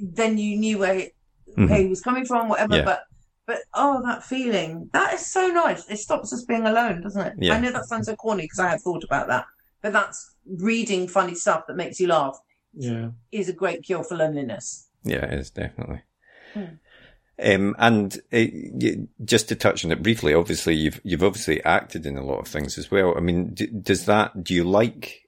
then 0.02 0.38
you 0.38 0.56
knew 0.56 0.78
where 0.78 0.94
he, 0.94 1.10
Mhm. 1.56 1.68
where 1.70 1.78
he 1.80 1.86
was 1.88 2.00
coming 2.00 2.24
from, 2.24 2.48
whatever. 2.48 2.76
Yeah. 2.76 2.84
But 2.84 3.00
but 3.46 3.58
oh, 3.74 4.02
that 4.04 4.22
feeling 4.24 4.90
that 4.92 5.14
is 5.14 5.26
so 5.26 5.48
nice. 5.48 5.88
It 5.88 5.96
stops 5.98 6.32
us 6.32 6.44
being 6.44 6.66
alone, 6.66 7.02
doesn't 7.02 7.26
it? 7.26 7.34
Yeah. 7.38 7.54
I 7.54 7.60
know 7.60 7.72
that 7.72 7.86
sounds 7.88 8.06
so 8.06 8.14
corny 8.16 8.42
because 8.44 8.58
I 8.60 8.68
have 8.68 8.82
thought 8.82 9.02
about 9.04 9.26
that, 9.28 9.46
but 9.82 9.92
that's 9.92 10.34
reading 10.46 11.08
funny 11.08 11.34
stuff 11.34 11.66
that 11.66 11.76
makes 11.76 11.98
you 11.98 12.06
laugh 12.08 12.38
Yeah. 12.74 13.10
is 13.32 13.48
a 13.48 13.52
great 13.52 13.82
cure 13.82 14.04
for 14.04 14.16
loneliness. 14.16 14.88
Yeah, 15.02 15.24
it 15.24 15.38
is 15.38 15.50
definitely. 15.50 16.02
Hmm. 16.54 16.64
Um, 17.40 17.76
and 17.78 18.16
uh, 18.32 18.46
y- 18.80 19.06
just 19.24 19.48
to 19.48 19.54
touch 19.54 19.84
on 19.84 19.92
it 19.92 20.02
briefly, 20.02 20.34
obviously 20.34 20.74
you've 20.74 21.00
you've 21.04 21.22
obviously 21.22 21.62
acted 21.64 22.04
in 22.04 22.16
a 22.16 22.24
lot 22.24 22.40
of 22.40 22.48
things 22.48 22.76
as 22.78 22.90
well. 22.90 23.14
I 23.16 23.20
mean, 23.20 23.54
d- 23.54 23.66
does 23.80 24.06
that 24.06 24.42
do 24.42 24.54
you 24.54 24.64
like? 24.64 25.22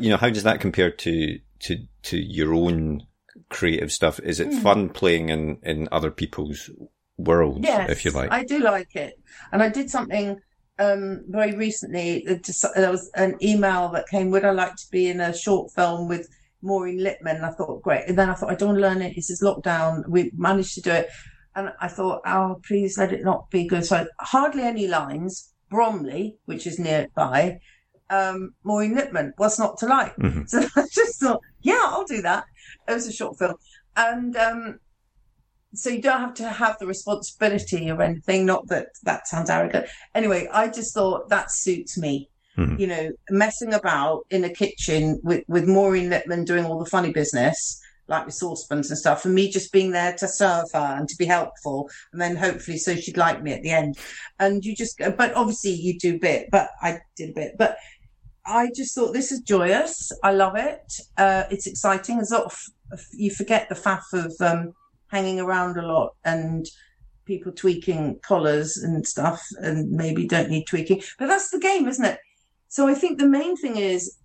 You 0.00 0.10
know, 0.10 0.16
how 0.16 0.30
does 0.30 0.42
that 0.42 0.60
compare 0.60 0.90
to 0.90 1.38
to 1.60 1.76
to 2.04 2.16
your 2.18 2.54
own 2.54 3.02
creative 3.50 3.92
stuff? 3.92 4.18
Is 4.20 4.40
it 4.40 4.52
Hmm. 4.52 4.58
fun 4.60 4.88
playing 4.88 5.28
in 5.28 5.58
in 5.62 5.88
other 5.92 6.10
people's 6.10 6.70
worlds, 7.18 7.60
Yes, 7.62 7.88
if 7.90 8.04
you 8.04 8.10
like? 8.10 8.32
I 8.32 8.42
do 8.44 8.58
like 8.58 8.96
it, 8.96 9.14
and 9.52 9.62
I 9.62 9.68
did 9.68 9.90
something 9.90 10.40
um, 10.80 11.22
very 11.28 11.54
recently. 11.54 12.24
just- 12.44 12.66
There 12.74 12.90
was 12.90 13.08
an 13.14 13.36
email 13.40 13.90
that 13.90 14.08
came. 14.08 14.30
Would 14.32 14.44
I 14.44 14.50
like 14.50 14.74
to 14.74 14.86
be 14.90 15.06
in 15.08 15.20
a 15.20 15.32
short 15.36 15.70
film 15.72 16.08
with 16.08 16.26
Maureen 16.62 16.98
Lipman? 16.98 17.36
And 17.36 17.46
I 17.46 17.50
thought, 17.52 17.80
great. 17.82 18.08
And 18.08 18.18
then 18.18 18.28
I 18.28 18.34
thought, 18.34 18.50
I 18.50 18.56
don't 18.56 18.70
want 18.70 18.78
to 18.78 18.82
learn 18.88 19.00
it. 19.00 19.14
This 19.14 19.30
is 19.30 19.40
lockdown. 19.40 20.02
We 20.08 20.32
managed 20.36 20.74
to 20.74 20.80
do 20.80 20.90
it, 20.90 21.10
and 21.56 21.72
I 21.80 21.88
thought, 21.88 22.22
oh, 22.26 22.60
please 22.66 22.98
let 22.98 23.12
it 23.12 23.24
not 23.24 23.50
be 23.50 23.66
good. 23.66 23.84
So 23.84 24.06
hardly 24.20 24.62
any 24.62 24.86
lines. 24.86 25.50
Bromley, 25.70 26.36
which 26.44 26.66
is 26.68 26.78
nearby. 26.78 27.58
Um, 28.08 28.54
Maureen 28.62 28.94
Lipman. 28.94 29.32
What's 29.38 29.58
not 29.58 29.76
to 29.78 29.86
like? 29.86 30.14
Mhm. 30.16 30.48
So 30.48 30.60
I 30.76 30.86
just 30.92 31.18
thought, 31.20 31.40
yeah, 31.62 31.80
I'll 31.82 32.04
do 32.04 32.22
that. 32.22 32.44
It 32.86 32.92
was 32.92 33.08
a 33.08 33.12
short 33.12 33.38
film, 33.38 33.54
and 33.96 34.36
um, 34.36 34.78
so 35.74 35.90
you 35.90 36.00
don't 36.00 36.20
have 36.20 36.34
to 36.34 36.48
have 36.48 36.78
the 36.78 36.86
responsibility 36.86 37.90
or 37.90 38.00
anything. 38.02 38.46
Not 38.46 38.68
that 38.68 38.88
that 39.02 39.26
sounds 39.26 39.50
arrogant. 39.50 39.86
Anyway, 40.14 40.46
I 40.52 40.68
just 40.68 40.94
thought 40.94 41.28
that 41.30 41.50
suits 41.50 41.98
me. 41.98 42.28
Mhm. 42.56 42.78
You 42.78 42.86
know, 42.86 43.10
messing 43.30 43.74
about 43.74 44.26
in 44.30 44.44
a 44.44 44.50
kitchen 44.50 45.18
with 45.24 45.42
with 45.48 45.66
Maureen 45.66 46.10
Lipman 46.10 46.44
doing 46.46 46.66
all 46.66 46.78
the 46.78 46.90
funny 46.90 47.10
business, 47.10 47.80
like 48.08 48.26
with 48.26 48.34
saucepans 48.34 48.90
and 48.90 48.98
stuff, 48.98 49.24
and 49.24 49.34
me 49.34 49.50
just 49.50 49.72
being 49.72 49.90
there 49.90 50.14
to 50.14 50.28
serve 50.28 50.66
her 50.72 50.96
and 50.98 51.08
to 51.08 51.16
be 51.16 51.24
helpful, 51.24 51.88
and 52.12 52.20
then 52.20 52.36
hopefully 52.36 52.78
so 52.78 52.94
she'd 52.94 53.16
like 53.16 53.42
me 53.42 53.52
at 53.52 53.62
the 53.62 53.70
end. 53.70 53.98
And 54.38 54.64
you 54.64 54.74
just, 54.74 54.98
but 54.98 55.34
obviously 55.34 55.72
you 55.72 55.98
do 55.98 56.16
a 56.16 56.18
bit, 56.18 56.48
but 56.50 56.70
I 56.82 57.00
did 57.16 57.30
a 57.30 57.34
bit, 57.34 57.56
but. 57.58 57.76
I 58.46 58.68
just 58.76 58.94
thought 58.94 59.14
this 59.14 59.32
is 59.32 59.40
joyous. 59.40 60.12
I 60.22 60.32
love 60.32 60.54
it. 60.54 60.92
Uh, 61.16 61.44
it's 61.50 61.66
exciting. 61.66 62.16
There's 62.16 62.30
a 62.30 62.40
lot 62.40 62.52
of, 62.92 63.06
you 63.14 63.30
forget 63.30 63.70
the 63.70 63.74
faff 63.74 64.02
of 64.12 64.34
um, 64.40 64.74
hanging 65.06 65.40
around 65.40 65.78
a 65.78 65.86
lot 65.86 66.14
and 66.26 66.66
people 67.24 67.52
tweaking 67.52 68.18
collars 68.20 68.76
and 68.76 69.06
stuff 69.06 69.42
and 69.60 69.90
maybe 69.90 70.26
don't 70.26 70.50
need 70.50 70.66
tweaking. 70.66 71.02
But 71.18 71.28
that's 71.28 71.48
the 71.48 71.58
game, 71.58 71.88
isn't 71.88 72.04
it? 72.04 72.18
So 72.68 72.86
I 72.86 72.92
think 72.92 73.18
the 73.18 73.26
main 73.26 73.56
thing 73.56 73.78
is 73.78 74.18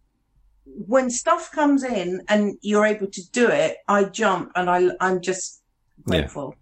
when 0.76 1.10
stuff 1.10 1.52
comes 1.52 1.84
in 1.84 2.22
and 2.30 2.58
you're 2.62 2.86
able 2.86 3.08
to 3.08 3.22
do 3.32 3.48
it, 3.48 3.78
I 3.88 4.06
jump 4.06 4.52
and 4.56 4.70
I, 4.70 4.90
I'm 5.00 5.22
just 5.22 5.62
Yeah. 6.08 6.22
grateful 6.22 6.56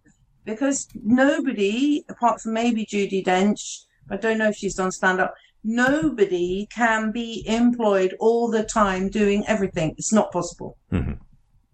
because 0.45 0.87
nobody, 1.03 2.03
apart 2.09 2.41
from 2.41 2.53
maybe 2.53 2.85
Judi 2.85 3.23
Dench, 3.23 3.83
I 4.09 4.17
don't 4.17 4.37
know 4.37 4.49
if 4.49 4.55
she's 4.55 4.75
done 4.75 4.91
stand 4.91 5.19
up, 5.19 5.33
nobody 5.63 6.67
can 6.73 7.11
be 7.11 7.43
employed 7.47 8.15
all 8.19 8.49
the 8.49 8.63
time 8.63 9.09
doing 9.09 9.45
everything. 9.47 9.93
It's 9.97 10.13
not 10.13 10.31
possible. 10.31 10.77
Mm-hmm. 10.91 11.13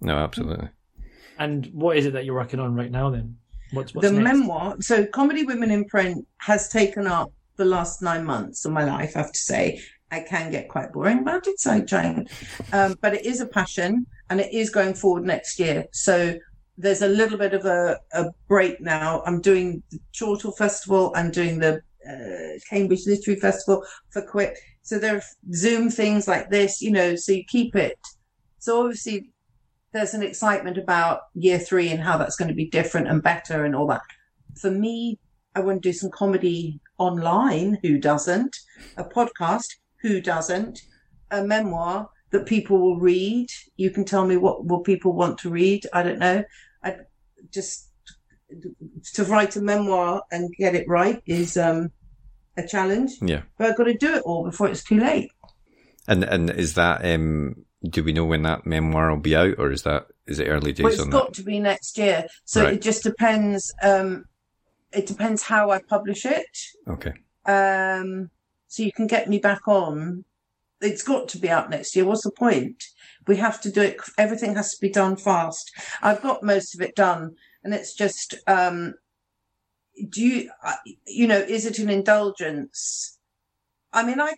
No, 0.02 0.18
absolutely. 0.18 0.70
And 1.40 1.68
what 1.74 1.98
is 1.98 2.06
it 2.06 2.14
that 2.14 2.26
you're 2.26 2.36
working 2.36 2.60
on 2.60 2.76
right 2.76 2.92
now 2.92 3.10
then? 3.10 3.38
What's, 3.72 3.94
what's 3.94 4.08
the 4.08 4.14
next? 4.14 4.38
memoir. 4.38 4.76
So, 4.82 5.06
Comedy 5.06 5.44
Women 5.44 5.72
in 5.72 5.86
Print 5.86 6.28
has 6.38 6.70
taken 6.70 7.08
up 7.08 7.32
the 7.56 7.66
last 7.66 8.02
nine 8.02 8.24
months 8.24 8.66
of 8.66 8.72
my 8.72 8.84
life. 8.84 9.16
I 9.16 9.20
have 9.20 9.32
to 9.32 9.40
say, 9.40 9.82
I 10.14 10.20
can 10.20 10.52
get 10.52 10.70
quite 10.70 10.94
boring, 10.94 11.24
but 11.24 11.34
I 11.34 11.40
did 11.40 11.60
say. 11.60 11.84
Um, 12.72 12.96
but 13.02 13.16
it 13.16 13.26
is 13.26 13.42
a 13.42 13.48
passion, 13.48 14.06
and 14.30 14.40
it 14.40 14.54
is 14.54 14.70
going 14.70 14.94
forward 14.94 15.24
next 15.26 15.60
year. 15.60 15.86
So 15.92 16.38
there's 16.78 17.02
a 17.02 17.08
little 17.08 17.38
bit 17.38 17.54
of 17.54 17.66
a, 17.66 18.00
a 18.14 18.26
break 18.48 18.80
now. 18.80 19.24
I'm 19.26 19.42
doing 19.42 19.82
the 19.90 20.00
Chortle 20.18 20.52
Festival. 20.52 21.12
I'm 21.16 21.32
doing 21.32 21.58
the 21.60 21.82
uh, 22.08 22.60
Cambridge 22.70 23.08
Literary 23.08 23.40
Festival 23.40 23.84
for 24.12 24.22
Quit. 24.22 24.56
So 24.84 25.00
there 25.00 25.16
are 25.16 25.24
Zoom 25.54 25.90
things 25.90 26.28
like 26.28 26.52
this, 26.52 26.80
you 26.80 26.92
know. 26.92 27.16
So 27.16 27.32
you 27.32 27.44
keep 27.48 27.76
it. 27.76 27.98
So 28.60 28.82
obviously 28.82 29.32
there's 29.94 30.14
an 30.14 30.24
excitement 30.24 30.78
about 30.78 31.22
year 31.34 31.58
three 31.58 31.90
and 31.90 32.02
how 32.02 32.18
that's 32.18 32.36
going 32.36 32.50
to 32.50 32.56
be 32.56 32.70
different 32.70 33.08
and 33.08 33.24
better 33.24 33.66
and 33.66 33.76
all 33.76 33.88
that. 33.88 34.02
For 34.60 34.70
me, 34.70 35.18
I 35.56 35.62
want 35.62 35.82
to 35.82 35.90
do 35.90 35.94
some 35.94 36.12
comedy 36.12 36.80
online. 37.00 37.80
Who 37.82 37.98
doesn't? 37.98 38.56
A 38.98 39.04
podcast. 39.04 39.76
Who 40.04 40.22
doesn't? 40.22 40.82
A 41.32 41.44
memoir 41.44 42.10
that 42.32 42.46
people 42.46 42.80
will 42.80 43.00
read. 43.00 43.48
You 43.78 43.90
can 43.90 44.06
tell 44.06 44.26
me 44.26 44.38
what 44.38 44.66
will 44.66 44.82
people 44.82 45.14
want 45.14 45.40
to 45.40 45.50
read. 45.50 45.88
I 45.94 46.04
don't 46.04 46.20
know. 46.20 46.44
I 46.84 46.98
just 47.52 47.90
to 49.14 49.24
write 49.24 49.56
a 49.56 49.62
memoir 49.62 50.22
and 50.32 50.54
get 50.58 50.76
it 50.76 50.88
right 50.88 51.22
is 51.26 51.58
um, 51.58 51.92
a 52.58 52.68
challenge. 52.68 53.14
Yeah. 53.22 53.42
But 53.58 53.68
I've 53.72 53.78
got 53.78 53.86
to 53.86 53.98
do 53.98 54.14
it 54.14 54.22
all 54.24 54.44
before 54.44 54.68
it's 54.68 54.84
too 54.84 55.00
late. 55.00 55.32
And 56.08 56.24
and 56.24 56.50
is 56.52 56.76
that 56.76 57.04
um? 57.06 57.66
Do 57.90 58.02
we 58.04 58.14
know 58.14 58.26
when 58.26 58.44
that 58.44 58.66
memoir 58.66 59.10
will 59.10 59.20
be 59.20 59.36
out, 59.36 59.56
or 59.58 59.72
is 59.72 59.84
that 59.84 60.08
is 60.28 60.40
it 60.40 60.48
early 60.48 60.72
days 60.72 60.84
Well, 60.84 60.94
it's 60.94 61.04
got 61.06 61.28
that? 61.28 61.34
to 61.36 61.44
be 61.44 61.60
next 61.60 61.98
year. 61.98 62.28
So 62.46 62.64
Right. 62.64 62.74
it 62.76 62.82
just 62.82 63.04
depends. 63.04 63.74
Um, 63.82 64.26
it 64.94 65.06
depends 65.06 65.44
how 65.44 65.70
I 65.72 65.80
publish 65.80 66.26
it. 66.26 66.46
Okay. 66.88 67.14
Um, 67.46 68.30
so 68.74 68.82
you 68.82 68.92
can 68.92 69.06
get 69.06 69.30
me 69.30 69.38
back 69.38 69.68
on. 69.68 70.26
It's 70.82 71.04
got 71.04 71.28
to 71.30 71.38
be 71.38 71.48
out 71.48 71.70
next 71.70 71.96
year. 71.96 72.06
What's 72.06 72.24
the 72.24 72.32
point? 72.32 72.84
We 73.28 73.38
have 73.38 73.62
to 73.62 73.72
do 73.72 73.82
it. 73.82 73.98
Everything 74.18 74.56
has 74.56 74.74
to 74.74 74.82
be 74.82 74.90
done 74.90 75.16
fast. 75.16 75.72
I've 76.02 76.24
got 76.24 76.42
most 76.42 76.74
of 76.74 76.82
it 76.82 76.96
done, 76.96 77.36
and 77.64 77.72
it's 77.76 77.94
just. 77.94 78.36
Um, 78.48 78.96
do 80.10 80.24
you, 80.24 80.50
you 81.06 81.28
know, 81.28 81.38
is 81.38 81.68
it 81.68 81.78
an 81.78 81.92
indulgence? 81.92 83.20
I 83.94 84.04
mean, 84.04 84.20
I, 84.20 84.34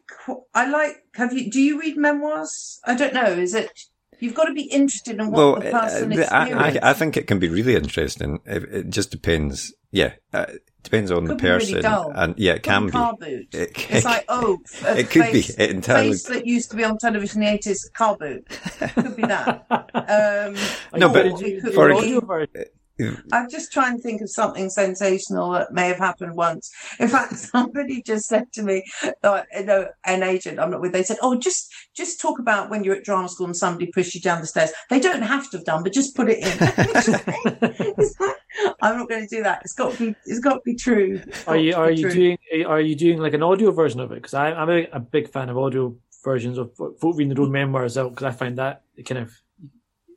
I 0.54 0.70
like. 0.70 0.98
Have 1.14 1.32
you? 1.32 1.50
Do 1.50 1.62
you 1.62 1.80
read 1.80 1.96
memoirs? 1.96 2.82
I 2.84 2.94
don't 2.94 3.14
know. 3.14 3.24
Is 3.24 3.56
it? 3.56 3.72
You've 4.20 4.36
got 4.36 4.46
to 4.46 4.54
be 4.54 4.64
interested 4.64 5.18
in 5.18 5.32
what 5.32 5.38
Well, 5.38 5.56
the 5.56 5.72
person 5.72 6.12
uh, 6.12 6.28
I. 6.30 6.52
I, 6.52 6.80
I 6.90 6.94
think 6.94 7.16
it 7.16 7.26
can 7.26 7.40
be 7.40 7.48
really 7.48 7.76
interesting. 7.76 8.42
It, 8.46 8.64
it 8.64 8.90
just 8.90 9.12
depends. 9.12 9.74
Yeah, 9.92 10.16
uh, 10.34 10.48
depends 10.86 11.12
on 11.12 11.28
Could 11.28 11.38
the 11.38 11.42
be 11.44 11.50
really 11.50 11.58
person, 11.66 11.82
dull. 11.82 12.12
and 12.16 12.34
yeah, 12.38 12.54
it 12.54 12.56
Could 12.56 12.64
can 12.64 12.82
be 12.84 12.88
be. 12.88 12.92
car 12.94 13.14
boot. 13.20 13.54
It, 13.54 13.92
It's 13.92 14.06
like, 14.06 14.26
oh, 14.30 14.60
a 14.86 14.98
it 15.00 15.10
could 15.10 15.24
face, 15.26 15.56
be 15.56 15.64
it 15.64 15.70
entirely. 15.72 16.10
face 16.12 16.24
that 16.24 16.46
used 16.46 16.72
to 16.72 16.78
be 16.78 16.84
on 16.86 16.98
television 16.98 17.44
in 17.44 17.54
the 17.54 17.60
80s, 17.60 17.92
car 17.94 18.16
boot. 18.18 18.48
Could 18.96 19.16
be 19.18 19.24
that. 19.24 19.66
Um, 19.96 21.00
No, 21.00 21.10
but 21.10 21.26
you, 21.42 21.58
it 21.58 21.62
could 21.62 21.74
for 21.74 21.92
your 21.92 22.22
be- 22.22 22.66
audio? 23.00 23.18
I'm 23.32 23.50
just 23.50 23.72
trying 23.72 23.98
to 23.98 24.02
think 24.02 24.22
of 24.22 24.30
something 24.30 24.70
sensational 24.70 25.52
that 25.52 25.74
may 25.74 25.88
have 25.88 25.98
happened 25.98 26.36
once. 26.36 26.72
In 27.00 27.08
fact, 27.08 27.36
somebody 27.38 28.02
just 28.02 28.28
said 28.28 28.52
to 28.54 28.64
me, 28.64 28.84
uh, 29.24 29.44
you 29.54 29.66
know, 29.66 29.88
an 30.06 30.24
agent 30.24 30.60
I'm 30.60 30.72
not 30.72 30.82
with, 30.82 30.94
they 30.94 31.04
said, 31.04 31.18
"Oh, 31.22 31.36
just 31.38 31.74
just 31.96 32.20
talk 32.20 32.40
about 32.40 32.70
when 32.70 32.84
you're 32.84 32.96
at 32.96 33.04
drama 33.04 33.30
school 33.30 33.48
and 33.48 33.56
somebody 33.56 33.88
pushed 33.88 34.16
you 34.16 34.22
down 34.22 34.42
the 34.42 34.48
stairs. 34.48 34.72
They 34.90 35.00
don't 35.00 35.22
have 35.22 35.50
to 35.52 35.58
have 35.58 35.66
done, 35.66 35.84
but 35.84 35.94
just 35.94 36.16
put 36.16 36.30
it 36.30 36.40
in." 36.40 37.96
Like, 38.56 38.76
I'm 38.82 38.98
not 38.98 39.10
going 39.10 39.28
to 39.28 39.36
do 39.36 39.44
that. 39.44 39.62
It's 39.64 39.74
got 39.74 39.94
to 39.94 39.98
be. 39.98 40.16
It's 40.26 40.40
got 40.40 40.56
to 40.56 40.62
be 40.64 40.76
true. 40.76 41.22
It's 41.28 41.46
Are 41.48 41.58
you 41.58 41.76
are 41.76 41.92
you 41.92 42.04
true. 42.04 42.14
doing 42.14 42.66
are 42.66 42.80
you 42.80 42.96
doing 42.96 43.20
like 43.20 43.34
an 43.34 43.44
audio 43.44 43.72
version 43.72 44.00
of 44.00 44.12
it? 44.12 44.16
Because 44.16 44.34
I'm 44.34 44.70
a, 44.70 44.88
a 44.94 45.00
big 45.00 45.30
fan 45.30 45.50
of 45.50 45.58
audio 45.58 45.94
versions 46.24 46.58
of 46.58 46.72
folk 46.76 46.98
reading 47.02 47.34
their 47.34 47.44
own 47.44 47.52
memoirs 47.52 47.98
out 47.98 48.12
because 48.12 48.24
I 48.24 48.32
find 48.32 48.58
that 48.58 48.84
it 48.96 49.04
kind 49.04 49.20
of 49.20 49.32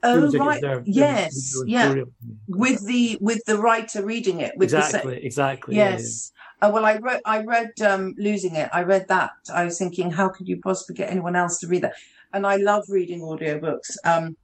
Oh 0.03 0.21
feels 0.21 0.35
like 0.35 0.35
it's 0.35 0.47
right, 0.47 0.61
their- 0.61 0.75
their- 0.77 0.85
yes, 0.87 1.53
their 1.55 1.63
own 1.63 1.69
yeah. 1.69 1.91
story. 1.91 2.05
With 2.49 2.87
the 2.87 3.19
with 3.21 3.45
the 3.47 3.59
writer 3.59 4.05
reading 4.05 4.41
it, 4.41 4.53
with 4.57 4.71
the 4.71 4.79
exactly, 4.79 5.25
exactly. 5.25 5.77
yeah, 5.77 5.91
Yes. 5.91 6.33
Uh, 6.61 6.71
well, 6.75 6.85
I 6.85 6.97
read, 6.97 7.21
I 7.25 7.43
read 7.45 7.71
um, 7.83 8.15
Losing 8.19 8.57
It. 8.57 8.69
I 8.73 8.83
read 8.83 9.07
that. 9.09 9.31
I 9.55 9.65
was 9.65 9.79
thinking, 9.79 10.11
how 10.11 10.29
could 10.29 10.49
you 10.49 10.61
possibly 10.61 10.97
get 10.97 11.09
anyone 11.11 11.37
else 11.37 11.59
to 11.61 11.69
read 11.69 11.83
that? 11.83 11.95
And 12.33 12.45
I 12.45 12.57
love 12.57 12.85
reading 12.89 13.21
audiobooks. 13.21 13.97
Um, 14.05 14.37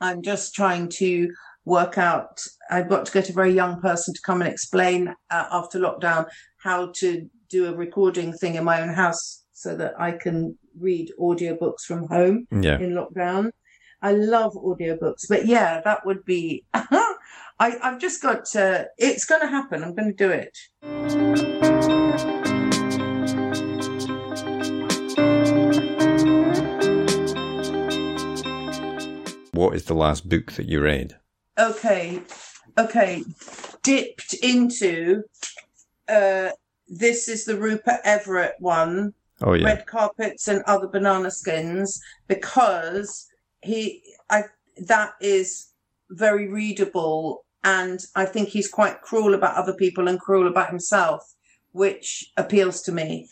I'm 0.00 0.20
just 0.20 0.54
trying 0.54 0.90
to 0.90 1.32
work 1.64 1.96
out. 1.96 2.42
I've 2.70 2.90
got 2.90 3.06
to 3.06 3.12
get 3.12 3.30
a 3.30 3.32
very 3.32 3.52
young 3.54 3.80
person 3.80 4.12
to 4.12 4.20
come 4.20 4.42
and 4.42 4.50
explain 4.52 5.08
uh, 5.30 5.46
after 5.50 5.78
lockdown 5.80 6.26
how 6.58 6.92
to 6.96 7.26
do 7.48 7.66
a 7.72 7.74
recording 7.74 8.34
thing 8.34 8.56
in 8.56 8.64
my 8.64 8.82
own 8.82 8.92
house 8.92 9.44
so 9.54 9.74
that 9.74 9.98
I 9.98 10.12
can 10.12 10.58
read 10.78 11.12
audiobooks 11.18 11.82
from 11.88 12.06
home 12.08 12.46
Yeah. 12.52 12.78
in 12.78 12.90
lockdown. 12.92 13.52
I 14.04 14.12
love 14.12 14.52
audiobooks, 14.52 15.26
but 15.30 15.46
yeah, 15.46 15.80
that 15.80 16.04
would 16.04 16.26
be. 16.26 16.66
I, 16.74 17.08
I've 17.58 17.98
just 17.98 18.20
got 18.20 18.44
to. 18.52 18.86
It's 18.98 19.24
going 19.24 19.40
to 19.40 19.46
happen. 19.46 19.82
I'm 19.82 19.94
going 19.94 20.14
to 20.14 20.14
do 20.14 20.30
it. 20.30 20.58
What 29.52 29.74
is 29.74 29.86
the 29.86 29.94
last 29.94 30.28
book 30.28 30.52
that 30.52 30.66
you 30.68 30.82
read? 30.82 31.16
Okay, 31.58 32.20
okay. 32.76 33.24
Dipped 33.82 34.34
into. 34.34 35.22
Uh, 36.06 36.50
this 36.88 37.26
is 37.30 37.46
the 37.46 37.56
Rupert 37.56 38.00
Everett 38.04 38.56
one. 38.58 39.14
Oh 39.40 39.54
yeah. 39.54 39.64
red 39.64 39.86
carpets 39.86 40.46
and 40.46 40.62
other 40.66 40.86
banana 40.86 41.30
skins 41.30 42.00
because 42.28 43.28
he 43.64 44.02
I 44.30 44.44
that 44.86 45.14
is 45.20 45.68
very 46.10 46.48
readable 46.48 47.44
and 47.64 48.00
I 48.14 48.26
think 48.26 48.50
he's 48.50 48.68
quite 48.68 49.00
cruel 49.00 49.34
about 49.34 49.56
other 49.56 49.74
people 49.74 50.06
and 50.06 50.20
cruel 50.20 50.46
about 50.46 50.68
himself, 50.68 51.34
which 51.72 52.30
appeals 52.36 52.82
to 52.82 52.92
me. 52.92 53.28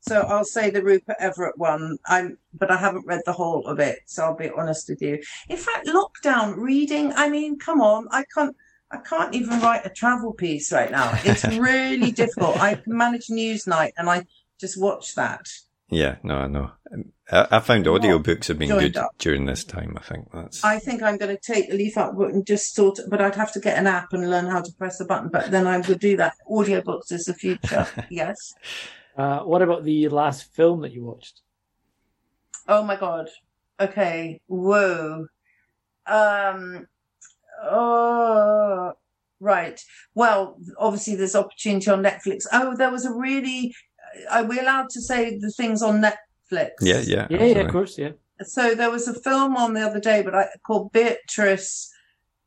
So 0.00 0.20
I'll 0.20 0.44
say 0.44 0.70
the 0.70 0.84
Rupert 0.84 1.16
Everett 1.18 1.58
one. 1.58 1.98
I'm 2.06 2.38
but 2.54 2.70
I 2.70 2.76
haven't 2.76 3.06
read 3.06 3.22
the 3.26 3.32
whole 3.32 3.66
of 3.66 3.80
it, 3.80 3.98
so 4.06 4.24
I'll 4.24 4.36
be 4.36 4.50
honest 4.50 4.88
with 4.88 5.02
you. 5.02 5.20
In 5.48 5.56
fact, 5.56 5.88
lockdown 5.88 6.56
reading, 6.56 7.12
I 7.14 7.28
mean, 7.28 7.58
come 7.58 7.80
on, 7.80 8.06
I 8.12 8.24
can't 8.32 8.54
I 8.92 8.98
can't 8.98 9.34
even 9.34 9.60
write 9.60 9.84
a 9.84 9.90
travel 9.90 10.32
piece 10.32 10.72
right 10.72 10.92
now. 10.92 11.18
It's 11.24 11.44
really 11.58 12.12
difficult. 12.12 12.56
I 12.58 12.80
manage 12.86 13.26
Newsnight 13.26 13.92
and 13.98 14.08
I 14.08 14.26
just 14.60 14.80
watch 14.80 15.16
that. 15.16 15.48
Yeah. 15.88 16.16
No, 16.22 16.36
I 16.36 16.46
know. 16.46 16.72
I, 17.30 17.46
I 17.50 17.58
found 17.60 17.84
Not 17.84 18.00
audiobooks 18.00 18.48
have 18.48 18.58
been 18.58 18.68
good 18.68 18.96
up. 18.96 19.12
during 19.18 19.46
this 19.46 19.64
time. 19.64 19.96
I 19.96 20.02
think 20.02 20.28
that's. 20.32 20.64
I 20.64 20.78
think 20.78 21.02
I'm 21.02 21.16
going 21.16 21.36
to 21.36 21.40
take 21.40 21.68
the 21.70 21.76
leaf 21.76 21.96
out 21.96 22.16
book 22.16 22.32
and 22.32 22.46
just 22.46 22.74
sort 22.74 22.98
but 23.08 23.20
I'd 23.20 23.34
have 23.34 23.52
to 23.52 23.60
get 23.60 23.78
an 23.78 23.86
app 23.86 24.12
and 24.12 24.28
learn 24.30 24.46
how 24.46 24.62
to 24.62 24.72
press 24.72 24.98
the 24.98 25.04
button. 25.04 25.28
But 25.28 25.50
then 25.50 25.66
I 25.66 25.78
would 25.78 25.98
do 25.98 26.16
that. 26.16 26.34
Audiobooks 26.48 27.12
is 27.12 27.24
the 27.24 27.34
future. 27.34 27.86
yes. 28.10 28.54
Uh, 29.16 29.40
what 29.40 29.62
about 29.62 29.84
the 29.84 30.08
last 30.08 30.54
film 30.54 30.82
that 30.82 30.92
you 30.92 31.04
watched? 31.04 31.40
Oh 32.68 32.82
my 32.82 32.96
God. 32.96 33.28
Okay. 33.80 34.40
Whoa. 34.46 35.26
Um, 36.06 36.86
oh, 37.62 38.92
right. 39.40 39.80
Well, 40.14 40.58
obviously 40.78 41.16
there's 41.16 41.34
opportunity 41.34 41.90
on 41.90 42.02
Netflix. 42.02 42.46
Oh, 42.52 42.76
there 42.76 42.90
was 42.90 43.04
a 43.04 43.12
really, 43.12 43.74
are 44.30 44.44
we 44.44 44.58
allowed 44.58 44.90
to 44.90 45.00
say 45.00 45.38
the 45.38 45.50
things 45.50 45.82
on 45.82 46.02
Netflix? 46.02 46.70
yeah, 46.80 47.00
yeah. 47.00 47.26
Yeah, 47.30 47.44
yeah, 47.44 47.58
of 47.60 47.72
course, 47.72 47.98
yeah. 47.98 48.12
so 48.42 48.74
there 48.74 48.90
was 48.90 49.08
a 49.08 49.14
film 49.14 49.56
on 49.56 49.74
the 49.74 49.80
other 49.80 50.00
day, 50.00 50.22
but 50.22 50.34
I 50.34 50.48
called 50.66 50.92
Beatrice. 50.92 51.90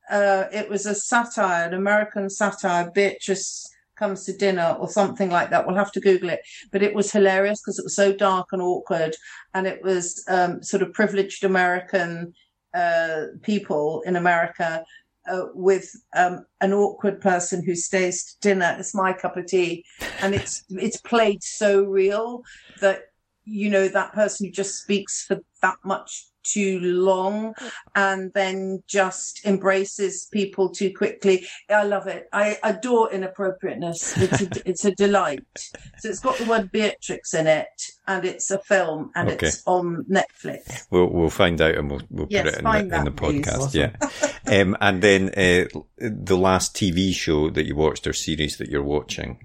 Uh, 0.09 0.45
it 0.51 0.70
was 0.70 0.86
a 0.86 0.95
satire, 0.95 1.67
an 1.67 1.74
American 1.74 2.30
satire. 2.30 2.89
Beatrice 2.93 3.70
comes 3.99 4.24
to 4.26 4.34
dinner 4.34 4.78
or 4.80 4.89
something 4.89 5.30
like 5.30 5.49
that. 5.49 5.67
We'll 5.67 5.76
have 5.76 5.91
to 5.91 5.99
Google 5.99 6.30
it, 6.30 6.39
but 6.72 6.82
it 6.82 6.95
was 6.95 7.11
hilarious 7.11 7.61
because 7.61 7.78
it 7.78 7.84
was 7.84 7.95
so 7.95 8.13
dark 8.13 8.47
and 8.51 8.61
awkward, 8.61 9.15
and 9.53 9.67
it 9.67 9.84
was 9.84 10.24
um, 10.30 10.63
sort 10.63 10.82
of 10.82 10.93
privileged 10.93 11.43
American 11.43 12.34
uh, 12.74 13.26
people 13.43 14.01
in 14.05 14.15
America. 14.15 14.84
Uh, 15.30 15.45
with 15.53 15.89
um, 16.15 16.45
an 16.61 16.73
awkward 16.73 17.21
person 17.21 17.63
who 17.63 17.75
stays 17.75 18.23
to 18.25 18.39
dinner, 18.41 18.75
it's 18.80 18.95
my 18.95 19.13
cup 19.13 19.38
of 19.38 19.45
tea, 19.45 19.86
and 20.21 20.34
it's 20.34 20.63
it's 20.71 20.97
played 21.01 21.43
so 21.43 21.84
real 21.84 22.41
that 22.82 23.01
you 23.45 23.69
know 23.69 23.88
that 23.88 24.13
person 24.13 24.45
who 24.45 24.51
just 24.51 24.82
speaks 24.82 25.25
for 25.25 25.39
that 25.61 25.75
much 25.84 26.25
too 26.43 26.80
long 26.80 27.53
and 27.95 28.32
then 28.34 28.82
just 28.88 29.45
embraces 29.45 30.27
people 30.32 30.69
too 30.69 30.91
quickly 30.95 31.45
i 31.69 31.84
love 31.84 32.07
it 32.07 32.27
i 32.32 32.57
adore 32.63 33.11
inappropriateness 33.11 34.17
it's 34.17 34.41
a, 34.41 34.49
it's 34.69 34.86
a 34.86 34.95
delight 34.95 35.43
so 35.99 36.09
it's 36.09 36.21
got 36.21 36.38
the 36.38 36.45
word 36.45 36.71
beatrix 36.71 37.34
in 37.34 37.45
it 37.45 37.67
and 38.07 38.23
it's 38.25 38.49
a 38.51 38.57
film 38.59 39.11
and 39.15 39.30
Okay. 39.30 39.47
it's 39.47 39.61
on 39.67 40.05
netflix 40.09 40.88
We'll 40.89 41.07
we'll 41.09 41.30
find 41.30 41.59
out 41.61 41.75
and 41.75 41.91
we'll 41.91 42.01
we'll 42.09 42.27
Yes, 42.30 42.45
put 42.45 42.53
it 42.53 42.59
in 42.59 42.88
the, 42.89 42.97
in 42.97 43.03
the 43.05 43.11
podcast. 43.11 43.57
Awesome. 43.59 43.80
Yeah. 43.80 43.91
um, 44.50 44.76
and 44.82 45.02
then 45.02 45.30
uh, 45.30 45.66
the 45.97 46.38
last 46.38 46.76
TV 46.76 47.14
show 47.14 47.50
that 47.50 47.66
you 47.66 47.76
watched 47.76 48.08
or 48.08 48.14
series 48.14 48.58
that 48.58 48.70
you're 48.70 48.84
watching. 48.84 49.39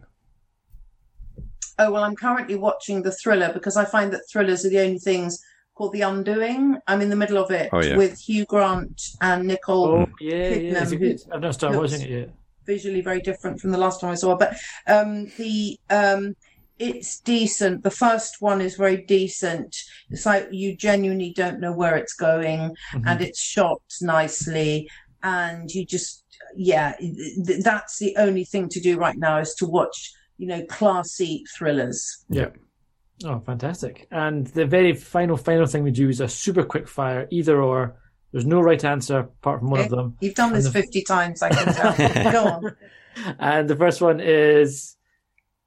oh 1.79 1.91
well 1.93 2.05
i'm 2.05 2.15
currently 2.17 2.55
watching 2.55 3.03
the 3.03 3.11
thriller 3.13 3.51
because 3.53 3.77
i 3.77 3.85
find 3.85 4.13
that 4.13 4.23
thrillers 4.31 4.65
are 4.65 4.71
the 4.71 4.79
only 4.79 4.99
things 4.99 5.43
called 5.75 5.93
the 5.93 6.03
undoing 6.03 6.77
i'm 6.87 7.01
in 7.01 7.09
the 7.11 7.17
middle 7.17 7.37
of 7.45 7.51
it 7.51 7.69
Oh, 7.73 7.83
yeah. 7.83 7.97
with 7.97 8.19
hugh 8.21 8.45
grant 8.45 9.01
and 9.21 9.47
nicole 9.49 9.89
Oh, 10.03 10.07
yeah, 10.21 10.49
yeah. 10.51 10.89
It 10.89 10.99
good? 10.99 11.21
I've 11.33 11.41
not 11.41 11.55
started 11.55 11.79
watching 11.79 12.03
it 12.03 12.11
yet. 12.11 12.31
visually 12.65 13.01
very 13.01 13.21
different 13.21 13.61
from 13.61 13.73
the 13.73 13.79
last 13.79 14.01
time 14.01 14.11
I 14.11 14.15
saw 14.15 14.33
it. 14.33 14.39
But 14.39 14.57
um, 14.87 15.27
the 15.37 15.79
um, 15.91 16.37
it's 16.79 17.21
decent. 17.21 17.83
The 17.83 17.91
first 17.91 18.37
one 18.41 18.61
is 18.61 18.77
very 18.77 18.99
decent. 18.99 19.77
It's 20.11 20.27
like 20.27 20.49
you 20.51 20.77
genuinely 20.77 21.33
don't 21.35 21.61
know 21.61 21.73
where 21.73 21.97
it's 21.97 22.15
going, 22.15 22.75
Mhm. 22.93 23.03
and 23.07 23.21
it's 23.21 23.41
shot 23.41 23.81
nicely, 24.03 24.89
and 25.23 25.71
you 25.71 25.85
just 25.87 26.23
yeah, 26.57 26.95
th- 27.01 27.63
that's 27.65 27.99
the 27.99 28.17
only 28.17 28.45
thing 28.45 28.69
to 28.69 28.81
do 28.81 28.97
right 28.99 29.17
now 29.17 29.39
is 29.39 29.55
to 29.55 29.67
watch 29.67 30.13
you 30.37 30.47
know 30.47 30.65
classy 30.67 31.45
thrillers. 31.57 32.25
Yeah. 32.29 32.49
Oh, 33.25 33.41
fantastic. 33.47 34.07
And 34.11 34.47
the 34.49 34.67
very 34.67 34.93
final, 34.93 35.37
final 35.37 35.67
thing 35.67 35.85
we 35.85 35.93
do 35.93 36.09
is 36.09 36.21
a 36.21 36.29
super 36.29 36.65
quick 36.65 36.89
fire, 36.89 37.27
either 37.31 37.61
or. 37.63 37.97
There's 38.33 38.45
no 38.47 38.61
right 38.61 38.85
answer 38.85 39.21
apart 39.21 39.61
from 39.61 39.71
one 39.71 39.79
of 39.81 39.91
them. 39.91 40.17
You've 40.21 40.35
done 40.35 40.53
this 40.53 40.65
the- 40.65 40.73
fifty 40.73 41.03
times, 41.03 41.41
I 41.41 41.51
can 41.51 41.73
tell. 41.73 42.33
Go 42.33 42.45
on. 42.47 42.77
And 43.39 43.71
the 43.71 43.77
first 43.77 44.01
one 44.03 44.19
is 44.19 44.94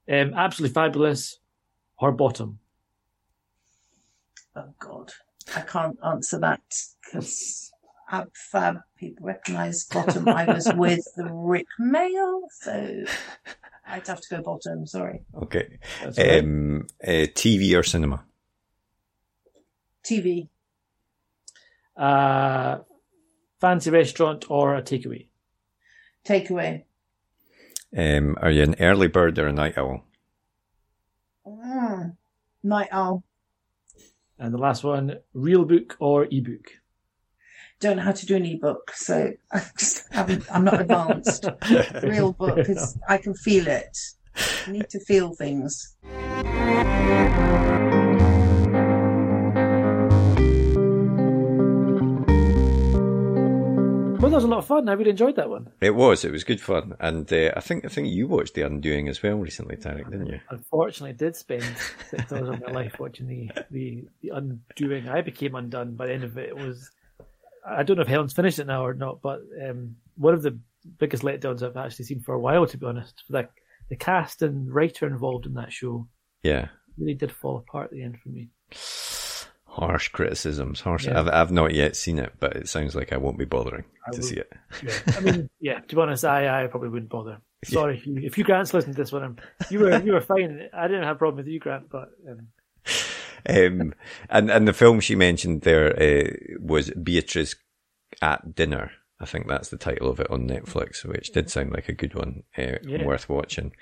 um, 0.08 0.34
absolutely 0.34 0.74
fabulous 0.74 1.38
or 1.98 2.12
bottom. 2.12 2.58
Oh 4.56 4.74
God, 4.78 5.12
I 5.54 5.60
can't 5.60 5.98
answer 6.04 6.38
that 6.40 6.62
because 7.04 7.70
Ab 8.10 8.30
Fab 8.34 8.78
people 8.96 9.26
recognise 9.26 9.84
bottom. 9.84 10.28
I 10.28 10.44
was 10.46 10.70
with 10.76 11.06
the 11.16 11.28
Rik 11.32 11.66
Mayall, 11.80 12.42
so 12.50 13.04
I'd 13.86 14.06
have 14.06 14.20
to 14.20 14.36
go 14.36 14.42
bottom. 14.42 14.86
Sorry, 14.86 15.22
Okay. 15.42 15.78
That's 16.02 16.18
all 16.18 16.26
right. 16.26 16.42
Um, 16.42 16.86
uh, 17.02 17.28
TV 17.34 17.78
or 17.78 17.82
cinema? 17.82 18.24
TV, 20.04 20.48
uh, 21.96 22.78
fancy 23.60 23.90
restaurant 23.90 24.50
or 24.50 24.74
a 24.74 24.82
takeaway. 24.82 25.26
takeaway. 26.24 26.84
Um, 27.96 28.36
are 28.42 28.50
you 28.50 28.62
an 28.62 28.76
early 28.80 29.08
bird 29.08 29.38
or 29.38 29.46
a 29.46 29.52
night 29.52 29.78
owl? 29.78 30.04
Mm. 31.46 32.16
Night 32.62 32.88
owl, 32.92 33.24
And 34.38 34.52
the 34.52 34.58
last 34.58 34.84
one, 34.84 35.16
real 35.32 35.64
book 35.64 35.96
or 36.00 36.26
ebook. 36.30 36.72
don't 37.80 37.96
know 37.96 38.02
how 38.02 38.12
to 38.12 38.26
do 38.26 38.36
an 38.36 38.44
ebook, 38.44 38.90
so 38.94 39.32
I 39.52 39.62
just 39.78 40.12
haven't. 40.12 40.44
I'm 40.52 40.64
not 40.64 40.80
advanced. 40.80 41.46
Real 42.02 42.32
book 42.38 42.56
because 42.56 42.98
I 43.08 43.16
can 43.18 43.34
feel 43.34 43.66
it. 43.68 43.96
I 44.66 44.70
need 44.72 44.90
to 44.90 45.00
feel 45.00 45.34
things. 45.34 45.96
Was 54.38 54.44
a 54.44 54.48
lot 54.48 54.58
of 54.58 54.66
fun. 54.66 54.88
I 54.88 54.92
really 54.94 55.10
enjoyed 55.10 55.36
that 55.36 55.50
one. 55.50 55.70
It 55.80 55.94
was. 55.94 56.24
It 56.24 56.32
was 56.32 56.44
good 56.44 56.60
fun, 56.60 56.94
and 57.00 57.30
uh, 57.32 57.52
I 57.56 57.60
think 57.60 57.84
I 57.84 57.88
think 57.88 58.08
you 58.08 58.26
watched 58.26 58.54
The 58.54 58.62
Undoing 58.62 59.08
as 59.08 59.22
well 59.22 59.36
recently, 59.36 59.76
Tarek, 59.76 60.10
didn't 60.10 60.26
you? 60.26 60.40
Unfortunately, 60.50 61.10
I 61.10 61.12
did 61.14 61.36
spend 61.36 61.64
six 62.10 62.32
hours 62.32 62.48
of 62.48 62.60
my 62.60 62.72
life 62.72 62.98
watching 62.98 63.26
the, 63.26 63.50
the 63.70 64.04
the 64.22 64.30
Undoing. 64.30 65.08
I 65.08 65.20
became 65.22 65.54
undone 65.54 65.94
by 65.94 66.06
the 66.06 66.14
end 66.14 66.24
of 66.24 66.36
it. 66.38 66.48
It 66.48 66.56
was. 66.56 66.90
I 67.68 67.82
don't 67.82 67.96
know 67.96 68.02
if 68.02 68.08
Helen's 68.08 68.32
finished 68.32 68.58
it 68.58 68.66
now 68.66 68.84
or 68.84 68.94
not, 68.94 69.20
but 69.20 69.40
um, 69.68 69.96
one 70.16 70.32
of 70.34 70.42
the 70.42 70.58
biggest 70.98 71.22
letdowns 71.22 71.62
I've 71.62 71.76
actually 71.76 72.06
seen 72.06 72.20
for 72.20 72.34
a 72.34 72.40
while, 72.40 72.66
to 72.66 72.78
be 72.78 72.86
honest. 72.86 73.22
The 73.28 73.48
the 73.90 73.96
cast 73.96 74.42
and 74.42 74.72
writer 74.72 75.06
involved 75.06 75.46
in 75.46 75.54
that 75.54 75.72
show 75.72 76.06
Yeah. 76.42 76.68
really 76.98 77.14
did 77.14 77.32
fall 77.32 77.56
apart 77.58 77.86
at 77.86 77.90
the 77.92 78.02
end 78.02 78.18
for 78.22 78.28
me. 78.28 78.48
Harsh 79.78 80.08
criticisms. 80.08 80.80
Harsh. 80.80 81.06
Yeah. 81.06 81.20
I've 81.20 81.28
I've 81.28 81.52
not 81.52 81.72
yet 81.74 81.96
seen 81.96 82.18
it, 82.18 82.32
but 82.40 82.56
it 82.56 82.68
sounds 82.68 82.94
like 82.96 83.12
I 83.12 83.16
won't 83.16 83.38
be 83.38 83.44
bothering 83.44 83.84
I 84.06 84.10
to 84.12 84.18
will- 84.18 84.26
see 84.26 84.36
it. 84.36 84.52
Yeah, 84.82 84.92
I 85.16 85.20
mean, 85.20 85.50
yeah. 85.60 85.80
To 85.80 85.96
be 85.96 86.00
honest, 86.02 86.24
I, 86.24 86.64
I 86.64 86.66
probably 86.66 86.88
wouldn't 86.90 87.10
bother. 87.10 87.38
Sorry 87.64 87.96
if 87.96 88.06
you 88.06 88.16
if 88.22 88.38
you 88.38 88.44
Grant's 88.44 88.72
listening 88.74 88.94
to 88.94 89.02
this 89.02 89.12
one. 89.12 89.38
You 89.70 89.80
were 89.80 90.02
you 90.02 90.12
were 90.12 90.20
fine. 90.20 90.68
I 90.72 90.86
didn't 90.88 91.04
have 91.04 91.16
a 91.16 91.18
problem 91.18 91.36
with 91.38 91.48
you, 91.48 91.58
Grant, 91.60 91.90
but 91.90 92.10
um, 92.28 92.48
Um, 93.48 93.94
and 94.28 94.50
and 94.50 94.66
the 94.68 94.72
film 94.72 95.00
she 95.00 95.14
mentioned 95.14 95.62
there 95.62 95.94
uh, 96.00 96.30
was 96.60 96.90
Beatriz 96.90 97.56
at 98.22 98.54
Dinner. 98.54 98.90
I 99.20 99.24
think 99.26 99.48
that's 99.48 99.68
the 99.70 99.76
title 99.76 100.08
of 100.10 100.20
it 100.20 100.30
on 100.30 100.46
Netflix, 100.48 101.04
which 101.04 101.32
did 101.32 101.50
sound 101.50 101.72
like 101.72 101.88
a 101.88 101.92
good 101.92 102.14
one, 102.14 102.44
uh, 102.56 102.76
Yeah. 102.84 103.04
worth 103.04 103.28
watching. 103.28 103.72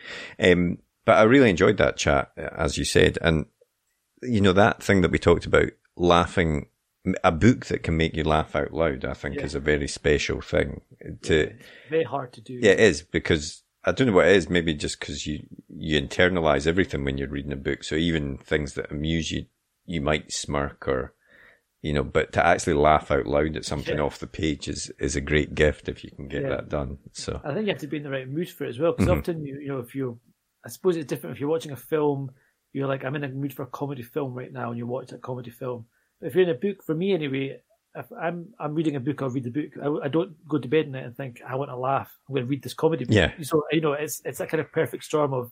Um, 0.43 0.79
but 1.05 1.19
I 1.19 1.25
really 1.25 1.51
enjoyed 1.51 1.77
that 1.77 1.99
chat, 1.99 2.33
as 2.37 2.79
you 2.79 2.85
said, 2.85 3.19
and 3.21 3.45
you 4.23 4.41
know 4.41 4.55
that 4.55 4.83
thing 4.83 5.03
that 5.03 5.11
we 5.11 5.19
talked 5.19 5.45
about, 5.45 5.69
laughing. 5.97 6.67
A 7.23 7.31
book 7.31 7.67
that 7.67 7.85
can 7.85 7.97
make 7.97 8.17
you 8.17 8.25
laugh 8.25 8.57
out 8.57 8.73
loud, 8.73 9.05
I 9.05 9.15
think, 9.15 9.37
Yeah. 9.37 9.45
is 9.45 9.55
a 9.55 9.61
very 9.61 9.87
special 9.87 10.41
thing. 10.41 10.81
To 11.23 11.53
very 11.89 12.03
hard 12.03 12.33
to 12.33 12.41
do. 12.41 12.55
yeah, 12.55 12.73
it 12.73 12.81
is 12.81 13.03
because 13.03 13.63
I 13.85 13.93
don't 13.93 14.09
know 14.09 14.13
what 14.15 14.27
it 14.27 14.35
is. 14.35 14.51
Maybe 14.51 14.75
just 14.75 14.99
because 14.99 15.25
you 15.25 15.47
you 15.69 16.01
internalize 16.01 16.67
everything 16.67 17.05
when 17.05 17.17
you're 17.17 17.29
reading 17.29 17.53
a 17.53 17.57
book. 17.57 17.85
So 17.85 17.95
even 17.95 18.39
things 18.39 18.75
that 18.75 18.91
amuse 18.91 19.31
you, 19.31 19.47
you 19.85 20.01
might 20.01 20.33
smirk 20.33 20.89
or 20.89 21.15
you 21.81 21.93
know, 21.93 22.03
but 22.03 22.33
to 22.33 22.45
actually 22.45 22.73
laugh 22.73 23.13
out 23.13 23.27
loud 23.27 23.55
at 23.55 23.65
something 23.65 23.99
Yeah. 23.99 24.03
off 24.03 24.19
the 24.19 24.27
page 24.27 24.67
is 24.67 24.91
is 24.99 25.15
a 25.15 25.21
great 25.21 25.55
gift 25.55 25.89
if 25.89 26.03
you 26.03 26.11
can 26.11 26.27
get 26.27 26.43
Yeah. 26.43 26.49
that 26.49 26.69
done. 26.69 26.99
So 27.13 27.41
I 27.45 27.55
think 27.55 27.67
you 27.67 27.73
have 27.73 27.81
to 27.83 27.87
be 27.87 27.99
in 27.99 28.03
the 28.03 28.11
right 28.11 28.29
mood 28.29 28.51
for 28.51 28.65
it 28.65 28.71
as 28.71 28.81
well. 28.81 28.91
Because 28.93 29.07
Mhm. 29.07 29.19
often, 29.19 29.45
you 29.47 29.61
you 29.61 29.69
know, 29.69 29.79
if 29.79 29.95
you're, 29.95 30.19
I 30.65 30.71
suppose 30.71 30.97
it's 30.97 31.07
different 31.07 31.37
if 31.37 31.41
you're 31.41 31.49
watching 31.49 31.71
a 31.71 31.77
film. 31.77 32.33
You're 32.77 32.89
like, 32.89 33.07
I'm 33.07 33.17
in 33.17 33.25
a 33.25 33.29
mood 33.29 33.55
for 33.55 33.63
a 33.63 33.69
comedy 33.69 34.03
film 34.03 34.35
right 34.35 34.53
now, 34.53 34.69
and 34.69 34.77
you 34.77 34.87
watch 34.87 35.09
that 35.09 35.23
comedy 35.23 35.49
film. 35.49 35.87
But 36.21 36.27
if 36.27 36.35
you're 36.35 36.45
in 36.45 36.51
a 36.51 36.55
book, 36.55 36.85
for 36.85 36.95
me 36.95 37.15
anyway, 37.15 37.59
if 37.95 38.05
I'm 38.13 38.49
I'm 38.61 38.75
reading 38.75 38.97
a 38.97 39.01
book, 39.01 39.23
I'll 39.23 39.31
read 39.31 39.45
the 39.45 39.51
book. 39.51 39.71
I, 39.83 40.05
I 40.05 40.09
don't 40.09 40.37
go 40.47 40.59
to 40.59 40.69
bed 40.69 40.85
at 40.85 40.91
night 40.91 41.05
and 41.05 41.17
think 41.17 41.41
I 41.49 41.57
want 41.57 41.71
to 41.71 41.77
laugh. 41.77 42.15
I'm 42.29 42.35
going 42.35 42.45
to 42.45 42.51
read 42.51 42.63
this 42.63 42.75
comedy 42.75 43.07
book. 43.07 43.15
Yeah. 43.15 43.33
So 43.41 43.63
you 43.73 43.81
know, 43.81 43.95
it's 43.95 44.21
it's 44.27 44.37
that 44.41 44.51
kind 44.51 44.61
of 44.61 44.71
perfect 44.73 45.05
storm 45.05 45.33
of 45.33 45.51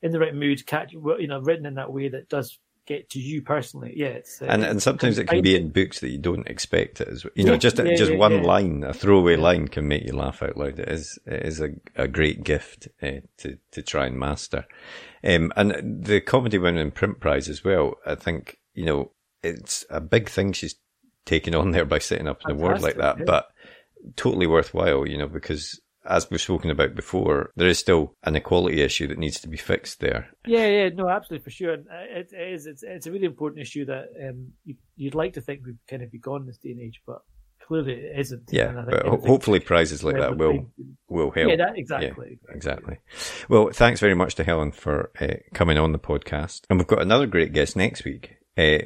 in 0.00 0.12
the 0.12 0.18
right 0.18 0.34
mood, 0.34 0.64
catch 0.64 0.94
you 0.94 1.26
know, 1.26 1.40
written 1.40 1.66
in 1.66 1.74
that 1.74 1.92
way 1.92 2.08
that 2.08 2.30
does 2.30 2.58
get 2.86 3.10
to 3.10 3.20
you 3.20 3.42
personally. 3.42 3.92
Yeah, 3.96 4.08
it's 4.08 4.42
uh, 4.42 4.46
and 4.46 4.64
and 4.64 4.82
sometimes 4.82 5.18
it 5.18 5.28
can 5.28 5.42
be 5.42 5.56
in 5.56 5.70
books 5.70 6.00
that 6.00 6.08
you 6.08 6.18
don't 6.18 6.46
expect 6.48 7.00
it 7.00 7.08
as 7.08 7.26
you 7.34 7.44
know 7.44 7.56
just 7.56 7.78
yeah, 7.78 7.94
just 7.94 8.12
yeah, 8.12 8.18
one 8.18 8.32
yeah. 8.32 8.42
line 8.42 8.84
a 8.84 8.92
throwaway 8.92 9.36
line 9.36 9.68
can 9.68 9.86
make 9.86 10.04
you 10.04 10.12
laugh 10.12 10.42
out 10.42 10.56
loud 10.56 10.78
it 10.78 10.88
is 10.88 11.18
it 11.26 11.46
is 11.46 11.60
a, 11.60 11.70
a 11.96 12.08
great 12.08 12.44
gift 12.44 12.88
uh, 13.02 13.20
to 13.38 13.58
to 13.70 13.82
try 13.82 14.06
and 14.06 14.18
master 14.18 14.66
um 15.24 15.52
and 15.56 16.04
the 16.04 16.20
comedy 16.20 16.58
women 16.58 16.80
in 16.80 16.90
print 16.90 17.20
prize 17.20 17.48
as 17.48 17.64
well 17.64 17.94
i 18.06 18.14
think 18.14 18.58
you 18.74 18.84
know 18.84 19.10
it's 19.42 19.84
a 19.90 20.00
big 20.00 20.28
thing 20.28 20.52
she's 20.52 20.74
taken 21.24 21.54
on 21.54 21.70
there 21.70 21.84
by 21.84 21.98
setting 21.98 22.28
up 22.28 22.40
an 22.44 22.52
award 22.52 22.82
like 22.82 22.96
that 22.96 23.24
but 23.24 23.48
totally 24.16 24.46
worthwhile 24.46 25.06
you 25.06 25.16
know 25.16 25.28
because 25.28 25.80
as 26.04 26.30
we've 26.30 26.40
spoken 26.40 26.70
about 26.70 26.94
before, 26.94 27.52
there 27.56 27.68
is 27.68 27.78
still 27.78 28.14
an 28.24 28.36
equality 28.36 28.80
issue 28.82 29.06
that 29.08 29.18
needs 29.18 29.40
to 29.40 29.48
be 29.48 29.56
fixed 29.56 30.00
there. 30.00 30.28
Yeah, 30.46 30.66
yeah, 30.66 30.88
no, 30.94 31.08
absolutely 31.08 31.44
for 31.44 31.50
sure. 31.50 31.74
And 31.74 31.86
uh, 31.88 32.18
it, 32.18 32.30
it 32.32 32.52
is. 32.54 32.66
It's 32.66 32.82
it's 32.82 33.06
a 33.06 33.12
really 33.12 33.26
important 33.26 33.62
issue 33.62 33.84
that 33.86 34.06
um 34.28 34.48
you, 34.64 34.74
you'd 34.96 35.14
like 35.14 35.34
to 35.34 35.40
think 35.40 35.64
would 35.66 35.78
kind 35.88 36.02
of 36.02 36.10
be 36.10 36.18
gone 36.18 36.42
in 36.42 36.46
this 36.46 36.58
day 36.58 36.70
and 36.70 36.80
age, 36.80 37.00
but 37.06 37.22
clearly 37.66 37.92
it 37.94 38.18
isn't. 38.18 38.42
Yeah, 38.50 38.70
And 38.70 38.78
I 38.80 38.84
think 38.84 39.02
but 39.02 39.06
ho- 39.06 39.22
hopefully 39.26 39.60
prizes 39.60 40.02
like 40.02 40.16
that 40.16 40.36
will 40.36 40.66
will 41.08 41.30
help. 41.30 41.48
Yeah, 41.50 41.56
that 41.56 41.78
exactly. 41.78 42.38
Exactly. 42.48 42.98
Well, 43.48 43.70
thanks 43.72 44.00
very 44.00 44.14
much 44.14 44.34
to 44.36 44.44
Helen 44.44 44.72
for 44.72 45.10
uh, 45.20 45.34
coming 45.54 45.78
on 45.78 45.92
the 45.92 45.98
podcast. 45.98 46.62
And 46.68 46.78
we've 46.78 46.86
got 46.88 47.02
another 47.02 47.26
great 47.26 47.52
guest 47.52 47.76
next 47.76 48.04
week, 48.04 48.36
uh, 48.58 48.78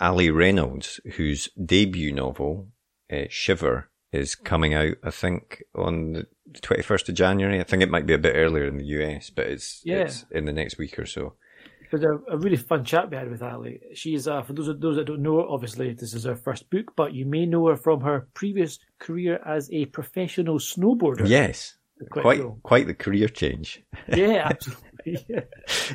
Allie 0.00 0.30
Reynolds, 0.30 1.00
whose 1.16 1.48
debut 1.64 2.12
novel, 2.12 2.68
uh, 3.12 3.26
Shiver, 3.28 3.90
is 4.14 4.34
coming 4.34 4.74
out, 4.74 4.94
I 5.02 5.10
think, 5.10 5.62
on 5.74 6.12
the 6.12 6.26
21st 6.60 7.08
of 7.10 7.14
January. 7.14 7.60
I 7.60 7.64
think 7.64 7.82
it 7.82 7.90
might 7.90 8.06
be 8.06 8.14
a 8.14 8.18
bit 8.18 8.34
earlier 8.36 8.66
in 8.66 8.76
the 8.78 8.84
US, 8.84 9.30
but 9.30 9.46
it's, 9.46 9.80
Yeah. 9.84 10.02
it's 10.02 10.24
in 10.30 10.44
the 10.44 10.52
next 10.52 10.78
week 10.78 10.98
or 10.98 11.06
so. 11.06 11.34
It 11.82 11.92
was 11.92 12.02
a, 12.02 12.18
a 12.32 12.38
really 12.38 12.56
fun 12.56 12.84
chat 12.84 13.10
we 13.10 13.16
had 13.16 13.30
with 13.30 13.42
Allie. 13.42 13.80
She's 13.94 14.26
uh, 14.26 14.42
for 14.42 14.52
those 14.52 14.68
those 14.80 14.96
that 14.96 15.04
don't 15.04 15.22
know, 15.22 15.36
her, 15.36 15.46
obviously 15.48 15.92
this 15.92 16.12
is 16.14 16.24
her 16.24 16.34
first 16.34 16.68
book, 16.70 16.92
but 16.96 17.12
you 17.12 17.24
may 17.26 17.46
know 17.46 17.68
her 17.68 17.76
from 17.76 18.00
her 18.00 18.26
previous 18.34 18.78
career 18.98 19.40
as 19.46 19.70
a 19.72 19.86
professional 19.86 20.58
snowboarder. 20.58 21.28
Yes. 21.28 21.76
Quite 22.10 22.22
Quite, 22.22 22.40
cool. 22.40 22.58
quite 22.64 22.86
the 22.88 22.94
career 22.94 23.28
change. 23.28 23.82
yeah, 24.08 24.48
absolutely. 24.50 24.82
Yeah. 25.28 25.40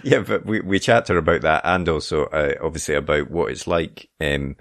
yeah, 0.03 0.19
but 0.19 0.45
we, 0.45 0.61
we 0.61 0.77
chat 0.79 1.07
to 1.07 1.13
her 1.13 1.19
about 1.19 1.41
that 1.41 1.61
and 1.65 1.89
also 1.89 2.25
uh, 2.25 2.53
obviously 2.61 2.93
about 2.93 3.31
what 3.31 3.49
it's 3.51 3.65
like 3.65 4.07
um, 4.21 4.55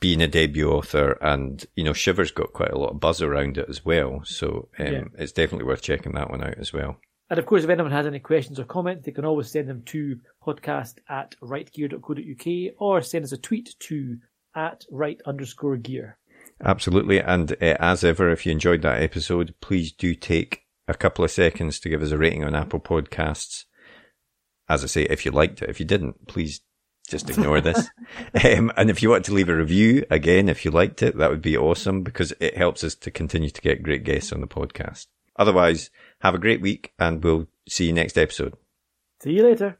being 0.00 0.22
a 0.22 0.28
debut 0.28 0.70
author 0.70 1.12
and, 1.20 1.64
you 1.76 1.84
know, 1.84 1.92
Shiver's 1.92 2.30
got 2.30 2.52
quite 2.52 2.70
a 2.70 2.78
lot 2.78 2.90
of 2.90 3.00
buzz 3.00 3.20
around 3.20 3.58
it 3.58 3.68
as 3.68 3.84
well. 3.84 4.22
So 4.24 4.68
um, 4.78 4.86
Yeah. 4.86 5.04
it's 5.18 5.32
definitely 5.32 5.66
worth 5.66 5.82
checking 5.82 6.12
that 6.12 6.30
one 6.30 6.42
out 6.42 6.58
as 6.58 6.72
well. 6.72 6.98
And 7.30 7.38
of 7.38 7.44
course, 7.44 7.64
if 7.64 7.68
anyone 7.70 7.92
has 7.92 8.06
any 8.06 8.20
questions 8.20 8.58
or 8.58 8.64
comments, 8.64 9.04
they 9.04 9.12
can 9.12 9.26
always 9.26 9.50
send 9.50 9.68
them 9.68 9.82
to 9.86 10.18
podcast 10.42 10.94
at 11.10 11.34
writegear.co.uk 11.42 12.74
or 12.78 13.02
send 13.02 13.24
us 13.24 13.32
a 13.32 13.36
tweet 13.36 13.74
to 13.80 14.16
at 14.56 14.84
write 14.90 15.20
underscore 15.26 15.76
gear. 15.76 16.16
Absolutely. 16.64 17.20
And 17.20 17.52
uh, 17.52 17.76
as 17.78 18.02
ever, 18.04 18.30
if 18.30 18.46
you 18.46 18.52
enjoyed 18.52 18.82
that 18.82 19.02
episode, 19.02 19.54
please 19.60 19.92
do 19.92 20.14
take 20.14 20.62
a 20.88 20.94
couple 20.94 21.24
of 21.24 21.30
seconds 21.30 21.78
to 21.80 21.90
give 21.90 22.02
us 22.02 22.10
a 22.10 22.18
rating 22.18 22.44
on 22.44 22.54
Apple 22.54 22.80
Podcasts. 22.80 23.64
As 24.68 24.82
I 24.82 24.86
say, 24.86 25.02
if 25.04 25.24
you 25.26 25.30
liked 25.30 25.60
it, 25.62 25.68
if 25.68 25.78
you 25.80 25.86
didn't, 25.86 26.26
please 26.26 26.62
just 27.08 27.30
ignore 27.30 27.60
this. 27.60 27.88
Um, 28.44 28.72
and 28.76 28.88
if 28.90 29.02
you 29.02 29.10
want 29.10 29.24
to 29.26 29.34
leave 29.34 29.48
a 29.48 29.56
review, 29.56 30.04
again, 30.10 30.48
if 30.48 30.64
you 30.64 30.70
liked 30.70 31.02
it, 31.02 31.16
that 31.18 31.30
would 31.30 31.42
be 31.42 31.56
awesome 31.56 32.02
because 32.02 32.32
it 32.40 32.56
helps 32.56 32.82
us 32.84 32.94
to 32.96 33.10
continue 33.10 33.50
to 33.50 33.60
get 33.60 33.82
great 33.82 34.04
guests 34.04 34.32
on 34.32 34.40
the 34.40 34.46
podcast. 34.46 35.06
Otherwise, 35.36 35.90
have 36.20 36.34
a 36.34 36.38
great 36.38 36.60
week 36.60 36.92
and 36.98 37.22
we'll 37.22 37.46
see 37.68 37.86
you 37.86 37.92
next 37.92 38.16
episode. 38.16 38.54
See 39.22 39.32
you 39.32 39.44
later. 39.44 39.78